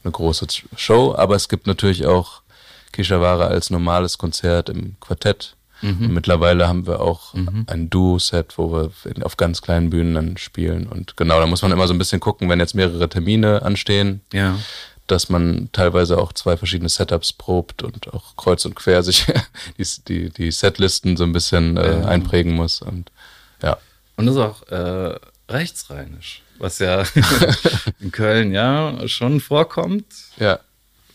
eine 0.03 0.11
große 0.11 0.47
Show, 0.75 1.15
aber 1.15 1.35
es 1.35 1.49
gibt 1.49 1.67
natürlich 1.67 2.05
auch 2.05 2.41
Kishawara 2.91 3.47
als 3.47 3.69
normales 3.69 4.17
Konzert 4.17 4.69
im 4.69 4.95
Quartett. 4.99 5.55
Mhm. 5.81 6.13
mittlerweile 6.13 6.67
haben 6.67 6.87
wir 6.87 6.99
auch 6.99 7.33
mhm. 7.33 7.65
ein 7.67 7.89
Duo-Set, 7.89 8.57
wo 8.57 8.73
wir 8.73 8.91
auf 9.23 9.37
ganz 9.37 9.61
kleinen 9.61 9.89
Bühnen 9.89 10.13
dann 10.13 10.37
spielen. 10.37 10.87
Und 10.87 11.15
genau, 11.15 11.39
da 11.39 11.45
muss 11.45 11.61
man 11.61 11.71
immer 11.71 11.87
so 11.87 11.93
ein 11.93 11.97
bisschen 11.97 12.19
gucken, 12.19 12.49
wenn 12.49 12.59
jetzt 12.59 12.75
mehrere 12.75 13.07
Termine 13.07 13.61
anstehen. 13.61 14.21
Ja 14.33 14.57
dass 15.11 15.29
man 15.29 15.69
teilweise 15.71 16.17
auch 16.17 16.33
zwei 16.33 16.55
verschiedene 16.57 16.89
Setups 16.89 17.33
probt 17.33 17.83
und 17.83 18.13
auch 18.13 18.35
kreuz 18.35 18.65
und 18.65 18.75
quer 18.75 19.03
sich 19.03 19.25
die, 19.77 19.85
die, 20.07 20.29
die 20.29 20.51
Setlisten 20.51 21.17
so 21.17 21.23
ein 21.23 21.33
bisschen 21.33 21.77
äh, 21.77 22.03
einprägen 22.05 22.53
muss. 22.53 22.81
Und 22.81 23.11
ja. 23.61 23.77
Und 24.15 24.25
das 24.27 24.35
ist 24.35 24.41
auch 24.41 24.67
äh, 24.67 25.15
rechtsrheinisch, 25.49 26.43
was 26.59 26.79
ja 26.79 27.03
in 27.99 28.11
Köln 28.11 28.51
ja 28.51 29.07
schon 29.07 29.39
vorkommt. 29.39 30.05
Ja, 30.37 30.59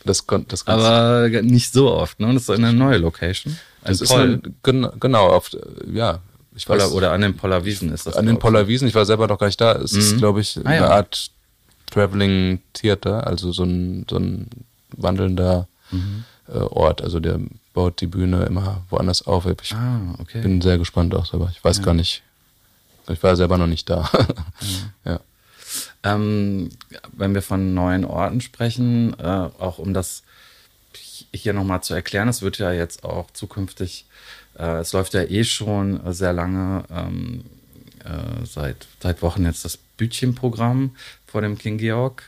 das, 0.03 0.27
kommt 0.27 0.51
das 0.51 0.67
Aber 0.67 1.29
nicht 1.41 1.73
so 1.73 1.91
oft, 1.91 2.19
ne? 2.19 2.33
Das 2.33 2.43
ist 2.43 2.49
eine 2.49 2.73
neue 2.73 2.97
Location. 2.97 3.57
das 3.83 4.01
ist 4.01 4.11
eine, 4.11 4.41
genau, 4.63 5.29
oft, 5.29 5.57
ja, 5.91 6.19
ich 6.55 6.67
weiß, 6.69 6.91
oder 6.91 7.11
an 7.11 7.21
den 7.21 7.35
Pollerwiesen 7.35 7.91
ist 7.91 8.07
das. 8.07 8.15
an 8.15 8.25
den 8.25 8.35
ich. 8.35 8.41
Pollerwiesen, 8.41 8.87
ich 8.87 8.95
war 8.95 9.05
selber 9.05 9.27
noch 9.27 9.37
gar 9.37 9.47
nicht 9.47 9.59
da. 9.59 9.73
Es 9.73 9.91
ist, 9.93 10.17
glaube 10.17 10.39
ich, 10.41 10.57
Ah, 10.63 10.69
eine 10.69 10.85
ja. 10.85 10.89
Art 10.89 11.31
Traveling 11.91 12.61
Theater, 12.73 13.25
also 13.27 13.51
so 13.51 13.63
ein, 13.63 14.05
so 14.09 14.17
ein 14.17 14.47
wandelnder 14.91 15.67
Mhm. 15.91 16.23
äh, 16.47 16.57
Ort. 16.57 17.01
Also 17.01 17.19
der 17.19 17.39
baut 17.73 18.01
die 18.01 18.07
Bühne 18.07 18.43
immer 18.45 18.83
woanders 18.89 19.25
auf. 19.27 19.45
Ich 19.45 19.73
Ah, 19.73 19.99
okay. 20.19 20.41
bin 20.41 20.61
sehr 20.61 20.77
gespannt 20.79 21.13
auch 21.13 21.25
selber. 21.27 21.49
Ich 21.51 21.63
weiß 21.63 21.81
gar 21.83 21.93
nicht. 21.93 22.23
Ich 23.07 23.21
war 23.21 23.35
selber 23.35 23.57
noch 23.59 23.67
nicht 23.67 23.87
da. 23.89 24.09
ja. 25.05 25.19
Ähm, 26.03 26.69
wenn 27.13 27.33
wir 27.35 27.41
von 27.43 27.73
neuen 27.73 28.03
Orten 28.05 28.41
sprechen, 28.41 29.13
äh, 29.19 29.23
auch 29.59 29.77
um 29.77 29.93
das 29.93 30.23
hier 31.33 31.53
nochmal 31.53 31.81
zu 31.83 31.93
erklären, 31.93 32.27
es 32.29 32.41
wird 32.41 32.57
ja 32.57 32.71
jetzt 32.71 33.03
auch 33.03 33.29
zukünftig, 33.31 34.05
äh, 34.57 34.77
es 34.79 34.93
läuft 34.93 35.13
ja 35.13 35.21
eh 35.23 35.43
schon 35.43 35.99
sehr 36.13 36.33
lange, 36.33 36.83
ähm, 36.89 37.43
äh, 38.05 38.45
seit, 38.45 38.87
seit 39.01 39.21
Wochen 39.21 39.45
jetzt 39.45 39.65
das 39.65 39.77
Bütchenprogramm 39.97 40.95
vor 41.25 41.41
dem 41.41 41.57
King 41.57 41.77
Georg. 41.77 42.23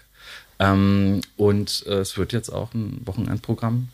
Ähm, 0.59 1.21
und 1.35 1.85
äh, 1.87 1.99
es 1.99 2.17
wird 2.17 2.33
jetzt 2.33 2.49
auch 2.49 2.73
ein 2.73 3.01
Wochenendprogramm 3.05 3.89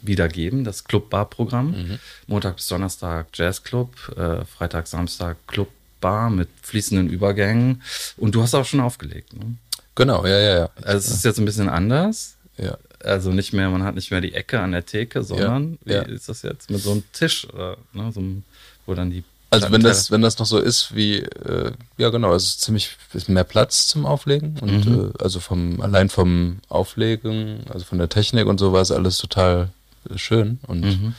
wieder 0.00 0.28
geben, 0.28 0.62
das 0.62 0.84
Club-Bar-Programm. 0.84 1.98
Montag 2.28 2.56
bis 2.56 2.68
Donnerstag 2.68 3.26
Jazzclub, 3.34 4.16
äh, 4.16 4.44
Freitag, 4.44 4.86
Samstag 4.86 5.36
Club-Bar 5.48 6.30
mit 6.30 6.48
fließenden 6.62 7.10
Übergängen. 7.10 7.82
Und 8.16 8.34
du 8.36 8.42
hast 8.42 8.54
auch 8.54 8.64
schon 8.64 8.78
aufgelegt. 8.80 9.32
Ne? 9.34 9.56
Genau, 9.96 10.24
ja, 10.24 10.38
ja, 10.38 10.58
ja. 10.60 10.70
Also 10.82 10.98
es 10.98 11.10
ist 11.10 11.24
jetzt 11.24 11.38
ein 11.38 11.44
bisschen 11.44 11.68
anders. 11.68 12.36
ja. 12.56 12.78
Also 13.00 13.30
nicht 13.30 13.52
mehr, 13.52 13.70
man 13.70 13.84
hat 13.84 13.94
nicht 13.94 14.10
mehr 14.10 14.20
die 14.20 14.34
Ecke 14.34 14.58
an 14.58 14.72
der 14.72 14.84
Theke, 14.84 15.22
sondern 15.22 15.78
Ja, 15.84 16.02
ja. 16.02 16.08
wie 16.08 16.12
ist 16.14 16.28
das 16.28 16.42
jetzt 16.42 16.68
mit 16.68 16.80
so 16.80 16.90
einem 16.90 17.04
Tisch, 17.12 17.46
oder, 17.48 17.76
ne, 17.92 18.10
so 18.12 18.18
einem, 18.18 18.42
wo 18.86 18.94
dann 18.94 19.10
die 19.10 19.22
Also 19.50 19.70
wenn 19.72 19.80
das, 19.82 20.10
wenn 20.10 20.20
das 20.20 20.38
noch 20.38 20.44
so 20.46 20.58
ist 20.58 20.94
wie, 20.94 21.20
äh, 21.20 21.72
ja 21.96 22.10
genau, 22.10 22.34
es 22.34 22.44
ist 22.44 22.60
ziemlich 22.60 22.96
ist 23.14 23.28
mehr 23.30 23.44
Platz 23.44 23.86
zum 23.86 24.04
Auflegen 24.04 24.58
und 24.60 24.84
Mhm. 24.86 25.12
äh, 25.18 25.22
also 25.22 25.40
vom 25.40 25.80
allein 25.80 26.10
vom 26.10 26.58
Auflegen, 26.68 27.60
also 27.72 27.84
von 27.86 27.96
der 27.98 28.08
Technik 28.10 28.46
und 28.46 28.58
so 28.58 28.72
war 28.74 28.82
es 28.82 28.90
alles 28.90 29.16
total 29.16 29.70
äh, 30.10 30.18
schön 30.18 30.58
und 30.66 30.80
Mhm. 30.82 31.14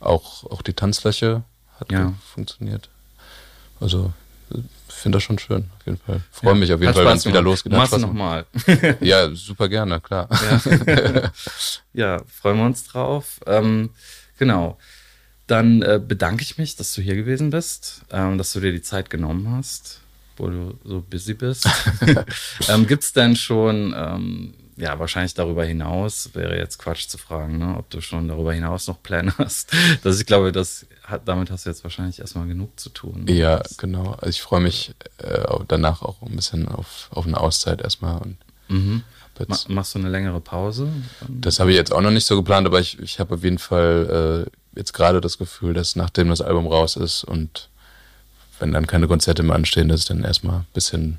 auch 0.00 0.44
auch 0.50 0.62
die 0.62 0.72
Tanzfläche 0.72 1.42
hat 1.78 1.92
Ja. 1.92 2.12
funktioniert. 2.34 2.88
Also 3.78 4.12
ich 4.88 4.94
finde 4.94 5.16
das 5.16 5.22
schon 5.22 5.38
schön, 5.38 5.70
auf 5.78 5.86
jeden 5.86 5.98
Fall. 5.98 6.20
Freue 6.32 6.54
Ja. 6.54 6.58
mich 6.58 6.72
auf 6.72 6.80
jeden 6.80 6.88
Hat 6.88 6.96
Fall, 6.96 7.06
wenn 7.06 7.16
es 7.16 7.24
wieder 7.24 7.40
losgeht. 7.40 7.70
Gemacht. 7.72 7.96
nochmal. 7.98 8.46
Ja, 9.00 9.32
super 9.34 9.68
gerne, 9.68 10.00
klar. 10.00 10.28
Ja, 11.92 12.20
freuen 12.28 12.58
wir 12.58 12.66
uns 12.66 12.84
drauf. 12.84 13.40
Ähm, 13.46 13.90
genau. 14.38 14.76
Dann 15.50 15.82
äh, 15.82 16.00
bedanke 16.06 16.42
ich 16.42 16.58
mich, 16.58 16.76
dass 16.76 16.94
du 16.94 17.02
hier 17.02 17.16
gewesen 17.16 17.50
bist, 17.50 18.02
ähm, 18.12 18.38
dass 18.38 18.52
du 18.52 18.60
dir 18.60 18.70
die 18.72 18.82
Zeit 18.82 19.10
genommen 19.10 19.50
hast, 19.50 20.00
wo 20.36 20.48
du 20.48 20.78
so 20.84 21.00
busy 21.08 21.34
bist. 21.34 21.66
ähm, 22.68 22.86
Gibt 22.86 23.02
es 23.02 23.12
denn 23.12 23.34
schon, 23.34 23.92
ähm, 23.96 24.54
ja, 24.76 24.98
wahrscheinlich 24.98 25.34
darüber 25.34 25.64
hinaus, 25.64 26.30
wäre 26.34 26.56
jetzt 26.56 26.78
Quatsch 26.78 27.08
zu 27.08 27.18
fragen, 27.18 27.58
ne, 27.58 27.76
ob 27.76 27.90
du 27.90 28.00
schon 28.00 28.28
darüber 28.28 28.52
hinaus 28.54 28.86
noch 28.86 29.02
Pläne 29.02 29.34
hast. 29.38 29.72
Das, 30.04 30.20
ich 30.20 30.26
glaube, 30.26 30.52
das 30.52 30.86
hat, 31.02 31.22
damit 31.26 31.50
hast 31.50 31.66
du 31.66 31.70
jetzt 31.70 31.82
wahrscheinlich 31.84 32.20
erstmal 32.20 32.46
genug 32.46 32.78
zu 32.78 32.88
tun. 32.90 33.26
Ja, 33.28 33.58
Das- 33.58 33.76
genau. 33.76 34.12
Also 34.12 34.28
ich 34.30 34.40
freue 34.42 34.60
mich 34.60 34.94
äh, 35.18 35.42
danach 35.68 36.02
auch 36.02 36.22
ein 36.22 36.36
bisschen 36.36 36.68
auf, 36.68 37.08
auf 37.10 37.26
eine 37.26 37.38
Auszeit 37.38 37.80
erstmal 37.82 38.18
und 38.22 38.36
Mhm. 38.68 39.02
jetzt 39.40 39.68
machst 39.68 39.96
du 39.96 39.98
eine 39.98 40.08
längere 40.10 40.40
Pause? 40.40 40.92
Das 41.26 41.58
habe 41.58 41.72
ich 41.72 41.76
jetzt 41.76 41.92
auch 41.92 42.02
noch 42.02 42.12
nicht 42.12 42.24
so 42.24 42.36
geplant, 42.36 42.68
aber 42.68 42.78
ich, 42.78 43.00
ich 43.00 43.18
habe 43.18 43.34
auf 43.34 43.42
jeden 43.42 43.58
Fall 43.58 44.46
äh, 44.46 44.59
jetzt 44.74 44.92
gerade 44.92 45.20
das 45.20 45.38
Gefühl, 45.38 45.74
dass 45.74 45.96
nachdem 45.96 46.28
das 46.28 46.40
Album 46.40 46.66
raus 46.66 46.96
ist 46.96 47.24
und 47.24 47.68
wenn 48.58 48.72
dann 48.72 48.86
keine 48.86 49.08
Konzerte 49.08 49.42
mehr 49.42 49.54
anstehen, 49.56 49.88
dass 49.88 50.00
ich 50.00 50.06
dann 50.06 50.22
erstmal 50.24 50.58
ein 50.60 50.66
bisschen 50.74 51.18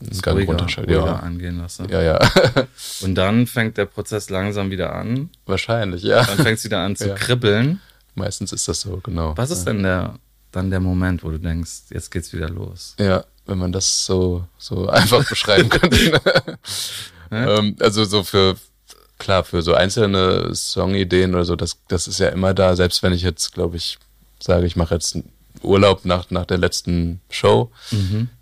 einen 0.00 0.20
Gang 0.20 0.36
ruhiger, 0.48 0.90
Ja. 0.90 1.16
angehen 1.16 1.58
lasse. 1.58 1.86
ja, 1.90 2.02
ja. 2.02 2.18
Und 3.02 3.14
dann 3.14 3.46
fängt 3.46 3.76
der 3.76 3.86
Prozess 3.86 4.28
langsam 4.30 4.70
wieder 4.70 4.94
an. 4.94 5.30
Wahrscheinlich, 5.46 6.02
ja. 6.02 6.22
Dann 6.24 6.38
fängt 6.38 6.58
es 6.58 6.64
wieder 6.64 6.78
an 6.80 6.94
zu 6.96 7.08
Ja. 7.08 7.14
kribbeln. 7.14 7.80
Meistens 8.14 8.52
ist 8.52 8.68
das 8.68 8.80
so, 8.80 8.98
genau. 9.02 9.36
Was 9.36 9.50
ist 9.50 9.64
denn 9.64 9.82
der, 9.82 10.18
dann 10.52 10.70
der 10.70 10.80
Moment, 10.80 11.22
wo 11.24 11.30
du 11.30 11.38
denkst, 11.38 11.84
jetzt 11.90 12.10
geht's 12.10 12.32
wieder 12.32 12.48
los? 12.48 12.94
Ja, 12.98 13.24
wenn 13.46 13.58
man 13.58 13.72
das 13.72 14.04
so, 14.06 14.46
so 14.58 14.88
einfach 14.88 15.28
beschreiben 15.28 15.68
könnte. 15.68 16.20
ähm, 17.30 17.76
also 17.80 18.04
so 18.04 18.22
für, 18.24 18.56
klar, 19.18 19.44
für 19.44 19.62
so 19.62 19.74
einzelne 19.74 20.54
Songideen 20.54 21.34
oder 21.34 21.44
so, 21.44 21.56
das, 21.56 21.78
das 21.88 22.08
ist 22.08 22.18
ja 22.18 22.28
immer 22.28 22.54
da, 22.54 22.76
selbst 22.76 23.02
wenn 23.02 23.12
ich 23.12 23.22
jetzt, 23.22 23.52
glaube 23.52 23.76
ich, 23.76 23.98
sage, 24.40 24.66
ich 24.66 24.76
mache 24.76 24.94
jetzt 24.94 25.14
einen 25.14 25.30
Urlaub 25.62 26.04
nach, 26.04 26.30
nach 26.30 26.44
der 26.44 26.58
letzten 26.58 27.20
Show, 27.30 27.70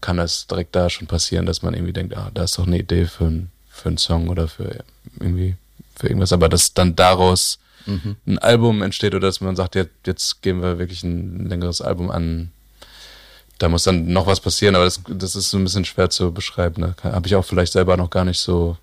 kann 0.00 0.16
das 0.16 0.46
direkt 0.46 0.74
da 0.74 0.90
schon 0.90 1.06
passieren, 1.06 1.46
dass 1.46 1.62
man 1.62 1.74
irgendwie 1.74 1.92
denkt, 1.92 2.16
ah, 2.16 2.30
da 2.34 2.44
ist 2.44 2.58
doch 2.58 2.66
eine 2.66 2.78
Idee 2.78 3.06
für, 3.06 3.26
ein, 3.26 3.50
für 3.68 3.90
einen 3.90 3.98
Song 3.98 4.28
oder 4.28 4.48
für 4.48 4.84
irgendwie, 5.20 5.56
für 5.94 6.08
irgendwas, 6.08 6.32
aber 6.32 6.48
dass 6.48 6.74
dann 6.74 6.96
daraus 6.96 7.58
ein 8.26 8.38
Album 8.38 8.82
entsteht 8.82 9.14
oder 9.14 9.28
dass 9.28 9.40
man 9.40 9.56
sagt, 9.56 9.74
jetzt, 9.74 9.90
jetzt 10.06 10.42
gehen 10.42 10.62
wir 10.62 10.78
wirklich 10.78 11.02
ein 11.02 11.48
längeres 11.48 11.80
Album 11.80 12.10
an, 12.10 12.50
da 13.58 13.68
muss 13.68 13.84
dann 13.84 14.12
noch 14.12 14.26
was 14.26 14.40
passieren, 14.40 14.74
aber 14.74 14.84
das, 14.84 15.00
das 15.08 15.36
ist 15.36 15.50
so 15.50 15.58
ein 15.58 15.64
bisschen 15.64 15.84
schwer 15.84 16.10
zu 16.10 16.32
beschreiben. 16.32 16.82
Ne? 16.82 16.94
Habe 17.02 17.26
ich 17.26 17.36
auch 17.36 17.44
vielleicht 17.44 17.72
selber 17.72 17.96
noch 17.96 18.10
gar 18.10 18.24
nicht 18.24 18.38
so 18.40 18.76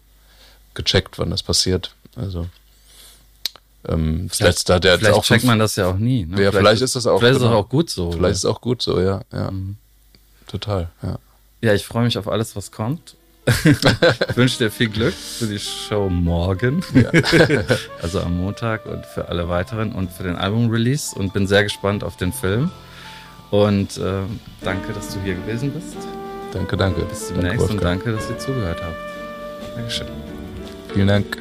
gecheckt, 0.74 1.20
wann 1.20 1.30
das 1.30 1.44
passiert. 1.44 1.96
Also 2.16 2.48
ähm, 3.88 4.30
hat 4.30 4.40
ja 4.40 4.48
jetzt 4.48 4.68
Vielleicht 4.68 5.06
auch 5.12 5.24
checkt 5.24 5.46
man 5.46 5.60
das 5.60 5.76
ja 5.76 5.88
auch 5.88 5.98
nie. 5.98 6.26
Ne? 6.26 6.44
Ja, 6.44 6.52
vielleicht 6.52 6.82
ist 6.82 6.96
das 6.96 7.08
auch- 7.08 7.20
Vielleicht 7.20 7.38
ist 7.38 7.44
genau. 7.44 7.60
auch 7.60 7.70
gut 7.70 7.90
so. 7.90 8.12
Vielleicht 8.12 8.34
ist 8.34 8.40
es 8.40 8.46
auch 8.46 8.62
gut 8.62 8.82
so, 8.82 9.00
ja, 9.00 9.22
ja. 9.32 9.52
Total, 10.48 10.90
ja. 11.02 11.18
ja, 11.62 11.74
ich 11.74 11.86
freue 11.86 12.04
mich 12.04 12.18
auf 12.18 12.28
alles, 12.28 12.56
was 12.56 12.72
kommt. 12.72 13.16
ich 13.66 14.38
wünsche 14.38 14.58
dir 14.60 14.70
viel 14.70 14.90
Glück 14.90 15.14
für 15.14 15.48
die 15.48 15.60
Show 15.60 16.10
morgen. 16.10 16.84
also 18.02 18.22
am 18.22 18.38
Montag 18.38 18.86
und 18.86 19.06
für 19.06 19.30
alle 19.30 19.48
weiteren 19.50 19.92
und 19.94 20.12
für 20.12 20.24
den 20.24 20.36
Album-Release 20.36 21.16
und 21.16 21.34
bin 21.34 21.48
sehr 21.48 21.64
gespannt 21.64 22.04
auf 22.04 22.18
den 22.18 22.34
Film. 22.34 22.70
Und 23.50 23.98
äh, 23.98 24.22
danke, 24.62 24.94
dass 24.94 25.14
du 25.14 25.22
hier 25.22 25.36
gewesen 25.36 25.72
bist. 25.72 25.96
Danke, 26.54 26.78
danke. 26.78 27.02
Bis 27.02 27.28
Danke, 27.30 27.42
demnächst 27.42 27.62
und 27.62 27.70
Wolfgang. 27.82 28.04
danke, 28.04 28.18
dass 28.18 28.30
ihr 28.30 28.38
zugehört 28.38 28.82
habt. 28.84 29.76
Dankeschön. 29.76 30.39
Vielen 30.94 31.08
Dank. 31.08 31.38